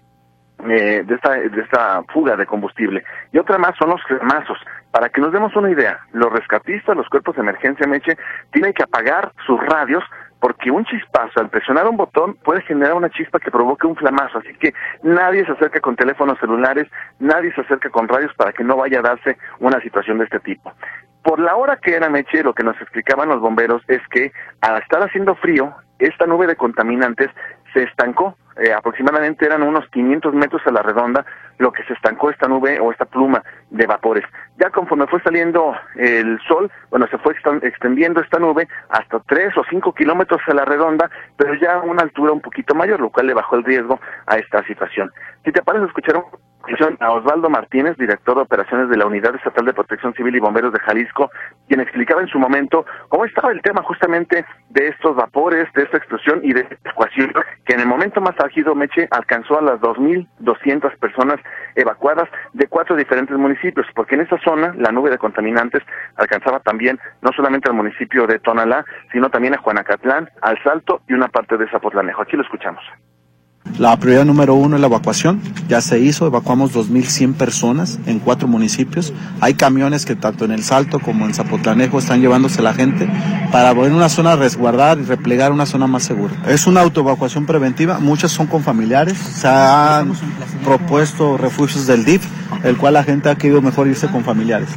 eh, 0.69 1.03
de, 1.05 1.15
esta, 1.15 1.31
de 1.31 1.61
esta 1.61 2.03
fuga 2.13 2.35
de 2.35 2.45
combustible. 2.45 3.03
Y 3.31 3.37
otra 3.37 3.57
más 3.57 3.75
son 3.77 3.89
los 3.89 4.01
cremazos. 4.03 4.57
Para 4.91 5.09
que 5.09 5.21
nos 5.21 5.31
demos 5.31 5.55
una 5.55 5.71
idea, 5.71 5.99
los 6.11 6.31
rescatistas, 6.31 6.95
los 6.95 7.07
cuerpos 7.07 7.35
de 7.35 7.41
emergencia, 7.41 7.87
Meche, 7.87 8.17
tienen 8.51 8.73
que 8.73 8.83
apagar 8.83 9.31
sus 9.45 9.59
radios 9.59 10.03
porque 10.41 10.71
un 10.71 10.83
chispazo 10.85 11.39
al 11.39 11.49
presionar 11.49 11.87
un 11.87 11.97
botón 11.97 12.33
puede 12.43 12.61
generar 12.63 12.95
una 12.95 13.09
chispa 13.11 13.39
que 13.39 13.51
provoque 13.51 13.85
un 13.85 13.95
flamazo, 13.95 14.39
así 14.39 14.53
que 14.55 14.73
nadie 15.03 15.45
se 15.45 15.51
acerca 15.51 15.79
con 15.79 15.95
teléfonos 15.95 16.39
celulares, 16.39 16.87
nadie 17.19 17.53
se 17.53 17.61
acerca 17.61 17.91
con 17.91 18.07
radios 18.07 18.33
para 18.35 18.51
que 18.51 18.63
no 18.63 18.75
vaya 18.75 18.99
a 18.99 19.03
darse 19.03 19.37
una 19.59 19.79
situación 19.81 20.17
de 20.17 20.23
este 20.25 20.39
tipo. 20.39 20.73
Por 21.21 21.39
la 21.39 21.55
hora 21.55 21.77
que 21.77 21.93
era 21.93 22.09
Meche, 22.09 22.41
lo 22.41 22.55
que 22.55 22.63
nos 22.63 22.75
explicaban 22.81 23.29
los 23.29 23.39
bomberos 23.39 23.83
es 23.87 24.01
que 24.09 24.31
al 24.61 24.81
estar 24.81 25.03
haciendo 25.03 25.35
frío, 25.35 25.75
esta 25.99 26.25
nube 26.25 26.47
de 26.47 26.55
contaminantes 26.55 27.29
se 27.73 27.83
estancó. 27.83 28.35
Eh, 28.57 28.73
aproximadamente 28.73 29.45
eran 29.45 29.63
unos 29.63 29.87
500 29.89 30.33
metros 30.33 30.61
a 30.65 30.71
la 30.71 30.81
redonda 30.81 31.25
lo 31.57 31.71
que 31.71 31.83
se 31.83 31.93
estancó 31.93 32.29
esta 32.29 32.47
nube 32.47 32.79
o 32.79 32.91
esta 32.91 33.05
pluma 33.05 33.43
de 33.69 33.85
vapores. 33.85 34.25
Ya 34.57 34.69
conforme 34.71 35.07
fue 35.07 35.21
saliendo 35.21 35.73
el 35.95 36.39
sol, 36.47 36.69
bueno, 36.89 37.07
se 37.07 37.17
fue 37.19 37.35
extendiendo 37.61 38.19
esta 38.19 38.39
nube 38.39 38.67
hasta 38.89 39.19
3 39.19 39.57
o 39.57 39.63
5 39.69 39.93
kilómetros 39.93 40.41
a 40.47 40.53
la 40.53 40.65
redonda, 40.65 41.09
pero 41.37 41.53
ya 41.55 41.75
a 41.75 41.81
una 41.81 42.01
altura 42.01 42.33
un 42.33 42.41
poquito 42.41 42.75
mayor, 42.75 42.99
lo 42.99 43.11
cual 43.11 43.27
le 43.27 43.33
bajó 43.33 43.55
el 43.55 43.63
riesgo 43.63 43.99
a 44.25 44.37
esta 44.37 44.63
situación. 44.65 45.11
Si 45.45 45.51
te 45.51 45.61
parece 45.61 45.85
escuchar 45.85 46.17
un 46.17 46.25
a 46.99 47.11
Osvaldo 47.11 47.49
Martínez, 47.49 47.97
director 47.97 48.35
de 48.35 48.41
operaciones 48.41 48.89
de 48.89 48.97
la 48.97 49.05
Unidad 49.05 49.35
Estatal 49.35 49.65
de 49.65 49.73
Protección 49.73 50.13
Civil 50.13 50.35
y 50.35 50.39
Bomberos 50.39 50.71
de 50.71 50.79
Jalisco, 50.79 51.31
quien 51.67 51.81
explicaba 51.81 52.21
en 52.21 52.27
su 52.27 52.39
momento 52.39 52.85
cómo 53.09 53.25
estaba 53.25 53.51
el 53.51 53.61
tema 53.61 53.81
justamente 53.83 54.45
de 54.69 54.87
estos 54.87 55.15
vapores, 55.15 55.71
de 55.73 55.83
esta 55.83 55.97
explosión 55.97 56.39
y 56.43 56.53
de 56.53 56.61
esta 56.61 56.89
ecuación, 56.89 57.33
que 57.65 57.73
en 57.73 57.81
el 57.81 57.87
momento 57.87 58.21
más 58.21 58.39
álgido, 58.39 58.75
Meche, 58.75 59.07
alcanzó 59.11 59.59
a 59.59 59.61
las 59.61 59.79
2.200 59.79 60.97
personas 60.99 61.39
evacuadas 61.75 62.29
de 62.53 62.67
cuatro 62.67 62.95
diferentes 62.95 63.37
municipios, 63.37 63.87
porque 63.95 64.15
en 64.15 64.21
esa 64.21 64.37
zona 64.39 64.73
la 64.77 64.91
nube 64.91 65.09
de 65.09 65.17
contaminantes 65.17 65.83
alcanzaba 66.15 66.59
también 66.59 66.99
no 67.21 67.31
solamente 67.35 67.69
al 67.69 67.75
municipio 67.75 68.27
de 68.27 68.39
Tonalá, 68.39 68.85
sino 69.11 69.29
también 69.29 69.55
a 69.55 69.57
Juanacatlán, 69.57 70.29
al 70.41 70.61
Salto 70.63 71.01
y 71.07 71.13
una 71.13 71.27
parte 71.27 71.57
de 71.57 71.69
Zapotlanejo. 71.69 72.21
Aquí 72.21 72.37
lo 72.37 72.43
escuchamos. 72.43 72.83
La 73.79 73.97
prioridad 73.97 74.25
número 74.25 74.55
uno 74.55 74.75
es 74.75 74.81
la 74.81 74.87
evacuación. 74.87 75.41
Ya 75.67 75.81
se 75.81 75.99
hizo, 75.99 76.27
evacuamos 76.27 76.73
2.100 76.73 77.33
personas 77.33 77.99
en 78.05 78.19
cuatro 78.19 78.47
municipios. 78.47 79.13
Hay 79.39 79.53
camiones 79.53 80.05
que 80.05 80.15
tanto 80.15 80.45
en 80.45 80.51
El 80.51 80.63
Salto 80.63 80.99
como 80.99 81.25
en 81.25 81.33
Zapotlanejo 81.33 81.99
están 81.99 82.21
llevándose 82.21 82.61
la 82.61 82.73
gente 82.73 83.09
para 83.51 83.71
en 83.71 83.93
una 83.93 84.09
zona 84.09 84.35
resguardar 84.35 84.99
y 84.99 85.03
replegar 85.03 85.51
una 85.51 85.65
zona 85.65 85.87
más 85.87 86.03
segura. 86.03 86.33
Es 86.47 86.67
una 86.67 86.81
autoevacuación 86.81 87.45
preventiva, 87.45 87.99
muchas 87.99 88.31
son 88.31 88.47
con 88.47 88.63
familiares. 88.63 89.17
Se 89.17 89.47
han 89.47 90.13
propuesto 90.63 91.37
refugios 91.37 91.87
del 91.87 92.05
DIF, 92.05 92.25
el 92.63 92.77
cual 92.77 92.93
la 92.93 93.03
gente 93.03 93.29
ha 93.29 93.35
querido 93.35 93.61
mejor 93.61 93.87
irse 93.87 94.07
con 94.07 94.23
familiares. 94.23 94.69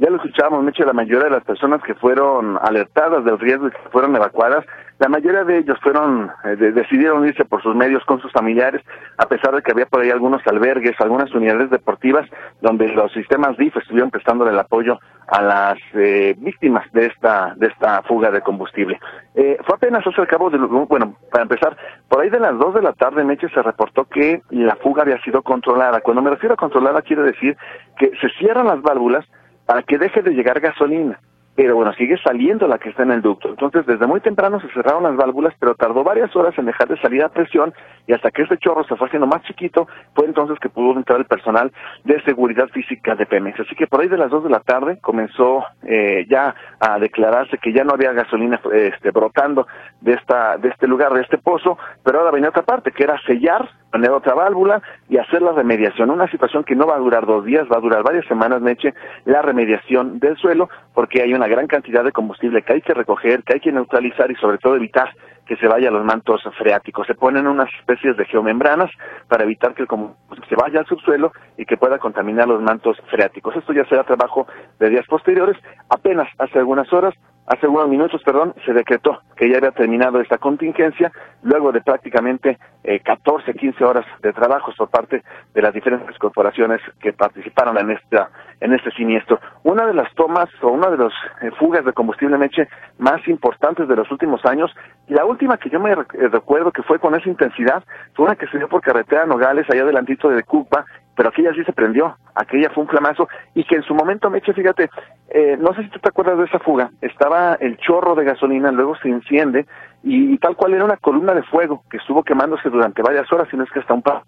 Ya 0.00 0.10
lo 0.10 0.16
escuchábamos, 0.16 0.62
Meche, 0.62 0.84
la 0.84 0.92
mayoría 0.92 1.24
de 1.24 1.30
las 1.30 1.42
personas 1.42 1.82
que 1.82 1.92
fueron 1.96 2.56
alertadas 2.62 3.24
del 3.24 3.36
riesgo 3.36 3.66
y 3.66 3.72
que 3.72 3.90
fueron 3.90 4.14
evacuadas, 4.14 4.64
la 5.00 5.08
mayoría 5.08 5.42
de 5.42 5.58
ellos 5.58 5.76
fueron, 5.82 6.30
eh, 6.44 6.54
decidieron 6.56 7.26
irse 7.26 7.44
por 7.44 7.60
sus 7.64 7.74
medios 7.74 8.04
con 8.04 8.20
sus 8.20 8.30
familiares, 8.30 8.80
a 9.16 9.26
pesar 9.26 9.56
de 9.56 9.62
que 9.62 9.72
había 9.72 9.86
por 9.86 10.00
ahí 10.00 10.10
algunos 10.10 10.40
albergues, 10.46 10.94
algunas 11.00 11.34
unidades 11.34 11.70
deportivas, 11.70 12.28
donde 12.60 12.86
los 12.90 13.12
sistemas 13.12 13.56
DIF 13.56 13.76
estuvieron 13.76 14.12
prestándole 14.12 14.52
el 14.52 14.58
apoyo 14.60 15.00
a 15.26 15.42
las 15.42 15.78
eh, 15.94 16.36
víctimas 16.38 16.84
de 16.92 17.06
esta, 17.06 17.54
de 17.56 17.66
esta 17.66 18.02
fuga 18.02 18.30
de 18.30 18.40
combustible. 18.40 19.00
Eh, 19.34 19.58
fue 19.66 19.74
apenas 19.74 20.06
hace 20.06 20.20
al 20.20 20.28
cabo 20.28 20.48
de, 20.48 20.58
bueno, 20.58 21.16
para 21.32 21.42
empezar, 21.42 21.76
por 22.08 22.20
ahí 22.22 22.30
de 22.30 22.38
las 22.38 22.56
dos 22.56 22.72
de 22.72 22.82
la 22.82 22.92
tarde, 22.92 23.24
Meche, 23.24 23.48
se 23.48 23.62
reportó 23.62 24.04
que 24.04 24.42
la 24.50 24.76
fuga 24.76 25.02
había 25.02 25.20
sido 25.22 25.42
controlada. 25.42 26.00
Cuando 26.02 26.22
me 26.22 26.30
refiero 26.30 26.54
a 26.54 26.56
controlada, 26.56 27.02
quiere 27.02 27.22
decir 27.22 27.56
que 27.98 28.12
se 28.20 28.28
cierran 28.38 28.66
las 28.66 28.80
válvulas, 28.80 29.26
para 29.68 29.82
que 29.82 29.98
deje 29.98 30.22
de 30.22 30.30
llegar 30.30 30.60
gasolina. 30.60 31.20
Pero 31.54 31.76
bueno, 31.76 31.92
sigue 31.92 32.16
saliendo 32.24 32.66
la 32.66 32.78
que 32.78 32.88
está 32.88 33.02
en 33.02 33.10
el 33.10 33.20
ducto. 33.20 33.50
Entonces, 33.50 33.84
desde 33.84 34.06
muy 34.06 34.20
temprano 34.20 34.60
se 34.60 34.68
cerraron 34.68 35.02
las 35.02 35.14
válvulas, 35.14 35.52
pero 35.58 35.74
tardó 35.74 36.02
varias 36.02 36.34
horas 36.34 36.56
en 36.56 36.64
dejar 36.64 36.88
de 36.88 36.98
salir 37.02 37.22
a 37.22 37.28
presión 37.28 37.74
y 38.06 38.14
hasta 38.14 38.30
que 38.30 38.42
este 38.42 38.56
chorro 38.56 38.82
se 38.84 38.96
fue 38.96 39.08
haciendo 39.08 39.26
más 39.26 39.42
chiquito, 39.42 39.86
fue 40.14 40.24
entonces 40.24 40.58
que 40.58 40.70
pudo 40.70 40.96
entrar 40.96 41.18
el 41.18 41.26
personal 41.26 41.70
de 42.04 42.22
seguridad 42.22 42.68
física 42.68 43.14
de 43.14 43.26
Pemex. 43.26 43.60
Así 43.60 43.74
que 43.74 43.86
por 43.86 44.00
ahí 44.00 44.08
de 44.08 44.16
las 44.16 44.30
dos 44.30 44.42
de 44.42 44.50
la 44.50 44.60
tarde 44.60 45.00
comenzó 45.02 45.64
eh, 45.82 46.24
ya 46.30 46.54
a 46.80 46.98
declararse 46.98 47.58
que 47.58 47.74
ya 47.74 47.84
no 47.84 47.92
había 47.92 48.12
gasolina 48.12 48.58
este, 48.72 49.10
brotando 49.10 49.66
de, 50.00 50.14
esta, 50.14 50.56
de 50.56 50.70
este 50.70 50.86
lugar, 50.86 51.12
de 51.12 51.20
este 51.20 51.36
pozo, 51.36 51.76
pero 52.02 52.20
ahora 52.20 52.30
venía 52.30 52.48
otra 52.48 52.62
parte, 52.62 52.92
que 52.92 53.04
era 53.04 53.20
sellar 53.26 53.68
poner 53.90 54.10
otra 54.10 54.34
válvula 54.34 54.82
y 55.08 55.16
hacer 55.16 55.42
la 55.42 55.52
remediación. 55.52 56.10
Una 56.10 56.30
situación 56.30 56.64
que 56.64 56.76
no 56.76 56.86
va 56.86 56.96
a 56.96 56.98
durar 56.98 57.26
dos 57.26 57.44
días, 57.44 57.66
va 57.72 57.78
a 57.78 57.80
durar 57.80 58.02
varias 58.02 58.26
semanas, 58.26 58.60
Meche, 58.60 58.94
la 59.24 59.42
remediación 59.42 60.18
del 60.18 60.36
suelo, 60.36 60.68
porque 60.94 61.22
hay 61.22 61.34
una 61.34 61.48
gran 61.48 61.66
cantidad 61.66 62.04
de 62.04 62.12
combustible 62.12 62.62
que 62.62 62.74
hay 62.74 62.82
que 62.82 62.94
recoger, 62.94 63.42
que 63.42 63.54
hay 63.54 63.60
que 63.60 63.72
neutralizar 63.72 64.30
y 64.30 64.36
sobre 64.36 64.58
todo 64.58 64.76
evitar 64.76 65.10
que 65.46 65.56
se 65.56 65.66
vaya 65.66 65.88
a 65.88 65.92
los 65.92 66.04
mantos 66.04 66.42
freáticos. 66.58 67.06
Se 67.06 67.14
ponen 67.14 67.46
unas 67.46 67.72
especies 67.80 68.16
de 68.16 68.26
geomembranas 68.26 68.90
para 69.28 69.44
evitar 69.44 69.74
que 69.74 69.82
el 69.82 69.88
combustible 69.88 70.18
se 70.48 70.56
vaya 70.56 70.80
al 70.80 70.86
subsuelo 70.86 71.32
y 71.56 71.64
que 71.64 71.76
pueda 71.76 71.98
contaminar 71.98 72.46
los 72.46 72.62
mantos 72.62 72.98
freáticos. 73.10 73.56
Esto 73.56 73.72
ya 73.72 73.84
será 73.86 74.04
trabajo 74.04 74.46
de 74.78 74.90
días 74.90 75.06
posteriores. 75.06 75.56
Apenas 75.88 76.28
hace 76.38 76.58
algunas 76.58 76.92
horas 76.92 77.14
hace 77.48 77.66
unos 77.66 77.88
minutos, 77.88 78.22
perdón, 78.24 78.54
se 78.64 78.72
decretó 78.72 79.20
que 79.36 79.48
ya 79.50 79.58
había 79.58 79.70
terminado 79.70 80.20
esta 80.20 80.38
contingencia, 80.38 81.10
luego 81.42 81.72
de 81.72 81.80
prácticamente 81.80 82.58
eh, 82.84 83.00
14, 83.00 83.54
15 83.54 83.84
horas 83.84 84.06
de 84.22 84.32
trabajo 84.32 84.72
por 84.76 84.88
parte 84.90 85.22
de 85.54 85.62
las 85.62 85.72
diferentes 85.72 86.16
corporaciones 86.18 86.80
que 87.00 87.12
participaron 87.12 87.78
en 87.78 87.90
esta 87.90 88.30
en 88.60 88.72
este 88.72 88.90
siniestro. 88.92 89.38
Una 89.62 89.86
de 89.86 89.94
las 89.94 90.12
tomas 90.14 90.48
o 90.62 90.68
una 90.68 90.90
de 90.90 90.98
las 90.98 91.12
eh, 91.42 91.50
fugas 91.58 91.84
de 91.84 91.92
combustible 91.92 92.36
meche 92.38 92.68
más 92.98 93.26
importantes 93.28 93.86
de 93.86 93.96
los 93.96 94.10
últimos 94.10 94.44
años, 94.44 94.74
y 95.06 95.14
la 95.14 95.24
última 95.24 95.58
que 95.58 95.70
yo 95.70 95.78
me 95.80 95.92
eh, 95.92 95.96
recuerdo 96.30 96.72
que 96.72 96.82
fue 96.82 96.98
con 96.98 97.14
esa 97.14 97.28
intensidad, 97.28 97.84
fue 98.14 98.26
una 98.26 98.36
que 98.36 98.48
se 98.48 98.58
dio 98.58 98.68
por 98.68 98.82
carretera 98.82 99.26
Nogales, 99.26 99.66
allá 99.70 99.82
adelantito 99.82 100.28
de 100.28 100.42
Cupa, 100.42 100.84
pero 101.18 101.30
aquella 101.30 101.52
sí 101.52 101.64
se 101.64 101.72
prendió, 101.72 102.16
aquella 102.36 102.70
fue 102.70 102.84
un 102.84 102.88
flamazo 102.88 103.26
y 103.52 103.64
que 103.64 103.74
en 103.74 103.82
su 103.82 103.92
momento, 103.92 104.30
Meche, 104.30 104.52
fíjate, 104.52 104.88
eh, 105.30 105.56
no 105.58 105.74
sé 105.74 105.82
si 105.82 105.88
tú 105.88 105.98
te 105.98 106.10
acuerdas 106.10 106.38
de 106.38 106.44
esa 106.44 106.60
fuga, 106.60 106.92
estaba 107.00 107.54
el 107.54 107.76
chorro 107.78 108.14
de 108.14 108.24
gasolina, 108.24 108.70
luego 108.70 108.94
se 109.02 109.08
enciende 109.08 109.66
y, 110.04 110.38
tal 110.38 110.54
cual 110.54 110.74
era 110.74 110.84
una 110.84 110.96
columna 110.96 111.34
de 111.34 111.42
fuego 111.42 111.82
que 111.90 111.96
estuvo 111.96 112.22
quemándose 112.22 112.70
durante 112.70 113.02
varias 113.02 113.32
horas, 113.32 113.48
y 113.52 113.56
no 113.56 113.64
es 113.64 113.70
que 113.72 113.80
hasta 113.80 113.94
un 113.94 114.02
par 114.02 114.22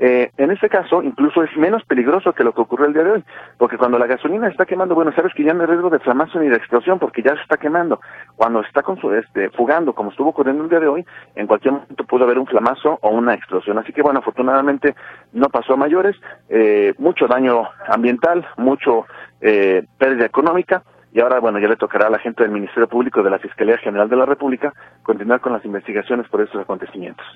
eh, 0.00 0.30
en 0.36 0.52
este 0.52 0.68
caso, 0.68 1.02
incluso 1.02 1.42
es 1.42 1.56
menos 1.56 1.82
peligroso 1.84 2.32
que 2.32 2.44
lo 2.44 2.54
que 2.54 2.60
ocurrió 2.60 2.86
el 2.86 2.92
día 2.92 3.02
de 3.02 3.10
hoy, 3.10 3.24
porque 3.58 3.76
cuando 3.76 3.98
la 3.98 4.06
gasolina 4.06 4.46
está 4.46 4.64
quemando, 4.64 4.94
bueno, 4.94 5.12
sabes 5.12 5.34
que 5.34 5.42
ya 5.42 5.52
no 5.52 5.62
hay 5.62 5.66
riesgo 5.66 5.90
de 5.90 5.98
flamazo 5.98 6.38
ni 6.38 6.48
de 6.48 6.56
explosión, 6.56 7.00
porque 7.00 7.20
ya 7.20 7.34
se 7.34 7.42
está 7.42 7.56
quemando. 7.56 8.00
Cuando 8.36 8.60
está 8.60 8.82
con 8.82 8.96
su, 9.00 9.12
este, 9.12 9.50
fugando, 9.50 9.94
como 9.94 10.10
estuvo 10.10 10.28
ocurriendo 10.28 10.62
el 10.62 10.70
día 10.70 10.78
de 10.78 10.86
hoy, 10.86 11.04
en 11.34 11.48
cualquier 11.48 11.72
momento 11.72 12.04
pudo 12.04 12.24
haber 12.24 12.38
un 12.38 12.46
flamazo 12.46 13.00
o 13.02 13.10
una 13.10 13.34
explosión. 13.34 13.76
Así 13.78 13.92
que, 13.92 14.00
bueno, 14.00 14.20
afortunadamente 14.20 14.94
no 15.32 15.48
pasó 15.48 15.74
a 15.74 15.76
mayores, 15.76 16.14
eh, 16.48 16.94
mucho 16.98 17.26
daño 17.26 17.64
ambiental, 17.88 18.46
mucho 18.56 19.06
eh, 19.40 19.84
pérdida 19.98 20.26
económica, 20.26 20.84
y 21.12 21.20
ahora, 21.20 21.40
bueno, 21.40 21.58
ya 21.58 21.66
le 21.66 21.76
tocará 21.76 22.06
a 22.06 22.10
la 22.10 22.20
gente 22.20 22.44
del 22.44 22.52
Ministerio 22.52 22.86
Público 22.86 23.24
de 23.24 23.30
la 23.30 23.40
Fiscalía 23.40 23.78
General 23.78 24.08
de 24.08 24.16
la 24.16 24.26
República 24.26 24.72
continuar 25.02 25.40
con 25.40 25.54
las 25.54 25.64
investigaciones 25.64 26.28
por 26.28 26.40
estos 26.42 26.60
acontecimientos. 26.60 27.26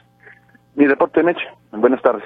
Mi 0.77 0.87
reporte, 0.87 1.23
Meche. 1.25 1.49
Buenas 1.73 2.01
tardes. 2.03 2.25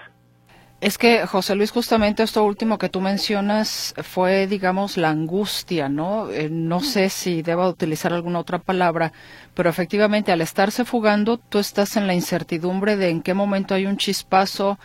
Es 0.87 0.99
que, 0.99 1.27
José 1.27 1.57
Luis, 1.57 1.73
justamente 1.73 2.23
esto 2.23 2.45
último 2.45 2.79
que 2.79 2.89
tú 2.89 3.01
mencionas 3.01 3.93
fue, 4.05 4.47
digamos, 4.47 4.97
la 4.97 5.11
angustia, 5.11 5.89
¿no? 5.89 6.31
Eh, 6.31 6.49
no 6.49 6.79
sé 6.79 7.11
si 7.11 7.43
deba 7.43 7.69
utilizar 7.69 8.13
alguna 8.13 8.39
otra 8.39 8.61
palabra, 8.61 9.13
pero 9.53 9.69
efectivamente 9.69 10.31
al 10.31 10.43
estarse 10.43 10.85
fugando, 10.85 11.39
tú 11.39 11.59
estás 11.59 11.97
en 11.97 12.07
la 12.07 12.15
incertidumbre 12.15 12.97
de 12.97 13.09
en 13.09 13.21
qué 13.21 13.35
momento 13.35 13.75
hay 13.75 13.87
un 13.87 13.97
chispazo, 13.97 14.79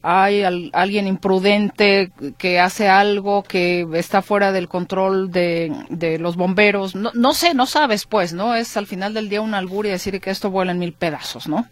hay 0.00 0.44
alguien 0.72 1.06
imprudente 1.06 2.10
que 2.38 2.58
hace 2.58 2.88
algo 2.88 3.42
que 3.42 3.86
está 3.92 4.22
fuera 4.22 4.50
del 4.50 4.66
control 4.66 5.30
de, 5.30 5.70
de 5.90 6.18
los 6.18 6.36
bomberos. 6.36 6.94
No, 6.94 7.10
no 7.12 7.34
sé, 7.34 7.52
no 7.52 7.66
sabes, 7.66 8.06
pues, 8.06 8.32
¿no? 8.32 8.54
Es 8.54 8.78
al 8.78 8.86
final 8.86 9.12
del 9.12 9.28
día 9.28 9.42
un 9.42 9.52
albur 9.52 9.84
y 9.84 9.90
decir 9.90 10.18
que 10.22 10.30
esto 10.30 10.48
vuela 10.48 10.72
en 10.72 10.78
mil 10.78 10.94
pedazos, 10.94 11.48
¿no? 11.48 11.68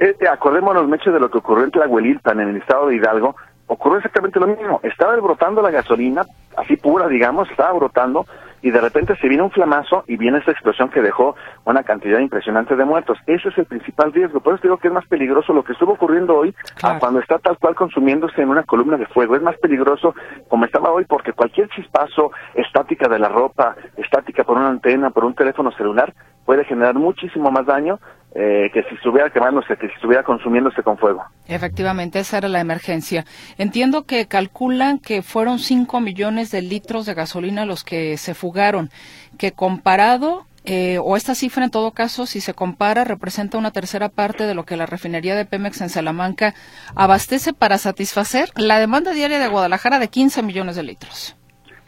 Este, 0.00 0.26
acordémonos, 0.26 0.88
Meche, 0.88 1.10
de 1.10 1.20
lo 1.20 1.30
que 1.30 1.36
ocurrió 1.36 1.64
en 1.64 1.72
Tlahuelilpan, 1.72 2.40
en 2.40 2.48
el 2.48 2.56
estado 2.56 2.86
de 2.86 2.96
Hidalgo. 2.96 3.36
Ocurrió 3.66 3.98
exactamente 3.98 4.40
lo 4.40 4.46
mismo. 4.46 4.80
Estaba 4.82 5.14
brotando 5.16 5.60
la 5.60 5.70
gasolina, 5.70 6.22
así 6.56 6.78
pura, 6.78 7.06
digamos, 7.06 7.50
estaba 7.50 7.72
brotando, 7.72 8.24
y 8.62 8.70
de 8.70 8.80
repente 8.80 9.14
se 9.16 9.28
viene 9.28 9.42
un 9.42 9.50
flamazo 9.50 10.04
y 10.06 10.16
viene 10.16 10.38
esa 10.38 10.52
explosión 10.52 10.88
que 10.88 11.02
dejó 11.02 11.36
una 11.66 11.82
cantidad 11.82 12.18
impresionante 12.18 12.76
de 12.76 12.84
muertos. 12.86 13.18
Ese 13.26 13.50
es 13.50 13.58
el 13.58 13.66
principal 13.66 14.10
riesgo. 14.14 14.40
Por 14.40 14.54
eso 14.54 14.62
digo 14.62 14.78
que 14.78 14.88
es 14.88 14.94
más 14.94 15.06
peligroso 15.06 15.52
lo 15.52 15.64
que 15.64 15.72
estuvo 15.72 15.92
ocurriendo 15.92 16.34
hoy 16.34 16.54
a 16.82 16.98
cuando 16.98 17.20
está 17.20 17.38
tal 17.38 17.58
cual 17.58 17.74
consumiéndose 17.74 18.40
en 18.40 18.48
una 18.48 18.62
columna 18.62 18.96
de 18.96 19.06
fuego. 19.06 19.36
Es 19.36 19.42
más 19.42 19.58
peligroso 19.58 20.14
como 20.48 20.64
estaba 20.64 20.90
hoy 20.90 21.04
porque 21.04 21.34
cualquier 21.34 21.68
chispazo, 21.68 22.32
estática 22.54 23.06
de 23.06 23.18
la 23.18 23.28
ropa, 23.28 23.76
estática 23.98 24.44
por 24.44 24.56
una 24.56 24.68
antena, 24.68 25.10
por 25.10 25.26
un 25.26 25.34
teléfono 25.34 25.70
celular, 25.72 26.14
puede 26.46 26.64
generar 26.64 26.94
muchísimo 26.94 27.50
más 27.50 27.66
daño 27.66 27.98
eh, 28.34 28.70
que 28.72 28.82
si 28.84 28.94
estuviera 28.94 29.30
quemándose, 29.30 29.76
que 29.76 29.88
si 29.88 29.94
estuviera 29.94 30.22
consumiéndose 30.22 30.82
con 30.82 30.96
fuego. 30.98 31.24
Efectivamente, 31.48 32.20
esa 32.20 32.38
era 32.38 32.48
la 32.48 32.60
emergencia. 32.60 33.24
Entiendo 33.58 34.04
que 34.04 34.26
calculan 34.26 34.98
que 34.98 35.22
fueron 35.22 35.58
5 35.58 36.00
millones 36.00 36.50
de 36.50 36.62
litros 36.62 37.06
de 37.06 37.14
gasolina 37.14 37.66
los 37.66 37.82
que 37.82 38.16
se 38.16 38.34
fugaron, 38.34 38.90
que 39.38 39.52
comparado 39.52 40.46
eh, 40.64 40.98
o 41.02 41.16
esta 41.16 41.34
cifra 41.34 41.64
en 41.64 41.70
todo 41.70 41.90
caso, 41.92 42.26
si 42.26 42.40
se 42.40 42.54
compara, 42.54 43.04
representa 43.04 43.58
una 43.58 43.70
tercera 43.70 44.10
parte 44.10 44.46
de 44.46 44.54
lo 44.54 44.64
que 44.64 44.76
la 44.76 44.86
refinería 44.86 45.34
de 45.34 45.46
Pemex 45.46 45.80
en 45.80 45.88
Salamanca 45.88 46.54
abastece 46.94 47.52
para 47.52 47.78
satisfacer 47.78 48.50
la 48.56 48.78
demanda 48.78 49.12
diaria 49.12 49.38
de 49.38 49.48
Guadalajara 49.48 49.98
de 49.98 50.08
15 50.08 50.42
millones 50.42 50.76
de 50.76 50.82
litros. 50.82 51.36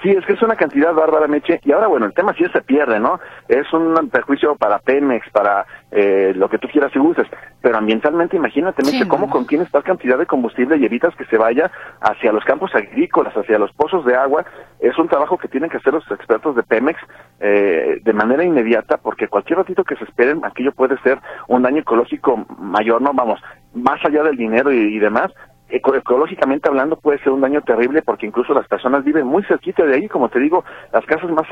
Sí, 0.03 0.11
es 0.11 0.27
que 0.27 0.33
es 0.33 0.43
una 0.43 0.57
cantidad 0.57 0.93
bárbara, 0.93 1.29
Meche. 1.29 1.61
Y 1.65 1.71
ahora, 1.71 1.87
bueno, 1.87 2.07
el 2.07 2.15
tema 2.15 2.35
sí 2.35 2.45
se 2.53 2.61
pierde, 2.63 2.99
¿no? 2.99 3.21
Es 3.47 3.73
un 3.73 4.11
perjuicio 4.11 4.57
para 4.57 4.81
Pemex, 4.81 5.31
para 5.31 5.65
eh, 5.93 6.33
lo 6.35 6.49
que 6.49 6.59
tú 6.59 6.67
quieras 6.67 6.91
y 6.95 6.99
uses. 6.99 7.27
Pero 7.61 7.79
ambientalmente, 7.79 8.37
imagínate, 8.37 8.83
Meche, 8.85 9.07
cómo 9.07 9.31
contienes 9.31 9.71
tal 9.71 9.85
cantidad 9.85 10.19
de 10.19 10.27
combustible 10.27 10.77
y 10.77 10.85
evitas 10.85 11.15
que 11.15 11.25
se 11.27 11.39
vaya 11.39 11.71
hacia 12.01 12.33
los 12.33 12.45
campos 12.45 12.75
agrícolas, 12.75 13.37
hacia 13.37 13.59
los 13.59 13.73
pozos 13.75 14.05
de 14.05 14.17
agua. 14.17 14.45
Es 14.81 14.99
un 14.99 15.07
trabajo 15.07 15.39
que 15.39 15.47
tienen 15.47 15.71
que 15.71 15.77
hacer 15.77 15.93
los 15.93 16.11
expertos 16.11 16.57
de 16.57 16.65
Pemex 16.65 16.99
eh, 17.39 18.01
de 18.03 18.13
manera 18.13 18.43
inmediata, 18.43 18.97
porque 18.97 19.29
cualquier 19.29 19.59
ratito 19.59 19.85
que 19.85 19.95
se 19.95 20.05
esperen, 20.05 20.45
aquello 20.45 20.73
puede 20.73 20.99
ser 21.03 21.21
un 21.47 21.63
daño 21.63 21.79
ecológico 21.79 22.45
mayor, 22.59 23.01
¿no? 23.01 23.13
Vamos, 23.13 23.41
más 23.73 24.05
allá 24.05 24.25
del 24.25 24.37
dinero 24.37 24.73
y 24.73 24.99
demás, 24.99 25.31
ecológicamente 25.73 26.69
hablando 26.69 26.97
puede 26.97 27.19
ser 27.19 27.33
un 27.33 27.41
daño 27.41 27.63
terrible 27.63 28.03
porque 28.03 28.27
incluso 28.27 28.53
las 28.53 28.69
personas 28.69 29.05
viven 29.05 29.27
muy 29.27 29.43
cerquita 29.45 29.85
de 29.85 29.95
ahí, 29.95 30.09
como 30.09 30.29
te 30.29 30.39
digo, 30.39 30.65
las 30.93 31.05
casas 31.07 31.31
más 31.31 31.47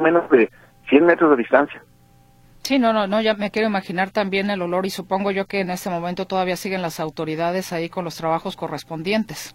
menos 0.00 0.28
de 0.30 0.50
100 0.88 1.04
metros 1.04 1.30
de 1.30 1.36
distancia. 1.36 1.82
Sí, 2.62 2.78
no, 2.78 2.92
no, 2.92 3.06
no, 3.06 3.20
ya 3.20 3.34
me 3.34 3.50
quiero 3.50 3.68
imaginar 3.68 4.10
también 4.10 4.50
el 4.50 4.60
olor 4.60 4.84
y 4.84 4.90
supongo 4.90 5.30
yo 5.30 5.46
que 5.46 5.60
en 5.60 5.70
este 5.70 5.88
momento 5.88 6.26
todavía 6.26 6.56
siguen 6.56 6.82
las 6.82 7.00
autoridades 7.00 7.72
ahí 7.72 7.88
con 7.88 8.04
los 8.04 8.16
trabajos 8.16 8.56
correspondientes. 8.56 9.54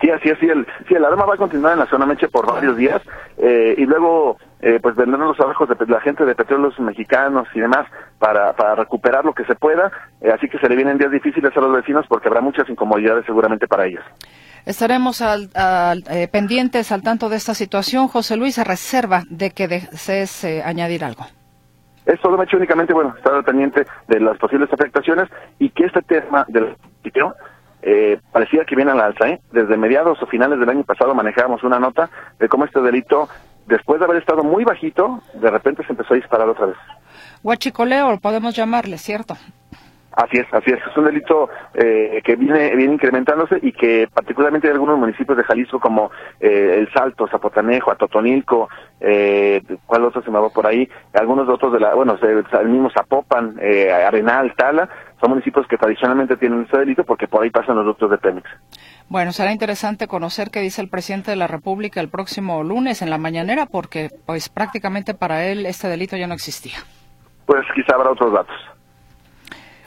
Sí, 0.00 0.10
así 0.10 0.28
es, 0.28 0.38
sí, 0.38 0.46
el, 0.46 0.66
sí, 0.86 0.94
el 0.94 1.04
arma 1.04 1.24
va 1.24 1.34
a 1.34 1.38
continuar 1.38 1.72
en 1.72 1.80
la 1.80 1.86
zona 1.86 2.06
Meche 2.06 2.28
por 2.28 2.46
varios 2.46 2.76
días 2.76 3.02
eh, 3.38 3.74
y 3.76 3.84
luego 3.84 4.38
eh, 4.60 4.78
pues 4.82 4.96
vendrán 4.96 5.20
los 5.20 5.36
trabajos 5.36 5.68
de 5.68 5.86
la 5.86 6.00
gente 6.00 6.24
de 6.24 6.34
petróleos 6.34 6.78
mexicanos 6.80 7.46
y 7.54 7.60
demás 7.60 7.86
para, 8.18 8.52
para 8.54 8.74
recuperar 8.74 9.24
lo 9.24 9.32
que 9.32 9.44
se 9.44 9.54
pueda, 9.54 9.90
eh, 10.20 10.30
así 10.32 10.48
que 10.48 10.58
se 10.58 10.68
le 10.68 10.76
vienen 10.76 10.98
días 10.98 11.10
difíciles 11.10 11.56
a 11.56 11.60
los 11.60 11.72
vecinos 11.72 12.06
porque 12.08 12.28
habrá 12.28 12.40
muchas 12.40 12.68
incomodidades 12.68 13.24
seguramente 13.26 13.66
para 13.68 13.86
ellos. 13.86 14.04
Estaremos 14.66 15.22
al, 15.22 15.50
eh, 16.10 16.28
pendientes 16.30 16.92
al 16.92 17.02
tanto 17.02 17.28
de 17.28 17.36
esta 17.36 17.54
situación. 17.54 18.08
José 18.08 18.36
Luis, 18.36 18.56
se 18.56 18.64
reserva 18.64 19.22
de 19.30 19.50
que 19.50 19.68
desees 19.68 20.44
añadir 20.64 21.04
algo. 21.04 21.24
Es 22.04 22.20
todo, 22.20 22.38
Meche, 22.38 22.56
únicamente, 22.56 22.94
bueno, 22.94 23.14
estar 23.16 23.34
al 23.34 23.44
pendiente 23.44 23.86
de 24.08 24.20
las 24.20 24.38
posibles 24.38 24.72
afectaciones 24.72 25.28
y 25.58 25.68
que 25.70 25.84
este 25.84 26.00
tema 26.02 26.44
del 26.48 26.74
sitio 27.02 27.34
eh, 27.82 28.18
parecía 28.32 28.64
que 28.64 28.74
viene 28.74 28.90
a 28.90 28.94
la 28.94 29.06
alza. 29.06 29.28
¿eh? 29.28 29.40
Desde 29.52 29.76
mediados 29.76 30.20
o 30.22 30.26
finales 30.26 30.58
del 30.58 30.68
año 30.68 30.84
pasado 30.84 31.14
manejábamos 31.14 31.62
una 31.62 31.78
nota 31.78 32.10
de 32.38 32.48
cómo 32.48 32.64
este 32.64 32.80
delito, 32.80 33.28
después 33.68 34.00
de 34.00 34.06
haber 34.06 34.18
estado 34.18 34.42
muy 34.42 34.64
bajito, 34.64 35.20
de 35.34 35.50
repente 35.50 35.84
se 35.84 35.92
empezó 35.92 36.14
a 36.14 36.16
disparar 36.16 36.48
otra 36.48 36.66
vez. 36.66 36.76
Huachicoleo, 37.42 38.18
podemos 38.18 38.56
llamarle, 38.56 38.98
¿cierto? 38.98 39.36
Así 40.12 40.38
es, 40.38 40.46
así 40.52 40.72
es. 40.72 40.80
Es 40.84 40.96
un 40.96 41.04
delito 41.04 41.48
eh, 41.74 42.20
que 42.24 42.34
viene, 42.34 42.74
viene 42.74 42.94
incrementándose 42.94 43.60
y 43.62 43.70
que 43.70 44.08
particularmente 44.12 44.66
en 44.66 44.72
algunos 44.72 44.98
municipios 44.98 45.38
de 45.38 45.44
Jalisco 45.44 45.78
como 45.78 46.10
eh, 46.40 46.74
El 46.78 46.92
Salto, 46.92 47.28
Zapotanejo, 47.28 47.92
Atotonilco, 47.92 48.68
eh, 49.00 49.62
¿cuál 49.86 50.04
otro 50.04 50.20
se 50.22 50.30
me 50.32 50.40
va 50.40 50.48
por 50.48 50.66
ahí? 50.66 50.88
Algunos 51.12 51.48
otros 51.48 51.72
de 51.72 51.78
la, 51.78 51.94
bueno, 51.94 52.18
el 52.20 52.68
mismo 52.68 52.90
Zapopan, 52.90 53.58
eh, 53.60 53.92
Arenal, 53.92 54.52
Tala, 54.56 54.88
son 55.20 55.30
municipios 55.30 55.68
que 55.68 55.78
tradicionalmente 55.78 56.36
tienen 56.36 56.62
este 56.62 56.78
delito 56.78 57.04
porque 57.04 57.28
por 57.28 57.44
ahí 57.44 57.50
pasan 57.50 57.76
los 57.76 57.84
ductos 57.84 58.10
de 58.10 58.18
Pemex. 58.18 58.50
Bueno, 59.08 59.32
será 59.32 59.52
interesante 59.52 60.06
conocer 60.06 60.50
qué 60.50 60.60
dice 60.60 60.82
el 60.82 60.90
presidente 60.90 61.30
de 61.30 61.36
la 61.36 61.46
República 61.46 62.00
el 62.00 62.10
próximo 62.10 62.62
lunes 62.62 63.00
en 63.00 63.08
la 63.08 63.16
mañanera 63.16 63.64
porque 63.64 64.10
pues 64.26 64.50
prácticamente 64.50 65.14
para 65.14 65.46
él 65.46 65.64
este 65.64 65.88
delito 65.88 66.16
ya 66.16 66.26
no 66.26 66.34
existía. 66.34 66.76
Pues 67.46 67.62
quizá 67.74 67.94
habrá 67.94 68.10
otros 68.10 68.34
datos. 68.34 68.56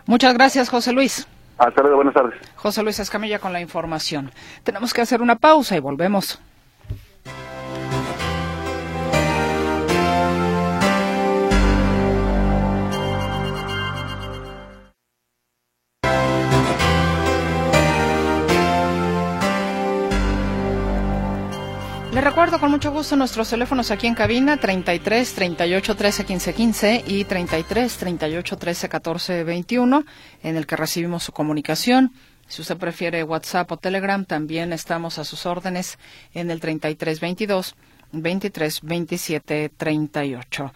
Muchas 0.07 0.33
gracias, 0.33 0.69
José 0.69 0.91
Luis. 0.91 1.27
Hasta 1.59 1.81
luego, 1.83 1.97
buenas 1.97 2.15
tardes. 2.15 2.33
José 2.55 2.81
Luis 2.81 2.99
Escamilla 2.99 3.37
con 3.37 3.53
la 3.53 3.61
información. 3.61 4.31
Tenemos 4.63 4.91
que 4.91 5.01
hacer 5.01 5.21
una 5.21 5.35
pausa 5.35 5.77
y 5.77 5.79
volvemos. 5.79 6.41
Recuerdo 22.21 22.59
con 22.59 22.69
mucho 22.69 22.91
gusto 22.91 23.15
nuestros 23.15 23.49
teléfonos 23.49 23.89
aquí 23.89 24.05
en 24.05 24.13
cabina 24.13 24.57
33 24.57 25.33
38 25.33 25.95
13 25.95 26.25
15 26.25 26.53
15 26.53 27.03
y 27.07 27.23
33 27.25 27.97
38 27.97 28.57
13 28.57 28.89
14 28.89 29.43
21 29.43 30.05
en 30.43 30.55
el 30.55 30.67
que 30.67 30.75
recibimos 30.75 31.23
su 31.23 31.31
comunicación. 31.31 32.13
Si 32.47 32.61
usted 32.61 32.77
prefiere 32.77 33.23
WhatsApp 33.23 33.71
o 33.71 33.77
Telegram, 33.77 34.23
también 34.25 34.71
estamos 34.71 35.17
a 35.17 35.23
sus 35.23 35.47
órdenes 35.47 35.97
en 36.33 36.51
el 36.51 36.59
33 36.59 37.19
22 37.19 37.75
23 38.11 38.81
27 38.81 39.71
38. 39.75 40.73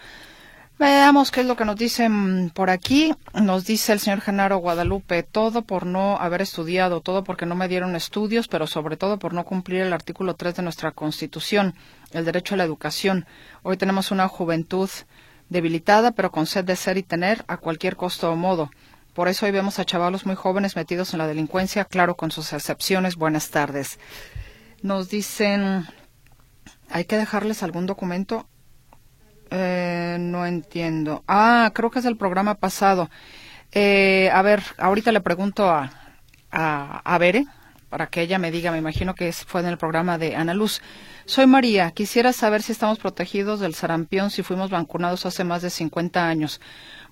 Veamos 0.77 1.31
qué 1.31 1.39
es 1.39 1.47
lo 1.47 1.55
que 1.55 1.63
nos 1.63 1.77
dicen 1.77 2.49
por 2.49 2.69
aquí. 2.69 3.13
Nos 3.33 3.65
dice 3.65 3.93
el 3.93 4.01
señor 4.01 4.19
Genaro 4.19 4.57
Guadalupe, 4.57 5.23
todo 5.23 5.61
por 5.61 5.85
no 5.85 6.17
haber 6.17 6.41
estudiado, 6.41 6.99
todo 6.99 7.23
porque 7.23 7.45
no 7.45 7.55
me 7.55 7.69
dieron 7.69 7.95
estudios, 7.95 8.49
pero 8.49 8.67
sobre 8.67 8.97
todo 8.97 9.17
por 9.17 9.33
no 9.33 9.45
cumplir 9.45 9.81
el 9.83 9.93
artículo 9.93 10.35
3 10.35 10.55
de 10.55 10.63
nuestra 10.63 10.91
Constitución, 10.91 11.75
el 12.11 12.25
derecho 12.25 12.55
a 12.55 12.57
la 12.57 12.65
educación. 12.65 13.25
Hoy 13.63 13.77
tenemos 13.77 14.11
una 14.11 14.27
juventud 14.27 14.89
debilitada, 15.47 16.11
pero 16.11 16.29
con 16.29 16.45
sed 16.45 16.65
de 16.65 16.75
ser 16.75 16.97
y 16.97 17.03
tener 17.03 17.45
a 17.47 17.55
cualquier 17.55 17.95
costo 17.95 18.29
o 18.29 18.35
modo. 18.35 18.69
Por 19.13 19.29
eso 19.29 19.45
hoy 19.45 19.53
vemos 19.53 19.79
a 19.79 19.85
chavalos 19.85 20.25
muy 20.25 20.35
jóvenes 20.35 20.75
metidos 20.75 21.13
en 21.13 21.19
la 21.19 21.27
delincuencia, 21.27 21.85
claro, 21.85 22.15
con 22.15 22.31
sus 22.31 22.51
excepciones. 22.51 23.15
Buenas 23.15 23.49
tardes. 23.49 23.97
Nos 24.81 25.07
dicen, 25.07 25.85
¿hay 26.89 27.05
que 27.05 27.15
dejarles 27.15 27.63
algún 27.63 27.85
documento? 27.85 28.49
No 30.17 30.45
entiendo. 30.45 31.23
Ah, 31.27 31.71
creo 31.73 31.91
que 31.91 31.99
es 31.99 32.05
el 32.05 32.17
programa 32.17 32.55
pasado. 32.55 33.09
Eh, 33.71 34.29
a 34.33 34.41
ver, 34.41 34.63
ahorita 34.77 35.11
le 35.11 35.21
pregunto 35.21 35.69
a, 35.69 35.91
a, 36.51 37.01
a 37.03 37.17
Bere 37.17 37.45
para 37.89 38.07
que 38.07 38.21
ella 38.21 38.39
me 38.39 38.51
diga, 38.51 38.71
me 38.71 38.77
imagino 38.77 39.15
que 39.15 39.31
fue 39.31 39.61
en 39.61 39.67
el 39.67 39.77
programa 39.77 40.17
de 40.17 40.35
Ana 40.35 40.53
Luz. 40.53 40.81
Soy 41.25 41.47
María, 41.47 41.91
quisiera 41.91 42.33
saber 42.33 42.61
si 42.61 42.71
estamos 42.71 42.99
protegidos 42.99 43.59
del 43.59 43.73
sarampión, 43.73 44.31
si 44.31 44.43
fuimos 44.43 44.69
vacunados 44.69 45.25
hace 45.25 45.43
más 45.43 45.61
de 45.61 45.69
50 45.69 46.27
años. 46.27 46.59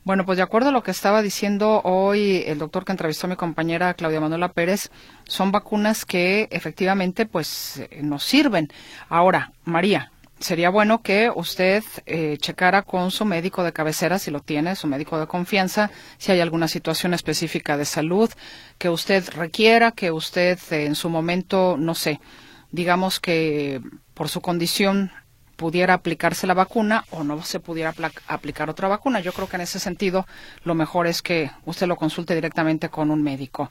Bueno, 0.03 0.25
pues 0.25 0.35
de 0.37 0.43
acuerdo 0.43 0.69
a 0.69 0.71
lo 0.73 0.83
que 0.83 0.91
estaba 0.91 1.21
diciendo 1.21 1.79
hoy 1.85 2.43
el 2.45 2.59
doctor 2.59 2.83
que 2.83 2.91
entrevistó 2.91 3.27
a 3.27 3.29
mi 3.29 3.37
compañera 3.37 3.93
Claudia 3.93 4.19
Manuela 4.19 4.51
Pérez, 4.51 4.91
son 5.23 5.53
vacunas 5.53 6.05
que 6.05 6.49
efectivamente 6.51 7.25
pues 7.25 7.77
eh, 7.77 8.01
nos 8.03 8.23
sirven. 8.23 8.67
Ahora, 9.07 9.53
María, 9.63 10.11
sería 10.39 10.69
bueno 10.69 11.01
que 11.01 11.31
usted 11.33 11.83
eh, 12.05 12.37
checara 12.39 12.81
con 12.81 13.11
su 13.11 13.25
médico 13.25 13.63
de 13.63 13.73
cabecera, 13.73 14.19
si 14.19 14.31
lo 14.31 14.41
tiene, 14.41 14.75
su 14.75 14.87
médico 14.87 15.19
de 15.19 15.27
confianza, 15.27 15.91
si 16.17 16.31
hay 16.31 16.41
alguna 16.41 16.67
situación 16.67 17.13
específica 17.13 17.77
de 17.77 17.85
salud 17.85 18.29
que 18.77 18.89
usted 18.89 19.29
requiera, 19.31 19.91
que 19.91 20.11
usted 20.11 20.59
eh, 20.71 20.85
en 20.85 20.95
su 20.95 21.09
momento, 21.09 21.77
no 21.77 21.95
sé, 21.95 22.19
digamos 22.71 23.19
que 23.19 23.81
por 24.13 24.29
su 24.29 24.41
condición 24.41 25.11
pudiera 25.55 25.93
aplicarse 25.93 26.47
la 26.47 26.53
vacuna 26.53 27.05
o 27.11 27.23
no 27.23 27.41
se 27.43 27.59
pudiera 27.59 27.93
aplicar 28.27 28.69
otra 28.69 28.87
vacuna. 28.87 29.19
Yo 29.19 29.31
creo 29.31 29.47
que 29.47 29.55
en 29.55 29.61
ese 29.61 29.79
sentido 29.79 30.25
lo 30.63 30.75
mejor 30.75 31.07
es 31.07 31.21
que 31.21 31.51
usted 31.65 31.87
lo 31.87 31.95
consulte 31.95 32.35
directamente 32.35 32.89
con 32.89 33.11
un 33.11 33.23
médico. 33.23 33.69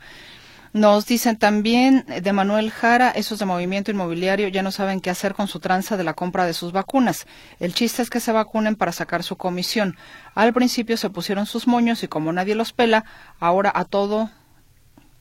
Nos 0.73 1.05
dicen 1.05 1.37
también 1.37 2.07
de 2.07 2.33
Manuel 2.33 2.71
Jara, 2.71 3.11
esos 3.11 3.39
de 3.39 3.45
movimiento 3.45 3.91
inmobiliario 3.91 4.49
ya 4.49 4.63
no 4.63 4.71
saben 4.71 5.01
qué 5.01 5.11
hacer 5.11 5.35
con 5.35 5.47
su 5.47 5.61
tranza 5.61 5.99
de 5.99 6.05
la 6.05 6.15
compra 6.15 6.47
de 6.47 6.55
sus 6.55 6.73
vacunas. 6.73 7.27
El 7.61 7.75
chiste 7.75 8.01
es 8.01 8.09
que 8.09 8.21
se 8.21 8.33
vacunen 8.33 8.77
para 8.77 8.93
sacar 8.93 9.23
su 9.23 9.37
comisión. 9.37 9.99
Al 10.35 10.55
principio 10.55 10.97
se 10.97 11.11
pusieron 11.11 11.45
sus 11.45 11.67
moños 11.67 12.03
y 12.03 12.09
como 12.09 12.33
nadie 12.33 12.55
los 12.55 12.73
pela, 12.73 13.05
ahora 13.39 13.71
a 13.75 13.85
todo, 13.85 14.31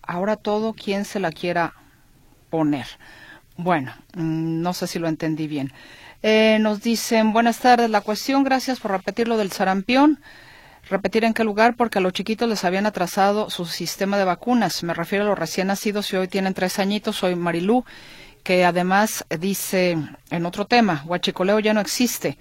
ahora 0.02 0.38
todo 0.38 0.72
quien 0.72 1.04
se 1.04 1.20
la 1.20 1.32
quiera 1.32 1.74
poner. 2.50 2.88
Bueno, 3.58 3.94
mm, 4.16 4.62
no 4.62 4.74
sé 4.74 4.88
si 4.88 5.00
lo 5.00 5.10
entendí 5.10 5.48
bien. 5.48 5.74
Eh, 6.24 6.60
nos 6.62 6.82
dicen, 6.82 7.34
buenas 7.34 7.60
tardes, 7.60 7.90
la 7.90 8.00
cuestión, 8.00 8.46
gracias 8.46 8.80
por 8.80 8.92
repetir 8.92 9.28
lo 9.28 9.36
del 9.36 9.52
sarampión. 9.52 10.20
Repetir 10.92 11.24
en 11.24 11.34
qué 11.34 11.46
lugar, 11.46 11.78
porque 11.78 12.00
a 12.00 12.02
los 12.02 12.12
chiquitos 12.12 12.50
les 12.50 12.66
habían 12.66 12.86
atrasado 12.86 13.50
su 13.50 13.66
sistema 13.66 14.18
de 14.18 14.26
vacunas. 14.26 14.84
Me 14.84 14.94
refiero 14.94 15.24
a 15.24 15.28
los 15.30 15.40
recién 15.40 15.68
nacidos 15.68 16.12
y 16.12 16.18
hoy 16.18 16.28
tienen 16.28 16.54
tres 16.54 16.80
añitos. 16.80 17.16
Soy 17.16 17.34
Marilú, 17.34 17.86
que 18.44 18.66
además 18.66 19.26
dice 19.40 19.98
en 20.32 20.46
otro 20.46 20.66
tema, 20.66 21.02
huachicoleo 21.06 21.60
ya 21.60 21.74
no 21.74 21.80
existe. 21.80 22.38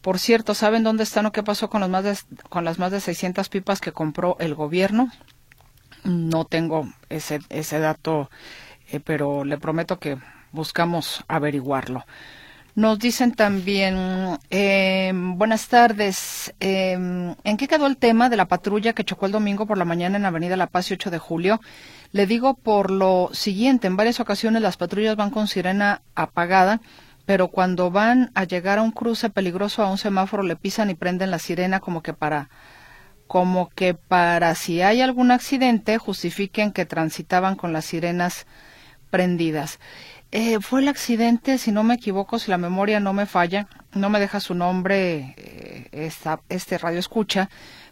Por 0.00 0.18
cierto, 0.18 0.54
¿saben 0.54 0.82
dónde 0.82 1.04
están 1.04 1.26
o 1.26 1.30
qué 1.30 1.44
pasó 1.44 1.70
con, 1.70 1.88
más 1.88 2.02
de, 2.02 2.18
con 2.48 2.64
las 2.64 2.80
más 2.80 2.90
de 2.90 2.98
600 2.98 3.48
pipas 3.48 3.80
que 3.80 3.92
compró 3.92 4.36
el 4.40 4.56
gobierno? 4.56 5.12
No 6.02 6.46
tengo 6.46 6.88
ese, 7.10 7.38
ese 7.48 7.78
dato, 7.78 8.28
eh, 8.90 8.98
pero 8.98 9.44
le 9.44 9.56
prometo 9.56 10.00
que 10.00 10.18
buscamos 10.50 11.22
averiguarlo. 11.28 12.04
Nos 12.76 12.98
dicen 12.98 13.30
también, 13.32 14.36
eh, 14.50 15.12
buenas 15.14 15.68
tardes, 15.68 16.52
eh, 16.58 16.94
¿en 17.44 17.56
qué 17.56 17.68
quedó 17.68 17.86
el 17.86 17.96
tema 17.96 18.28
de 18.28 18.36
la 18.36 18.48
patrulla 18.48 18.94
que 18.94 19.04
chocó 19.04 19.26
el 19.26 19.32
domingo 19.32 19.64
por 19.64 19.78
la 19.78 19.84
mañana 19.84 20.16
en 20.16 20.24
Avenida 20.24 20.56
La 20.56 20.66
Paz 20.66 20.90
y 20.90 20.94
8 20.94 21.12
de 21.12 21.18
julio? 21.20 21.60
Le 22.10 22.26
digo 22.26 22.54
por 22.54 22.90
lo 22.90 23.30
siguiente, 23.32 23.86
en 23.86 23.96
varias 23.96 24.18
ocasiones 24.18 24.60
las 24.60 24.76
patrullas 24.76 25.14
van 25.14 25.30
con 25.30 25.46
sirena 25.46 26.02
apagada, 26.16 26.80
pero 27.26 27.46
cuando 27.46 27.92
van 27.92 28.32
a 28.34 28.42
llegar 28.42 28.78
a 28.78 28.82
un 28.82 28.90
cruce 28.90 29.30
peligroso 29.30 29.84
a 29.84 29.90
un 29.90 29.98
semáforo 29.98 30.42
le 30.42 30.56
pisan 30.56 30.90
y 30.90 30.94
prenden 30.94 31.30
la 31.30 31.38
sirena 31.38 31.78
como 31.78 32.02
que 32.02 32.12
para 32.12 32.50
como 33.28 33.70
que 33.70 33.94
para 33.94 34.56
si 34.56 34.82
hay 34.82 35.00
algún 35.00 35.30
accidente 35.30 35.96
justifiquen 35.98 36.72
que 36.72 36.86
transitaban 36.86 37.54
con 37.54 37.72
las 37.72 37.84
sirenas 37.84 38.46
prendidas. 39.10 39.78
Eh, 40.36 40.58
fue 40.60 40.80
el 40.80 40.88
accidente, 40.88 41.58
si 41.58 41.70
no 41.70 41.84
me 41.84 41.94
equivoco, 41.94 42.40
si 42.40 42.50
la 42.50 42.58
memoria 42.58 42.98
no 42.98 43.12
me 43.12 43.24
falla, 43.24 43.68
no 43.92 44.10
me 44.10 44.18
deja 44.18 44.40
su 44.40 44.56
nombre 44.56 45.32
eh, 45.36 45.88
esta, 45.92 46.40
este 46.48 46.76
radio 46.76 46.98
escucha, 46.98 47.48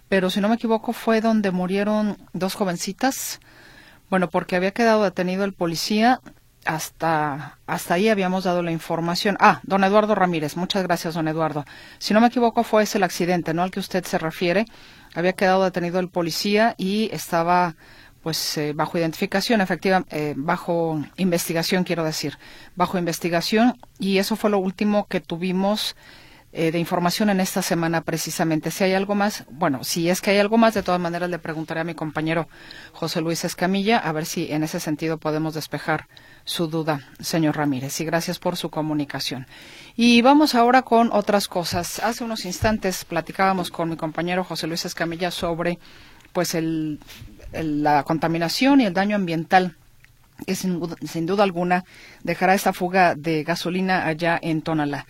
pero 0.09 0.29
si 0.29 0.41
no 0.41 0.49
me 0.49 0.57
equivoco 0.57 0.93
fue 0.93 1.21
donde 1.21 1.53
murieron 1.53 2.19
dos 2.33 2.57
jovencitas. 2.57 3.39
Bueno, 4.11 4.29
porque 4.29 4.57
había 4.57 4.73
quedado 4.73 5.05
detenido 5.05 5.45
el 5.45 5.53
policía, 5.53 6.21
hasta, 6.65 7.59
hasta 7.69 7.95
ahí 7.95 8.09
habíamos 8.09 8.43
dado 8.43 8.65
la 8.65 8.73
información. 8.73 9.37
Ah, 9.39 9.61
don 9.63 9.85
Eduardo 9.85 10.17
Ramírez, 10.17 10.57
muchas 10.57 10.83
gracias, 10.83 11.15
don 11.15 11.29
Eduardo. 11.29 11.65
Si 11.99 12.13
no 12.13 12.21
me 12.21 12.27
equivoco, 12.27 12.65
fue 12.65 12.83
ese 12.83 12.99
el 12.99 13.05
accidente, 13.05 13.55
¿no? 13.55 13.63
Al 13.63 13.71
que 13.71 13.79
usted 13.79 14.05
se 14.05 14.19
refiere. 14.19 14.65
Había 15.15 15.35
quedado 15.35 15.63
detenido 15.63 16.01
el 16.01 16.09
policía 16.09 16.75
y 16.77 17.09
estaba 17.13 17.77
pues 18.23 18.57
eh, 18.57 18.73
bajo 18.73 18.99
identificación, 18.99 19.61
efectivamente, 19.61 20.31
eh, 20.31 20.35
bajo 20.37 21.03
investigación, 21.17 21.85
quiero 21.85 22.05
decir, 22.05 22.39
bajo 22.77 22.99
investigación, 22.99 23.79
y 23.99 24.19
eso 24.19 24.37
fue 24.37 24.51
lo 24.51 24.59
último 24.59 25.07
que 25.09 25.21
tuvimos 25.21 25.97
eh, 26.55 26.71
de 26.71 26.79
información 26.79 27.31
en 27.31 27.41
esta 27.41 27.63
semana 27.63 28.03
precisamente. 28.03 28.71
Si 28.71 28.85
hay 28.85 28.93
algo 28.93 29.15
más, 29.15 29.45
bueno, 29.51 29.85
si 29.85 30.11
es 30.11 30.21
que 30.21 30.33
hay 30.33 30.39
algo 30.39 30.59
más, 30.59 30.75
de 30.75 30.83
todas 30.83 31.01
maneras 31.01 31.31
le 31.31 31.39
preguntaré 31.39 31.81
a 31.81 31.85
mi 31.85 31.95
compañero 31.95 32.47
José 32.93 33.23
Luis 33.23 33.45
Escamilla 33.45 33.97
a 33.97 34.13
ver 34.13 34.27
si 34.27 34.53
en 34.53 34.63
ese 34.63 34.79
sentido 34.79 35.17
podemos 35.17 35.55
despejar 35.55 36.09
su 36.45 36.67
duda, 36.67 37.09
señor 37.21 37.57
Ramírez. 37.57 37.99
Y 38.03 38.05
gracias 38.05 38.39
por 38.39 38.59
su 38.59 38.69
comunicación. 38.69 39.47
Y 39.97 40.21
vamos 40.21 40.55
ahora 40.55 40.83
con 40.83 41.11
otras 41.11 41.49
cosas. 41.49 42.01
Hace 42.01 42.23
unos 42.23 42.45
instantes 42.45 43.07
platicábamos 43.07 43.71
con 43.71 43.89
mi 43.89 43.97
compañero 43.97 44.45
José 44.45 44.67
Luis 44.67 44.85
Escamilla 44.85 45.31
sobre 45.31 45.79
pues 46.35 46.55
el 46.55 46.99
la 47.53 48.03
contaminación 48.05 48.81
y 48.81 48.87
el 48.87 48.95
daño 48.95 49.17
ambiental 49.17 49.77
que 50.47 50.55
sin, 50.55 51.27
duda 51.27 51.45
alguna 51.45 51.85
dejará 52.23 52.55
esta 52.55 52.73
fuga 52.73 53.15
de 53.15 53.45
gasolina 53.45 54.07
allá 54.07 54.39
en 54.43 54.63
Tonalá. 54.63 55.07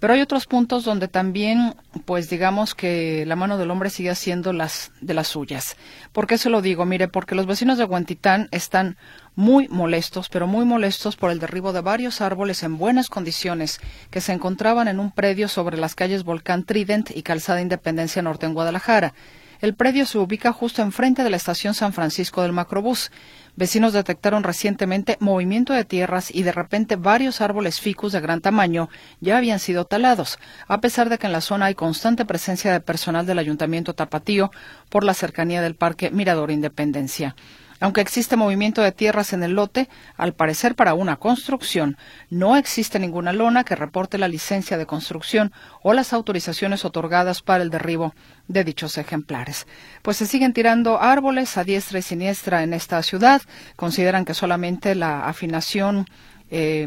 Pero 0.00 0.14
hay 0.14 0.20
otros 0.20 0.46
puntos 0.46 0.84
donde 0.84 1.06
también, 1.06 1.76
pues 2.04 2.28
digamos 2.28 2.74
que 2.74 3.24
la 3.24 3.36
mano 3.36 3.56
del 3.56 3.70
hombre 3.70 3.88
sigue 3.88 4.10
haciendo 4.10 4.52
las 4.52 4.90
de 5.00 5.14
las 5.14 5.28
suyas. 5.28 5.76
¿Por 6.12 6.26
qué 6.26 6.38
se 6.38 6.50
lo 6.50 6.60
digo? 6.60 6.84
Mire, 6.84 7.06
porque 7.06 7.36
los 7.36 7.46
vecinos 7.46 7.78
de 7.78 7.84
Huentitán 7.84 8.48
están 8.50 8.96
muy 9.36 9.68
molestos, 9.68 10.28
pero 10.28 10.48
muy 10.48 10.64
molestos 10.64 11.14
por 11.14 11.30
el 11.30 11.38
derribo 11.38 11.72
de 11.72 11.82
varios 11.82 12.20
árboles 12.20 12.64
en 12.64 12.78
buenas 12.78 13.08
condiciones 13.08 13.80
que 14.10 14.20
se 14.20 14.32
encontraban 14.32 14.88
en 14.88 14.98
un 14.98 15.12
predio 15.12 15.46
sobre 15.46 15.78
las 15.78 15.94
calles 15.94 16.24
Volcán 16.24 16.64
Trident 16.64 17.16
y 17.16 17.22
Calzada 17.22 17.60
Independencia 17.60 18.22
Norte 18.22 18.46
en 18.46 18.54
Guadalajara. 18.54 19.14
El 19.62 19.76
predio 19.76 20.06
se 20.06 20.18
ubica 20.18 20.52
justo 20.52 20.82
enfrente 20.82 21.22
de 21.22 21.30
la 21.30 21.36
estación 21.36 21.72
San 21.72 21.92
Francisco 21.92 22.42
del 22.42 22.50
Macrobús. 22.50 23.12
Vecinos 23.54 23.92
detectaron 23.92 24.42
recientemente 24.42 25.16
movimiento 25.20 25.72
de 25.72 25.84
tierras 25.84 26.34
y 26.34 26.42
de 26.42 26.50
repente 26.50 26.96
varios 26.96 27.40
árboles 27.40 27.78
ficus 27.78 28.10
de 28.10 28.20
gran 28.20 28.40
tamaño 28.40 28.88
ya 29.20 29.36
habían 29.36 29.60
sido 29.60 29.84
talados, 29.84 30.40
a 30.66 30.80
pesar 30.80 31.10
de 31.10 31.18
que 31.18 31.28
en 31.28 31.32
la 31.32 31.40
zona 31.40 31.66
hay 31.66 31.76
constante 31.76 32.24
presencia 32.24 32.72
de 32.72 32.80
personal 32.80 33.24
del 33.24 33.38
Ayuntamiento 33.38 33.94
Tapatío 33.94 34.50
por 34.88 35.04
la 35.04 35.14
cercanía 35.14 35.62
del 35.62 35.76
Parque 35.76 36.10
Mirador 36.10 36.50
Independencia. 36.50 37.36
Aunque 37.82 38.00
existe 38.00 38.36
movimiento 38.36 38.80
de 38.80 38.92
tierras 38.92 39.32
en 39.32 39.42
el 39.42 39.54
lote, 39.54 39.88
al 40.16 40.34
parecer 40.34 40.76
para 40.76 40.94
una 40.94 41.16
construcción, 41.16 41.96
no 42.30 42.56
existe 42.56 43.00
ninguna 43.00 43.32
lona 43.32 43.64
que 43.64 43.74
reporte 43.74 44.18
la 44.18 44.28
licencia 44.28 44.78
de 44.78 44.86
construcción 44.86 45.52
o 45.82 45.92
las 45.92 46.12
autorizaciones 46.12 46.84
otorgadas 46.84 47.42
para 47.42 47.64
el 47.64 47.70
derribo 47.70 48.14
de 48.46 48.62
dichos 48.62 48.98
ejemplares. 48.98 49.66
Pues 50.02 50.16
se 50.16 50.26
siguen 50.26 50.52
tirando 50.52 51.02
árboles 51.02 51.58
a 51.58 51.64
diestra 51.64 51.98
y 51.98 52.02
siniestra 52.02 52.62
en 52.62 52.72
esta 52.72 53.02
ciudad. 53.02 53.42
Consideran 53.74 54.24
que 54.24 54.34
solamente 54.34 54.94
la 54.94 55.26
afinación 55.26 56.06
eh, 56.52 56.86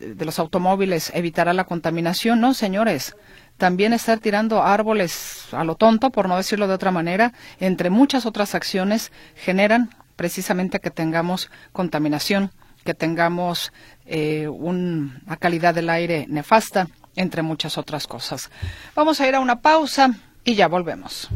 de 0.00 0.24
los 0.24 0.40
automóviles 0.40 1.12
evitará 1.14 1.52
la 1.52 1.66
contaminación. 1.66 2.40
No, 2.40 2.52
señores 2.52 3.14
también 3.58 3.92
estar 3.92 4.18
tirando 4.18 4.60
árboles 4.60 5.46
a 5.52 5.62
lo 5.62 5.76
tonto, 5.76 6.10
por 6.10 6.28
no 6.28 6.36
decirlo 6.36 6.66
de 6.66 6.74
otra 6.74 6.90
manera, 6.90 7.32
entre 7.60 7.90
muchas 7.90 8.26
otras 8.26 8.56
acciones, 8.56 9.12
generan 9.36 9.90
precisamente 10.22 10.78
que 10.78 10.92
tengamos 10.92 11.50
contaminación, 11.72 12.52
que 12.84 12.94
tengamos 12.94 13.72
eh, 14.06 14.46
una 14.46 15.36
calidad 15.36 15.74
del 15.74 15.90
aire 15.90 16.26
nefasta, 16.28 16.86
entre 17.16 17.42
muchas 17.42 17.76
otras 17.76 18.06
cosas. 18.06 18.48
Vamos 18.94 19.20
a 19.20 19.26
ir 19.26 19.34
a 19.34 19.40
una 19.40 19.60
pausa 19.60 20.14
y 20.44 20.54
ya 20.54 20.68
volvemos. 20.68 21.28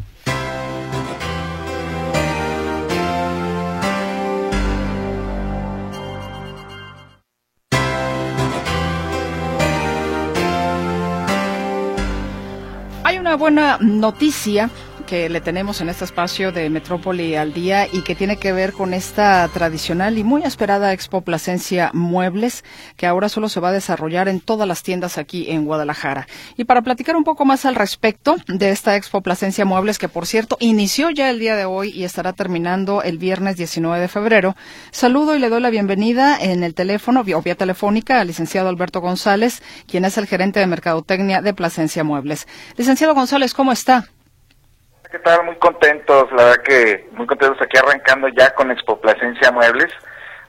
Hay 13.03 13.17
una 13.19 13.35
buena 13.35 13.79
noticia 13.81 14.69
que 15.07 15.29
le 15.29 15.39
tenemos 15.39 15.79
en 15.79 15.87
este 15.87 16.03
espacio 16.03 16.51
de 16.51 16.69
Metrópoli 16.69 17.35
al 17.35 17.53
día 17.53 17.87
y 17.91 18.03
que 18.03 18.13
tiene 18.13 18.35
que 18.35 18.51
ver 18.51 18.73
con 18.73 18.93
esta 18.93 19.47
tradicional 19.47 20.17
y 20.17 20.23
muy 20.25 20.43
esperada 20.43 20.91
Expo 20.91 21.21
Plasencia 21.21 21.91
Muebles, 21.93 22.65
que 22.97 23.07
ahora 23.07 23.29
solo 23.29 23.47
se 23.47 23.61
va 23.61 23.69
a 23.69 23.71
desarrollar 23.71 24.27
en 24.27 24.41
todas 24.41 24.67
las 24.67 24.83
tiendas 24.83 25.17
aquí 25.17 25.49
en 25.49 25.63
Guadalajara. 25.63 26.27
Y 26.57 26.65
para 26.65 26.81
platicar 26.81 27.15
un 27.15 27.23
poco 27.23 27.45
más 27.45 27.65
al 27.65 27.75
respecto 27.75 28.35
de 28.47 28.69
esta 28.69 28.97
Expo 28.97 29.21
Plasencia 29.21 29.63
Muebles, 29.63 29.97
que 29.97 30.09
por 30.09 30.25
cierto 30.25 30.57
inició 30.59 31.09
ya 31.09 31.29
el 31.29 31.39
día 31.39 31.55
de 31.55 31.63
hoy 31.63 31.89
y 31.91 32.03
estará 32.03 32.33
terminando 32.33 33.01
el 33.01 33.17
viernes 33.17 33.55
19 33.55 34.01
de 34.01 34.07
febrero, 34.09 34.57
saludo 34.91 35.37
y 35.37 35.39
le 35.39 35.47
doy 35.47 35.61
la 35.61 35.69
bienvenida 35.69 36.37
en 36.37 36.65
el 36.65 36.73
teléfono 36.73 37.21
o 37.21 37.41
vía 37.41 37.55
telefónica 37.55 38.19
al 38.19 38.27
licenciado 38.27 38.67
Alberto 38.67 38.99
González, 38.99 39.63
quien 39.87 40.03
es 40.03 40.17
el 40.17 40.27
gerente 40.27 40.59
de 40.59 40.67
Mercadotecnia 40.67 41.41
de 41.41 41.53
Plasencia 41.53 42.03
Muebles. 42.03 42.45
Licenciado 42.75 43.15
González, 43.15 43.53
¿cómo 43.53 43.71
está? 43.71 44.09
¿Qué 45.09 45.19
tal? 45.19 45.45
Muy 45.45 45.55
contentos, 45.55 46.29
la 46.33 46.43
verdad 46.43 46.63
que 46.63 47.07
muy 47.11 47.25
contentos 47.25 47.61
aquí 47.61 47.77
arrancando 47.77 48.27
ya 48.27 48.53
con 48.53 48.71
Expo 48.71 48.99
Plasencia 48.99 49.53
Muebles, 49.53 49.89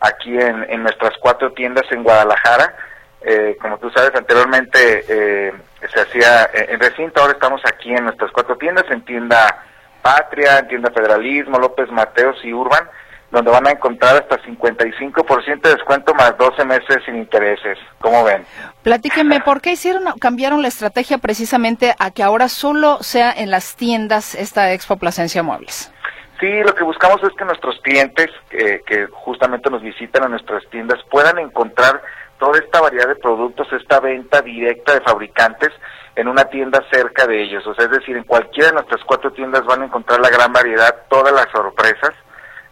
aquí 0.00 0.36
en, 0.36 0.82
nuestras 0.82 1.12
cuatro 1.20 1.52
tiendas 1.52 1.84
en 1.92 2.02
Guadalajara. 2.02 2.74
Eh, 3.20 3.56
como 3.60 3.78
tú 3.78 3.88
sabes, 3.90 4.12
anteriormente 4.16 5.04
eh, 5.08 5.52
se 5.94 6.00
hacía 6.00 6.50
en 6.52 6.80
recinto, 6.80 7.20
ahora 7.20 7.34
estamos 7.34 7.60
aquí 7.66 7.94
en 7.94 8.04
nuestras 8.04 8.32
cuatro 8.32 8.56
tiendas, 8.56 8.84
en 8.90 9.04
tienda 9.04 9.64
Patria, 10.02 10.58
en 10.58 10.68
tienda 10.68 10.90
Federalismo, 10.90 11.60
López 11.60 11.88
Mateos 11.92 12.36
y 12.42 12.52
Urban 12.52 12.88
donde 13.30 13.50
van 13.50 13.66
a 13.66 13.72
encontrar 13.72 14.16
hasta 14.16 14.40
55% 14.42 15.60
de 15.60 15.74
descuento 15.74 16.14
más 16.14 16.36
12 16.38 16.64
meses 16.64 16.98
sin 17.04 17.16
intereses. 17.16 17.78
¿Cómo 18.00 18.24
ven? 18.24 18.44
Platíquenme, 18.82 19.40
¿por 19.40 19.60
qué 19.60 19.72
hicieron, 19.72 20.04
cambiaron 20.18 20.62
la 20.62 20.68
estrategia 20.68 21.18
precisamente 21.18 21.94
a 21.98 22.10
que 22.10 22.22
ahora 22.22 22.48
solo 22.48 23.02
sea 23.02 23.32
en 23.32 23.50
las 23.50 23.76
tiendas 23.76 24.34
esta 24.34 24.72
Expo 24.72 24.96
Plasencia 24.96 25.42
Muebles? 25.42 25.92
Sí, 26.40 26.48
lo 26.64 26.74
que 26.74 26.84
buscamos 26.84 27.22
es 27.24 27.30
que 27.36 27.44
nuestros 27.44 27.78
clientes 27.80 28.28
que 28.48 29.08
justamente 29.10 29.68
nos 29.70 29.82
visitan 29.82 30.22
a 30.22 30.28
nuestras 30.28 30.64
tiendas 30.70 31.00
puedan 31.10 31.38
encontrar 31.38 32.00
toda 32.38 32.58
esta 32.58 32.80
variedad 32.80 33.08
de 33.08 33.16
productos, 33.16 33.66
esta 33.72 33.98
venta 34.00 34.40
directa 34.40 34.94
de 34.94 35.00
fabricantes 35.00 35.70
en 36.14 36.28
una 36.28 36.44
tienda 36.44 36.82
cerca 36.90 37.26
de 37.26 37.42
ellos. 37.42 37.66
O 37.66 37.74
sea, 37.74 37.86
es 37.86 37.90
decir, 37.90 38.16
en 38.16 38.24
cualquiera 38.24 38.68
de 38.68 38.74
nuestras 38.74 39.02
cuatro 39.04 39.32
tiendas 39.32 39.64
van 39.66 39.82
a 39.82 39.86
encontrar 39.86 40.20
la 40.20 40.30
gran 40.30 40.52
variedad, 40.52 40.94
todas 41.08 41.32
las 41.32 41.46
sorpresas 41.50 42.14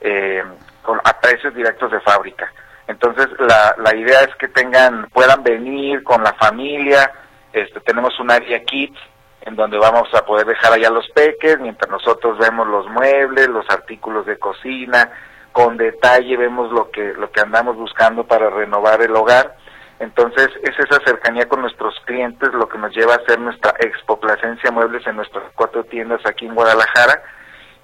eh, 0.01 0.42
con, 0.82 1.01
a 1.03 1.20
precios 1.20 1.55
directos 1.55 1.90
de 1.90 2.01
fábrica. 2.01 2.53
Entonces 2.86 3.26
la, 3.38 3.74
la 3.78 3.97
idea 3.97 4.20
es 4.20 4.34
que 4.36 4.49
tengan, 4.49 5.09
puedan 5.11 5.42
venir 5.42 6.03
con 6.03 6.22
la 6.22 6.34
familia, 6.34 7.11
este, 7.53 7.80
tenemos 7.80 8.18
un 8.20 8.30
área 8.30 8.62
kits 8.64 8.99
en 9.42 9.55
donde 9.55 9.78
vamos 9.78 10.09
a 10.12 10.24
poder 10.24 10.47
dejar 10.47 10.72
allá 10.72 10.90
los 10.90 11.09
peques, 11.11 11.59
mientras 11.61 11.90
nosotros 11.90 12.36
vemos 12.38 12.66
los 12.66 12.88
muebles, 12.88 13.49
los 13.49 13.68
artículos 13.70 14.26
de 14.26 14.38
cocina, 14.38 15.11
con 15.53 15.76
detalle 15.76 16.36
vemos 16.36 16.70
lo 16.72 16.90
que, 16.90 17.14
lo 17.14 17.30
que 17.30 17.40
andamos 17.40 17.76
buscando 17.76 18.24
para 18.24 18.51
renovar 18.51 19.01
el 19.03 19.14
hogar. 19.14 19.57
Entonces 20.01 20.49
es 20.62 20.78
esa 20.78 21.01
cercanía 21.05 21.49
con 21.49 21.62
nuestros 21.62 21.94
clientes 22.05 22.53
lo 22.53 22.68
que 22.68 22.76
nos 22.76 22.94
lleva 22.94 23.14
a 23.14 23.16
hacer 23.16 23.38
nuestra 23.38 23.72
Expo 23.78 24.20
Plasencia 24.20 24.70
Muebles 24.70 25.07
en 25.07 25.16
nuestras 25.16 25.44
cuatro 25.55 25.84
tiendas 25.84 26.20
aquí 26.26 26.47
en 26.47 26.55
Guadalajara 26.55 27.22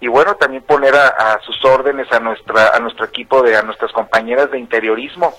y 0.03 0.09
bueno 0.09 0.35
también 0.35 0.65
poner 0.65 0.97
a, 0.97 1.39
sus 1.47 1.65
órdenes 1.65 2.11
a 2.11 2.19
nuestra 2.19 2.71
a 2.75 2.81
nuestro 2.81 3.07
equipo 3.07 3.41
de 3.41 3.57
a 3.57 3.63
nuestras 3.63 3.93
compañeras 3.93 4.51
de 4.51 4.59
interiorismo 4.59 5.33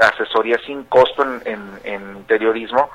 asesoría 0.00 0.58
sin 0.66 0.82
costo 0.84 1.24
en, 1.44 2.16
interiorismo 2.16 2.90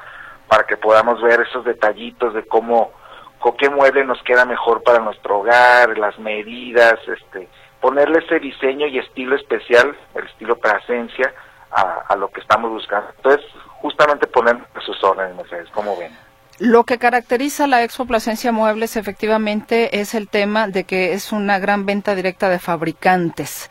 para 0.49 0.65
que 0.65 0.75
podamos 0.75 1.21
ver 1.21 1.39
esos 1.39 1.63
detallitos 1.63 2.33
de 2.33 2.43
cómo, 2.45 2.91
con 3.39 3.55
qué 3.55 3.69
mueble 3.69 4.03
nos 4.03 4.21
queda 4.23 4.43
mejor 4.43 4.83
para 4.83 4.99
nuestro 4.99 5.39
hogar, 5.39 5.97
las 5.97 6.19
medidas, 6.19 6.99
este, 7.07 7.47
ponerle 7.79 8.19
ese 8.19 8.39
diseño 8.39 8.87
y 8.87 8.99
estilo 8.99 9.37
especial, 9.37 9.95
el 10.15 10.25
estilo 10.25 10.57
presencia, 10.57 11.33
a, 11.71 12.03
a 12.09 12.15
lo 12.17 12.27
que 12.27 12.41
estamos 12.41 12.69
buscando. 12.69 13.09
Entonces, 13.15 13.45
justamente 13.81 14.27
poner 14.27 14.57
sus 14.85 15.01
órdenes, 15.03 15.47
como 15.71 15.97
ven. 15.97 16.11
Lo 16.63 16.85
que 16.85 16.97
caracteriza 16.97 17.67
la 17.67 17.83
Expo 17.83 18.05
Plasencia 18.05 18.53
Muebles 18.53 18.95
efectivamente 18.95 19.99
es 19.99 20.13
el 20.13 20.29
tema 20.29 20.69
de 20.69 20.85
que 20.85 21.11
es 21.11 21.33
una 21.33 21.59
gran 21.59 21.85
venta 21.85 22.15
directa 22.15 22.47
de 22.47 22.57
fabricantes. 22.57 23.69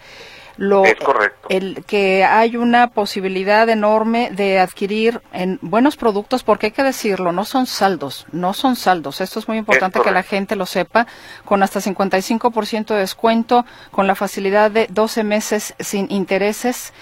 Lo, 0.57 0.85
es 0.85 0.95
correcto. 0.97 1.49
El 1.49 1.85
que 1.85 2.25
hay 2.25 2.57
una 2.57 2.89
posibilidad 2.89 3.69
enorme 3.69 4.31
de 4.31 4.59
adquirir 4.59 5.23
en 5.33 5.59
buenos 5.63 5.97
productos, 5.97 6.43
porque 6.43 6.67
hay 6.67 6.73
que 6.73 6.83
decirlo, 6.83 7.33
no 7.33 7.45
son 7.45 7.67
saldos, 7.67 8.27
no 8.33 8.53
son 8.53 8.77
saldos. 8.77 9.21
Esto 9.21 9.39
es 9.39 9.49
muy 9.49 9.59
importante 9.59 10.01
que 10.01 10.11
la 10.11 10.23
gente 10.23 10.57
lo 10.57 10.67
sepa, 10.67 11.07
con 11.45 11.63
hasta 11.63 11.81
55% 11.81 12.95
de 12.95 13.01
descuento, 13.01 13.65
con 13.91 14.07
la 14.07 14.15
facilidad 14.15 14.71
de 14.71 14.87
12 14.91 15.25
meses 15.25 15.75
sin 15.79 16.11
intereses 16.11 16.93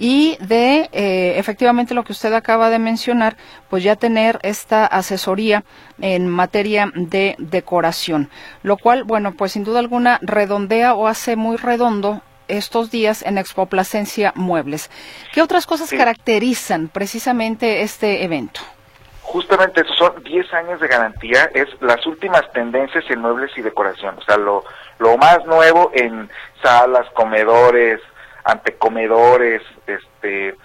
y 0.00 0.38
de 0.40 0.88
eh, 0.92 1.34
efectivamente 1.36 1.92
lo 1.92 2.04
que 2.04 2.12
usted 2.12 2.32
acaba 2.32 2.70
de 2.70 2.78
mencionar, 2.78 3.36
pues 3.68 3.84
ya 3.84 3.96
tener 3.96 4.40
esta 4.42 4.86
asesoría 4.86 5.62
en 6.00 6.26
materia 6.26 6.90
de 6.94 7.36
decoración, 7.38 8.30
lo 8.62 8.78
cual, 8.78 9.04
bueno, 9.04 9.34
pues 9.34 9.52
sin 9.52 9.62
duda 9.62 9.78
alguna 9.78 10.18
redondea 10.22 10.94
o 10.94 11.06
hace 11.06 11.36
muy 11.36 11.58
redondo 11.58 12.22
estos 12.56 12.90
días 12.90 13.22
en 13.22 13.38
Expo 13.38 13.66
Plasencia 13.66 14.32
Muebles. 14.36 14.90
¿Qué 15.32 15.42
otras 15.42 15.66
cosas 15.66 15.90
caracterizan 15.90 16.88
precisamente 16.88 17.82
este 17.82 18.24
evento? 18.24 18.60
Justamente 19.22 19.82
eso 19.82 19.94
son 19.94 20.22
10 20.24 20.52
años 20.54 20.80
de 20.80 20.88
garantía, 20.88 21.50
es 21.54 21.68
las 21.80 22.04
últimas 22.06 22.42
tendencias 22.52 23.04
en 23.08 23.20
muebles 23.20 23.50
y 23.56 23.62
decoración, 23.62 24.18
o 24.18 24.22
sea, 24.22 24.36
lo, 24.36 24.64
lo 24.98 25.16
más 25.18 25.44
nuevo 25.46 25.92
en 25.94 26.28
salas, 26.60 27.06
comedores, 27.14 28.00
antecomedores, 28.44 29.62
este, 29.86 30.56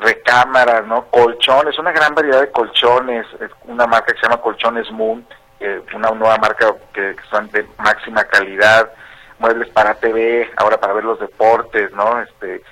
recámaras, 0.00 0.86
¿no? 0.86 1.06
Colchones, 1.06 1.78
una 1.78 1.92
gran 1.92 2.14
variedad 2.14 2.40
de 2.40 2.50
colchones, 2.50 3.26
una 3.64 3.86
marca 3.86 4.12
que 4.12 4.20
se 4.20 4.26
llama 4.26 4.40
Colchones 4.40 4.90
Moon, 4.90 5.26
eh, 5.60 5.80
una 5.94 6.10
nueva 6.10 6.36
marca 6.38 6.74
que, 6.92 7.16
son 7.30 7.50
de 7.50 7.66
máxima 7.78 8.24
calidad, 8.24 8.90
muebles 9.38 9.68
para 9.70 9.94
TV, 9.94 10.50
ahora 10.56 10.78
para 10.78 10.94
ver 10.94 11.04
los 11.04 11.20
deportes, 11.20 11.92
¿no? 11.92 12.20
Este, 12.20 12.62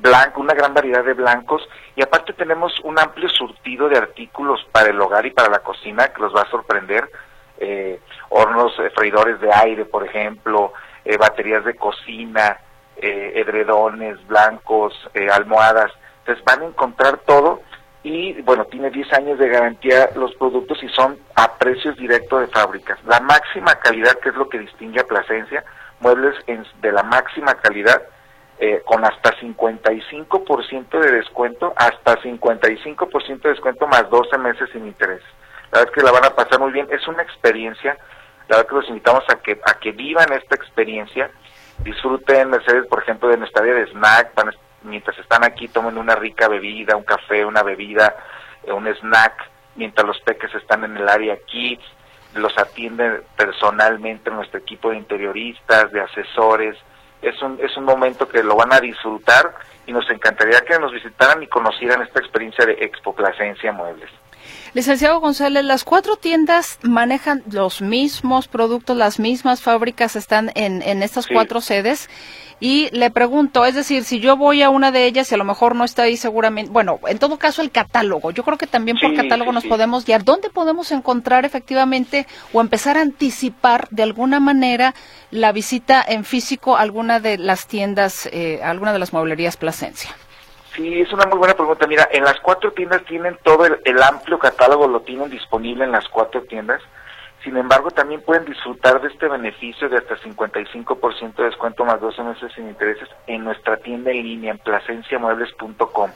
blanco, 0.00 0.40
una 0.40 0.54
gran 0.54 0.74
variedad 0.74 1.04
de 1.04 1.14
blancos 1.14 1.68
y 1.96 2.02
aparte 2.02 2.32
tenemos 2.32 2.78
un 2.84 2.98
amplio 2.98 3.28
surtido 3.28 3.88
de 3.88 3.98
artículos 3.98 4.64
para 4.70 4.90
el 4.90 5.00
hogar 5.00 5.26
y 5.26 5.30
para 5.30 5.48
la 5.48 5.58
cocina 5.60 6.08
que 6.08 6.22
los 6.22 6.34
va 6.34 6.42
a 6.42 6.50
sorprender, 6.50 7.10
eh, 7.58 8.00
hornos 8.28 8.72
eh, 8.78 8.90
freidores 8.94 9.40
de 9.40 9.52
aire, 9.52 9.84
por 9.84 10.06
ejemplo, 10.06 10.72
eh, 11.04 11.16
baterías 11.16 11.64
de 11.64 11.74
cocina, 11.74 12.58
eh, 12.96 13.32
edredones 13.36 14.24
blancos, 14.26 14.94
almohadas. 15.32 15.92
Entonces 16.20 16.44
van 16.44 16.62
a 16.62 16.66
encontrar 16.66 17.18
todo 17.18 17.62
y 18.02 18.40
bueno, 18.42 18.64
tiene 18.66 18.90
10 18.90 19.12
años 19.14 19.38
de 19.38 19.48
garantía 19.48 20.10
los 20.14 20.34
productos 20.36 20.82
y 20.82 20.88
son 20.88 21.18
a 21.34 21.56
precios 21.56 21.96
directos 21.96 22.40
de 22.40 22.46
fábricas. 22.48 22.98
La 23.04 23.20
máxima 23.20 23.74
calidad, 23.76 24.18
que 24.20 24.28
es 24.28 24.34
lo 24.36 24.48
que 24.48 24.58
distingue 24.58 25.00
a 25.00 25.04
Plasencia, 25.04 25.64
muebles 26.00 26.34
de 26.46 26.92
la 26.92 27.02
máxima 27.02 27.54
calidad, 27.54 28.02
eh, 28.58 28.82
con 28.84 29.04
hasta 29.04 29.36
55% 29.38 30.98
de 30.98 31.12
descuento, 31.12 31.72
hasta 31.76 32.20
55% 32.20 33.42
de 33.42 33.50
descuento 33.50 33.86
más 33.86 34.08
12 34.10 34.38
meses 34.38 34.68
sin 34.72 34.86
interés. 34.86 35.22
La 35.70 35.80
verdad 35.80 35.88
es 35.88 35.94
que 35.94 36.02
la 36.02 36.12
van 36.12 36.24
a 36.24 36.34
pasar 36.34 36.58
muy 36.58 36.72
bien, 36.72 36.88
es 36.90 37.06
una 37.06 37.22
experiencia, 37.22 37.96
la 38.48 38.56
verdad 38.56 38.68
que 38.68 38.74
los 38.76 38.88
invitamos 38.88 39.24
a 39.28 39.36
que, 39.36 39.60
a 39.64 39.74
que 39.74 39.92
vivan 39.92 40.32
esta 40.32 40.56
experiencia 40.56 41.30
disfruten, 41.84 42.50
Mercedes, 42.50 42.86
por 42.86 43.02
ejemplo, 43.02 43.28
de 43.28 43.36
nuestra 43.36 43.62
área 43.62 43.74
de 43.74 43.86
snack, 43.92 44.32
mientras 44.82 45.18
están 45.18 45.44
aquí 45.44 45.68
tomen 45.68 45.98
una 45.98 46.14
rica 46.14 46.48
bebida, 46.48 46.96
un 46.96 47.04
café, 47.04 47.44
una 47.44 47.62
bebida, 47.62 48.16
eh, 48.64 48.72
un 48.72 48.86
snack, 48.86 49.50
mientras 49.76 50.06
los 50.06 50.20
peques 50.20 50.54
están 50.54 50.84
en 50.84 50.96
el 50.96 51.08
área 51.08 51.36
kids, 51.46 51.84
los 52.34 52.56
atienden 52.58 53.22
personalmente 53.36 54.30
nuestro 54.30 54.58
equipo 54.58 54.90
de 54.90 54.98
interioristas, 54.98 55.90
de 55.92 56.00
asesores, 56.00 56.76
es 57.22 57.40
un, 57.42 57.58
es 57.60 57.76
un 57.76 57.84
momento 57.84 58.28
que 58.28 58.42
lo 58.42 58.56
van 58.56 58.72
a 58.72 58.80
disfrutar 58.80 59.54
y 59.86 59.92
nos 59.92 60.08
encantaría 60.10 60.60
que 60.60 60.78
nos 60.78 60.92
visitaran 60.92 61.42
y 61.42 61.46
conocieran 61.46 62.02
esta 62.02 62.20
experiencia 62.20 62.64
de 62.64 62.72
Expo 62.80 63.14
Plasencia 63.14 63.72
Muebles. 63.72 64.10
Licenciado 64.74 65.18
González, 65.20 65.64
las 65.64 65.84
cuatro 65.84 66.16
tiendas 66.16 66.78
manejan 66.82 67.42
los 67.50 67.80
mismos 67.80 68.48
productos, 68.48 68.96
las 68.96 69.18
mismas 69.18 69.62
fábricas 69.62 70.14
están 70.14 70.52
en, 70.54 70.82
en 70.82 71.02
estas 71.02 71.26
cuatro 71.26 71.60
sedes. 71.60 72.08
Y 72.60 72.88
le 72.90 73.10
pregunto, 73.10 73.64
es 73.64 73.74
decir, 73.74 74.02
si 74.04 74.18
yo 74.18 74.36
voy 74.36 74.62
a 74.62 74.70
una 74.70 74.90
de 74.90 75.06
ellas 75.06 75.30
y 75.30 75.34
a 75.34 75.38
lo 75.38 75.44
mejor 75.44 75.76
no 75.76 75.84
está 75.84 76.02
ahí 76.02 76.16
seguramente, 76.16 76.72
bueno, 76.72 76.98
en 77.06 77.18
todo 77.18 77.38
caso 77.38 77.62
el 77.62 77.70
catálogo, 77.70 78.32
yo 78.32 78.42
creo 78.42 78.58
que 78.58 78.66
también 78.66 78.98
por 79.00 79.14
catálogo 79.14 79.52
nos 79.52 79.64
podemos 79.64 80.04
guiar. 80.04 80.24
¿Dónde 80.24 80.50
podemos 80.50 80.90
encontrar 80.90 81.44
efectivamente 81.44 82.26
o 82.52 82.60
empezar 82.60 82.98
a 82.98 83.02
anticipar 83.02 83.88
de 83.90 84.02
alguna 84.02 84.40
manera 84.40 84.94
la 85.30 85.52
visita 85.52 86.04
en 86.06 86.24
físico 86.24 86.76
a 86.76 86.80
alguna 86.80 87.20
de 87.20 87.38
las 87.38 87.68
tiendas, 87.68 88.28
eh, 88.32 88.60
a 88.62 88.70
alguna 88.70 88.92
de 88.92 88.98
las 88.98 89.12
mueblerías 89.12 89.56
Plasencia? 89.56 90.10
Sí, 90.78 91.00
es 91.00 91.12
una 91.12 91.26
muy 91.26 91.38
buena 91.38 91.54
pregunta. 91.54 91.86
Mira, 91.86 92.08
en 92.12 92.22
las 92.22 92.38
cuatro 92.40 92.72
tiendas 92.72 93.04
tienen 93.04 93.36
todo 93.42 93.66
el, 93.66 94.02
amplio 94.02 94.38
catálogo, 94.38 94.86
lo 94.86 95.00
tienen 95.00 95.28
disponible 95.28 95.84
en 95.84 95.90
las 95.92 96.08
cuatro 96.08 96.42
tiendas. 96.42 96.80
Sin 97.48 97.56
embargo, 97.56 97.90
también 97.90 98.20
pueden 98.20 98.44
disfrutar 98.44 99.00
de 99.00 99.08
este 99.08 99.26
beneficio 99.26 99.88
de 99.88 99.96
hasta 99.96 100.18
55% 100.18 101.34
de 101.34 101.44
descuento 101.44 101.82
más 101.82 101.98
12 101.98 102.22
meses 102.22 102.52
sin 102.54 102.68
intereses 102.68 103.08
en 103.26 103.42
nuestra 103.42 103.78
tienda 103.78 104.10
en 104.10 104.22
línea 104.22 104.50
en 104.50 104.58
placenciamuebles.com. 104.58 106.10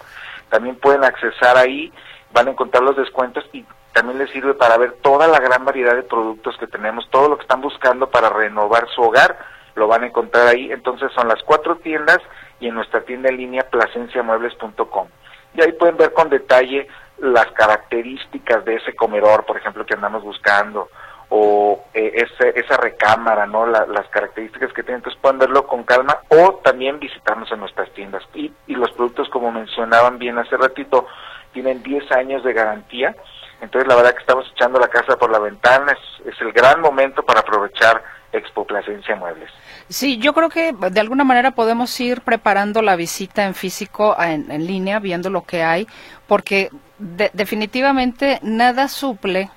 También 0.50 0.76
pueden 0.76 1.04
accesar 1.04 1.56
ahí, 1.56 1.90
van 2.34 2.48
a 2.48 2.50
encontrar 2.50 2.82
los 2.82 2.98
descuentos 2.98 3.46
y 3.54 3.64
también 3.94 4.18
les 4.18 4.28
sirve 4.28 4.52
para 4.52 4.76
ver 4.76 4.92
toda 5.00 5.26
la 5.26 5.40
gran 5.40 5.64
variedad 5.64 5.96
de 5.96 6.02
productos 6.02 6.54
que 6.58 6.66
tenemos, 6.66 7.08
todo 7.08 7.30
lo 7.30 7.38
que 7.38 7.44
están 7.44 7.62
buscando 7.62 8.10
para 8.10 8.28
renovar 8.28 8.86
su 8.94 9.00
hogar, 9.00 9.38
lo 9.74 9.88
van 9.88 10.02
a 10.02 10.08
encontrar 10.08 10.48
ahí. 10.48 10.70
Entonces 10.70 11.10
son 11.12 11.28
las 11.28 11.42
cuatro 11.44 11.76
tiendas 11.76 12.18
y 12.60 12.68
en 12.68 12.74
nuestra 12.74 13.00
tienda 13.06 13.30
en 13.30 13.38
línea 13.38 13.70
placenciamuebles.com. 13.70 15.08
Y 15.54 15.62
ahí 15.62 15.72
pueden 15.72 15.96
ver 15.96 16.12
con 16.12 16.28
detalle 16.28 16.88
las 17.20 17.46
características 17.52 18.66
de 18.66 18.74
ese 18.74 18.94
comedor, 18.94 19.46
por 19.46 19.56
ejemplo, 19.56 19.86
que 19.86 19.94
andamos 19.94 20.22
buscando, 20.22 20.90
o 21.34 21.82
eh, 21.94 22.26
esa 22.54 22.76
recámara, 22.76 23.46
¿no? 23.46 23.64
las 23.64 24.06
características 24.10 24.70
que 24.74 24.82
tienen, 24.82 24.96
entonces 24.98 25.18
pueden 25.18 25.38
verlo 25.38 25.66
con 25.66 25.82
calma 25.82 26.18
o 26.28 26.60
también 26.62 27.00
visitarnos 27.00 27.50
en 27.50 27.60
nuestras 27.60 27.90
tiendas. 27.94 28.22
Y, 28.34 28.52
y 28.66 28.74
los 28.74 28.90
productos, 28.92 29.30
como 29.30 29.50
mencionaban 29.50 30.18
bien 30.18 30.36
hace 30.36 30.58
ratito, 30.58 31.06
tienen 31.54 31.82
10 31.82 32.12
años 32.12 32.44
de 32.44 32.52
garantía, 32.52 33.16
entonces 33.62 33.88
la 33.88 33.96
verdad 33.96 34.12
que 34.12 34.20
estamos 34.20 34.46
echando 34.54 34.78
la 34.78 34.88
casa 34.88 35.16
por 35.16 35.30
la 35.30 35.38
ventana, 35.38 35.92
es, 35.92 36.34
es 36.34 36.38
el 36.42 36.52
gran 36.52 36.82
momento 36.82 37.22
para 37.22 37.40
aprovechar 37.40 38.02
Expo 38.32 38.66
Plasencia 38.66 39.16
Muebles. 39.16 39.50
Sí, 39.88 40.18
yo 40.18 40.34
creo 40.34 40.50
que 40.50 40.72
de 40.72 41.00
alguna 41.00 41.24
manera 41.24 41.52
podemos 41.52 41.98
ir 41.98 42.20
preparando 42.20 42.82
la 42.82 42.94
visita 42.94 43.44
en 43.44 43.54
físico, 43.54 44.14
en, 44.20 44.66
línea, 44.66 44.98
viendo 44.98 45.30
lo 45.30 45.44
que 45.44 45.62
hay, 45.62 45.86
porque 46.26 46.68
definitivamente 46.98 48.38
nada 48.42 48.88
suple 48.88 49.50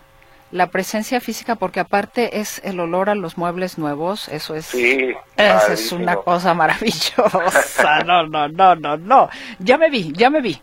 la 0.52 0.68
presencia 0.68 1.20
física 1.20 1.56
porque 1.56 1.80
aparte 1.80 2.40
es 2.40 2.64
el 2.64 2.80
olor 2.80 3.10
a 3.10 3.16
los 3.16 3.38
muebles 3.38 3.78
nuevos, 3.78 4.28
eso 4.30 4.56
es 4.56 4.74
eso 4.74 5.72
es 5.72 5.92
una 5.92 6.16
cosa 6.18 6.54
maravillosa. 6.54 8.04
No, 8.06 8.28
no, 8.28 8.48
no, 8.48 8.76
no, 8.76 8.98
no. 8.98 9.30
Ya 9.60 9.78
me 9.78 9.90
vi, 9.90 10.14
ya 10.14 10.30
me 10.30 10.42
vi. 10.42 10.60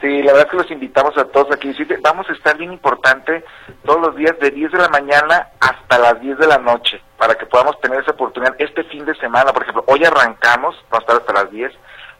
Sí, 0.00 0.22
la 0.22 0.32
verdad 0.32 0.46
es 0.46 0.50
que 0.50 0.56
los 0.56 0.70
invitamos 0.70 1.16
a 1.16 1.24
todos 1.24 1.54
aquí. 1.54 1.74
Vamos 2.02 2.28
a 2.28 2.32
estar 2.32 2.58
bien 2.58 2.72
importante 2.72 3.44
todos 3.84 4.00
los 4.00 4.16
días 4.16 4.38
de 4.38 4.50
10 4.50 4.72
de 4.72 4.78
la 4.78 4.88
mañana 4.88 5.48
hasta 5.60 5.98
las 5.98 6.20
10 6.20 6.38
de 6.38 6.46
la 6.46 6.58
noche 6.58 7.00
para 7.16 7.34
que 7.36 7.46
podamos 7.46 7.80
tener 7.80 8.00
esa 8.00 8.10
oportunidad 8.10 8.54
este 8.58 8.84
fin 8.84 9.04
de 9.06 9.14
semana. 9.14 9.52
Por 9.52 9.62
ejemplo, 9.62 9.84
hoy 9.86 10.04
arrancamos, 10.04 10.76
vamos 10.90 11.08
a 11.08 11.12
estar 11.12 11.16
hasta 11.16 11.32
las 11.44 11.50
10, 11.50 11.72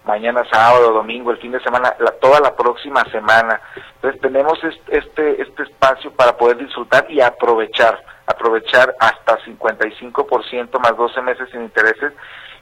mañana 0.05 0.45
sábado, 0.51 0.93
domingo, 0.93 1.31
el 1.31 1.39
fin 1.39 1.53
de 1.53 1.61
semana, 1.61 1.95
toda 2.21 2.41
la 2.41 2.55
próxima 2.55 3.05
semana. 3.11 3.61
Entonces 3.97 4.21
tenemos 4.21 4.59
este, 4.89 5.43
este 5.43 5.63
espacio 5.63 6.13
para 6.13 6.37
poder 6.37 6.59
disfrutar 6.59 7.07
y 7.11 7.21
aprovechar, 7.21 8.03
aprovechar 8.27 8.95
hasta 9.01 9.39
55% 9.45 10.79
más 10.79 10.97
12 10.97 11.23
meses 11.23 11.49
sin 11.51 11.63
intereses. 11.63 12.13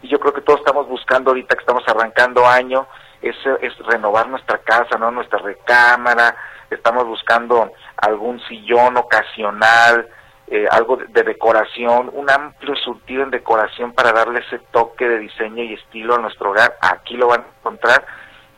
Y 0.03 0.09
yo 0.09 0.18
creo 0.18 0.32
que 0.32 0.40
todos 0.40 0.61
estamos 0.61 0.88
buscando 0.88 1.30
ahorita 1.30 1.55
que 1.55 1.61
estamos 1.61 1.84
arrancando 1.86 2.47
año, 2.47 2.86
es, 3.20 3.36
es 3.61 3.76
renovar 3.86 4.28
nuestra 4.28 4.59
casa, 4.59 4.99
¿no? 4.99 5.11
Nuestra 5.11 5.38
recámara, 5.38 6.36
estamos 6.70 7.07
buscando 7.07 7.70
algún 7.97 8.40
sillón 8.49 8.97
ocasional, 8.97 10.09
eh, 10.55 10.69
algo 10.71 10.99
de, 10.99 11.23
decoración, 11.23 12.11
un 12.13 12.29
amplio 12.29 12.77
surtido 12.77 13.23
en 13.23 13.31
decoración 13.31 13.95
para 13.95 14.13
darle 14.13 14.41
ese 14.41 14.59
toque 14.71 15.09
de 15.09 15.19
diseño 15.19 15.65
y 15.65 15.73
estilo 15.73 16.17
a 16.17 16.19
nuestro 16.19 16.51
hogar, 16.51 16.77
aquí 16.83 17.17
lo 17.17 17.29
van 17.29 17.41
a 17.41 17.59
encontrar, 17.59 18.05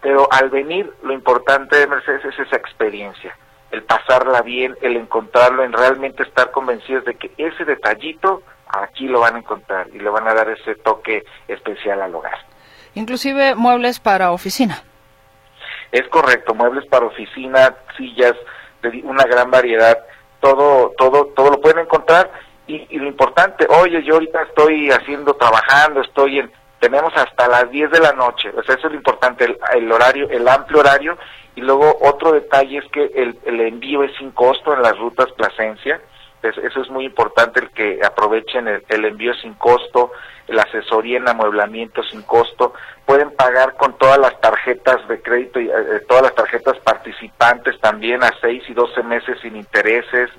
pero 0.01 0.27
al 0.33 0.51
venir 0.51 0.93
lo 1.05 1.13
importante 1.13 1.77
de 1.77 1.87
Mercedes 1.87 2.25
es 2.25 2.37
esa 2.37 2.57
experiencia, 2.57 3.39
el 3.71 3.85
pasarla 3.85 4.43
bien, 4.43 4.77
el 4.83 4.97
encontrarlo, 4.97 5.63
en 5.63 5.73
realmente 5.73 6.25
estar 6.25 6.51
convencidos 6.51 7.05
de 7.05 7.15
que 7.15 7.31
ese 7.37 7.65
detallito 7.65 8.43
aquí 8.67 9.07
lo 9.07 9.21
van 9.21 9.37
a 9.37 9.39
encontrar 9.39 9.87
y 9.93 10.01
le 10.01 10.11
van 10.11 10.27
a 10.27 10.35
dar 10.35 10.51
ese 10.51 10.75
toque 10.75 11.25
especial 11.47 12.03
al 12.03 12.13
hogar. 12.13 12.39
Inclusive 12.95 13.55
muebles 13.55 14.01
para 14.01 14.33
oficina. 14.33 14.83
Es 15.93 16.09
correcto, 16.09 16.57
muebles 16.57 16.87
para 16.87 17.07
oficina, 17.07 17.73
sillas, 17.97 18.35
de 18.83 19.01
una 19.05 19.23
gran 19.27 19.53
variedad, 19.53 19.97
todo, 20.45 20.93
todo, 20.99 21.33
todo 21.35 21.53
lo 21.53 21.61
pueden 21.61 21.79
encontrar. 21.79 22.31
Y, 22.67 22.99
lo 22.99 23.09
importante, 23.09 23.67
oye, 23.69 24.03
yo 24.05 24.15
ahorita 24.15 24.43
estoy 24.43 24.91
haciendo, 24.91 25.35
trabajando, 25.35 26.03
estoy 26.03 26.39
en, 26.39 26.51
tenemos 26.81 27.13
hasta 27.17 27.49
las 27.49 27.71
10 27.71 27.91
de 27.91 28.01
la 28.01 28.13
noche, 28.13 28.51
o 28.57 28.63
sea, 28.63 28.75
eso 28.75 28.87
es 28.87 28.93
lo 28.93 28.99
importante, 28.99 29.45
el, 29.45 29.59
el 29.75 29.91
horario, 29.93 30.29
el 30.31 30.47
amplio 30.49 30.81
horario, 30.81 31.19
y 31.57 31.61
luego 31.61 31.97
otro 32.03 32.33
detalle 32.33 32.79
es 32.79 32.85
que 32.91 33.05
el, 33.15 33.39
el 33.45 33.61
envío 33.61 34.03
es 34.03 34.15
sin 34.17 34.31
costo 34.33 34.75
en 34.75 34.83
las 34.83 34.99
rutas 34.99 35.31
Plasencia, 35.33 36.01
eso 36.49 36.83
es 36.83 36.91
muy 36.91 37.05
importante 37.05 37.61
el 37.61 37.71
que 37.71 38.01
aprovechen 38.05 38.69
el, 38.89 39.05
envío 39.05 39.35
sin 39.35 39.55
costo, 39.55 40.13
la 40.49 40.63
asesoría 40.63 41.19
en 41.19 41.29
amueblamiento 41.29 42.03
sin 42.03 42.23
costo, 42.23 42.75
pueden 43.07 43.31
pagar 43.31 43.75
con 43.75 43.97
todas 43.99 44.19
las 44.19 44.41
tarjetas 44.41 45.07
de 45.09 45.21
crédito 45.23 45.61
y 45.61 45.69
eh, 45.69 46.01
todas 46.09 46.25
las 46.25 46.35
tarjetas 46.35 46.79
participantes 46.81 47.81
también 47.81 48.23
a 48.23 48.33
6 48.41 48.63
y 48.69 48.75
12 48.75 49.03
meses 49.03 49.39
sin 49.41 49.57
intereses. 49.57 50.31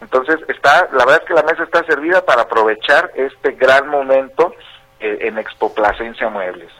Entonces, 0.00 0.36
está, 0.48 0.88
la 0.92 1.04
verdad 1.04 1.22
es 1.22 1.28
que 1.28 1.34
la 1.34 1.42
mesa 1.42 1.64
está 1.64 1.84
servida 1.84 2.24
para 2.24 2.42
aprovechar 2.42 3.10
este 3.14 3.52
gran 3.52 3.88
momento 3.88 4.54
eh, 5.00 5.18
en 5.22 5.38
Expo 5.38 5.74
Plasencia 5.74 6.28
Muebles. 6.28 6.70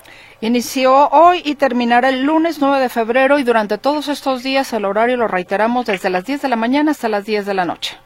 Inició 0.41 1.09
hoy 1.09 1.43
y 1.45 1.57
terminará 1.57 2.11
el 2.11 2.22
lunes 2.22 2.61
9 2.61 2.79
de 2.79 2.89
febrero 2.89 3.41
y 3.41 3.43
durante 3.43 3.76
todos 3.76 4.07
estos 4.07 4.45
días 4.45 4.72
el 4.72 4.85
horario 4.85 5.16
lo 5.16 5.26
reiteramos 5.26 5.87
desde 5.87 6.11
las 6.11 6.24
10 6.24 6.43
de 6.43 6.49
la 6.49 6.55
mañana 6.55 6.93
hasta 6.93 7.09
las 7.09 7.24
10 7.24 7.45
de 7.45 7.55
la 7.55 7.64
noche. 7.64 7.99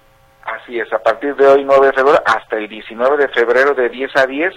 Así 0.44 0.78
es, 0.78 0.92
a 0.92 0.98
partir 0.98 1.36
de 1.36 1.46
hoy 1.46 1.64
9 1.64 1.86
de 1.86 1.92
febrero 1.92 2.22
hasta 2.24 2.56
el 2.56 2.68
19 2.68 3.16
de 3.16 3.28
febrero 3.28 3.74
de 3.74 3.88
10 3.88 4.16
a 4.16 4.26
10 4.26 4.52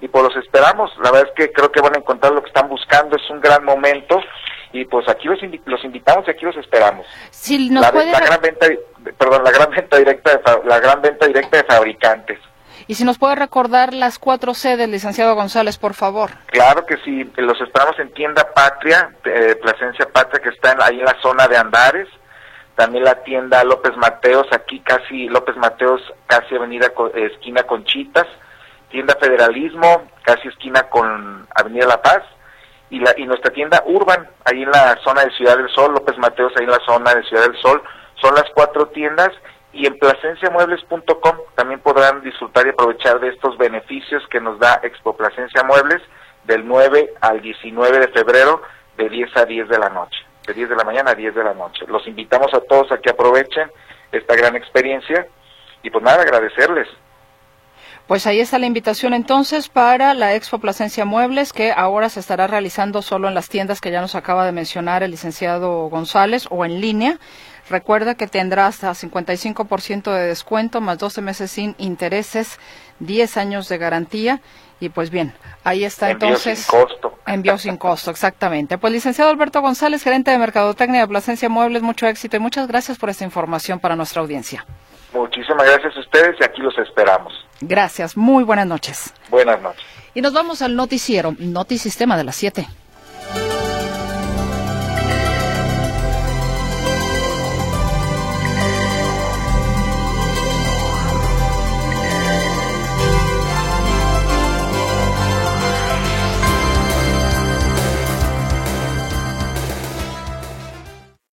y 0.00 0.08
pues 0.08 0.24
los 0.24 0.36
esperamos. 0.36 0.90
La 1.02 1.10
verdad 1.10 1.28
es 1.28 1.34
que 1.34 1.52
creo 1.52 1.70
que 1.70 1.80
van 1.80 1.94
a 1.94 1.98
encontrar 1.98 2.32
lo 2.32 2.42
que 2.42 2.48
están 2.48 2.68
buscando, 2.68 3.16
es 3.16 3.30
un 3.30 3.40
gran 3.40 3.64
momento 3.64 4.20
y 4.72 4.84
pues 4.84 5.08
aquí 5.08 5.28
los, 5.28 5.38
los 5.64 5.84
invitamos 5.84 6.26
y 6.26 6.30
aquí 6.30 6.44
los 6.44 6.56
esperamos. 6.56 7.06
Si 7.30 7.70
nos 7.70 7.82
la, 7.82 7.92
puede... 7.92 8.12
la, 8.12 8.20
gran 8.20 8.40
venta, 8.40 8.66
perdón, 9.16 9.44
la 9.44 9.50
gran 9.50 9.70
venta 9.70 9.96
directa 9.96 10.36
de, 10.36 10.42
la 10.68 10.80
gran 10.80 11.00
venta 11.02 11.26
directa 11.26 11.58
de 11.58 11.64
fabricantes. 11.64 12.38
Y 12.88 12.94
si 12.94 13.04
nos 13.04 13.18
puede 13.18 13.34
recordar 13.34 13.94
las 13.94 14.18
cuatro 14.18 14.54
sedes, 14.54 14.88
licenciado 14.88 15.34
González, 15.34 15.76
por 15.76 15.94
favor. 15.94 16.30
Claro 16.46 16.86
que 16.86 16.96
sí, 16.98 17.28
los 17.36 17.60
esperamos 17.60 17.98
en 17.98 18.12
Tienda 18.12 18.52
Patria, 18.54 19.10
eh, 19.24 19.56
Plasencia 19.60 20.06
Patria, 20.12 20.40
que 20.40 20.50
está 20.50 20.76
ahí 20.80 21.00
en 21.00 21.04
la 21.04 21.16
zona 21.20 21.48
de 21.48 21.56
Andares, 21.56 22.08
también 22.76 23.04
la 23.04 23.22
tienda 23.22 23.64
López 23.64 23.96
Mateos, 23.96 24.46
aquí 24.52 24.80
casi 24.80 25.28
López 25.28 25.56
Mateos, 25.56 26.00
casi 26.26 26.54
avenida 26.54 26.92
esquina 27.14 27.62
Conchitas, 27.62 28.26
tienda 28.90 29.16
Federalismo, 29.18 30.04
casi 30.22 30.48
esquina 30.48 30.82
con 30.84 31.46
Avenida 31.54 31.86
La 31.86 32.02
Paz, 32.02 32.22
y, 32.90 33.00
la, 33.00 33.14
y 33.16 33.26
nuestra 33.26 33.50
tienda 33.50 33.82
Urban, 33.86 34.28
ahí 34.44 34.62
en 34.62 34.70
la 34.70 34.96
zona 35.02 35.24
de 35.24 35.30
Ciudad 35.32 35.56
del 35.56 35.70
Sol, 35.70 35.94
López 35.94 36.18
Mateos, 36.18 36.52
ahí 36.56 36.64
en 36.64 36.70
la 36.70 36.84
zona 36.86 37.14
de 37.14 37.22
Ciudad 37.24 37.48
del 37.48 37.60
Sol, 37.60 37.82
son 38.20 38.34
las 38.34 38.44
cuatro 38.54 38.88
tiendas, 38.88 39.30
y 39.72 39.86
en 39.86 39.98
placenciamuebles.com 39.98 41.36
también 41.54 41.80
podrán 41.80 42.22
disfrutar 42.22 42.66
y 42.66 42.70
aprovechar 42.70 43.20
de 43.20 43.28
estos 43.28 43.56
beneficios 43.56 44.22
que 44.28 44.40
nos 44.40 44.58
da 44.58 44.80
Expo 44.82 45.16
Plasencia 45.16 45.62
Muebles 45.62 46.02
del 46.44 46.66
9 46.66 47.14
al 47.22 47.40
19 47.40 48.00
de 48.00 48.08
febrero 48.08 48.62
de 48.98 49.08
10 49.08 49.36
a 49.36 49.44
10 49.46 49.68
de 49.68 49.78
la 49.78 49.88
noche 49.88 50.25
de 50.46 50.54
10 50.54 50.70
de 50.70 50.76
la 50.76 50.84
mañana 50.84 51.10
a 51.10 51.14
10 51.14 51.34
de 51.34 51.44
la 51.44 51.54
noche. 51.54 51.84
Los 51.88 52.06
invitamos 52.06 52.52
a 52.54 52.60
todos 52.60 52.90
a 52.92 52.98
que 52.98 53.10
aprovechen 53.10 53.70
esta 54.12 54.34
gran 54.36 54.56
experiencia 54.56 55.26
y 55.82 55.90
pues 55.90 56.04
nada, 56.04 56.22
agradecerles. 56.22 56.88
Pues 58.06 58.24
ahí 58.28 58.38
está 58.38 58.60
la 58.60 58.66
invitación 58.66 59.14
entonces 59.14 59.68
para 59.68 60.14
la 60.14 60.34
Expo 60.34 60.60
Plasencia 60.60 61.04
Muebles 61.04 61.52
que 61.52 61.72
ahora 61.72 62.08
se 62.08 62.20
estará 62.20 62.46
realizando 62.46 63.02
solo 63.02 63.26
en 63.26 63.34
las 63.34 63.48
tiendas 63.48 63.80
que 63.80 63.90
ya 63.90 64.00
nos 64.00 64.14
acaba 64.14 64.46
de 64.46 64.52
mencionar 64.52 65.02
el 65.02 65.10
licenciado 65.10 65.88
González 65.88 66.46
o 66.50 66.64
en 66.64 66.80
línea. 66.80 67.18
Recuerda 67.68 68.14
que 68.14 68.28
tendrá 68.28 68.68
hasta 68.68 68.92
55% 68.92 70.12
de 70.12 70.28
descuento 70.28 70.80
más 70.80 70.98
12 70.98 71.20
meses 71.20 71.50
sin 71.50 71.74
intereses, 71.78 72.60
10 73.00 73.36
años 73.38 73.68
de 73.68 73.78
garantía 73.78 74.40
y 74.80 74.88
pues 74.88 75.10
bien, 75.10 75.32
ahí 75.64 75.84
está 75.84 76.10
envío 76.10 76.28
entonces. 76.28 76.60
Sin 76.60 76.80
costo. 76.80 77.18
Envío 77.26 77.58
sin 77.58 77.76
costo, 77.76 78.10
exactamente. 78.10 78.78
Pues 78.78 78.92
licenciado 78.92 79.30
Alberto 79.30 79.60
González, 79.60 80.02
gerente 80.02 80.30
de 80.30 80.38
Mercadotecnia 80.38 81.00
de 81.00 81.08
Plasencia 81.08 81.48
Muebles, 81.48 81.82
mucho 81.82 82.06
éxito 82.06 82.36
y 82.36 82.40
muchas 82.40 82.68
gracias 82.68 82.98
por 82.98 83.10
esta 83.10 83.24
información 83.24 83.80
para 83.80 83.96
nuestra 83.96 84.22
audiencia. 84.22 84.64
Muchísimas 85.12 85.66
gracias 85.66 85.96
a 85.96 86.00
ustedes 86.00 86.36
y 86.40 86.44
aquí 86.44 86.60
los 86.60 86.76
esperamos. 86.78 87.32
Gracias, 87.60 88.16
muy 88.16 88.44
buenas 88.44 88.66
noches. 88.66 89.14
Buenas 89.30 89.60
noches. 89.62 89.82
Y 90.14 90.20
nos 90.20 90.32
vamos 90.32 90.62
al 90.62 90.76
noticiero, 90.76 91.34
Notisistema 91.38 92.16
de 92.16 92.24
las 92.24 92.36
7. 92.36 92.66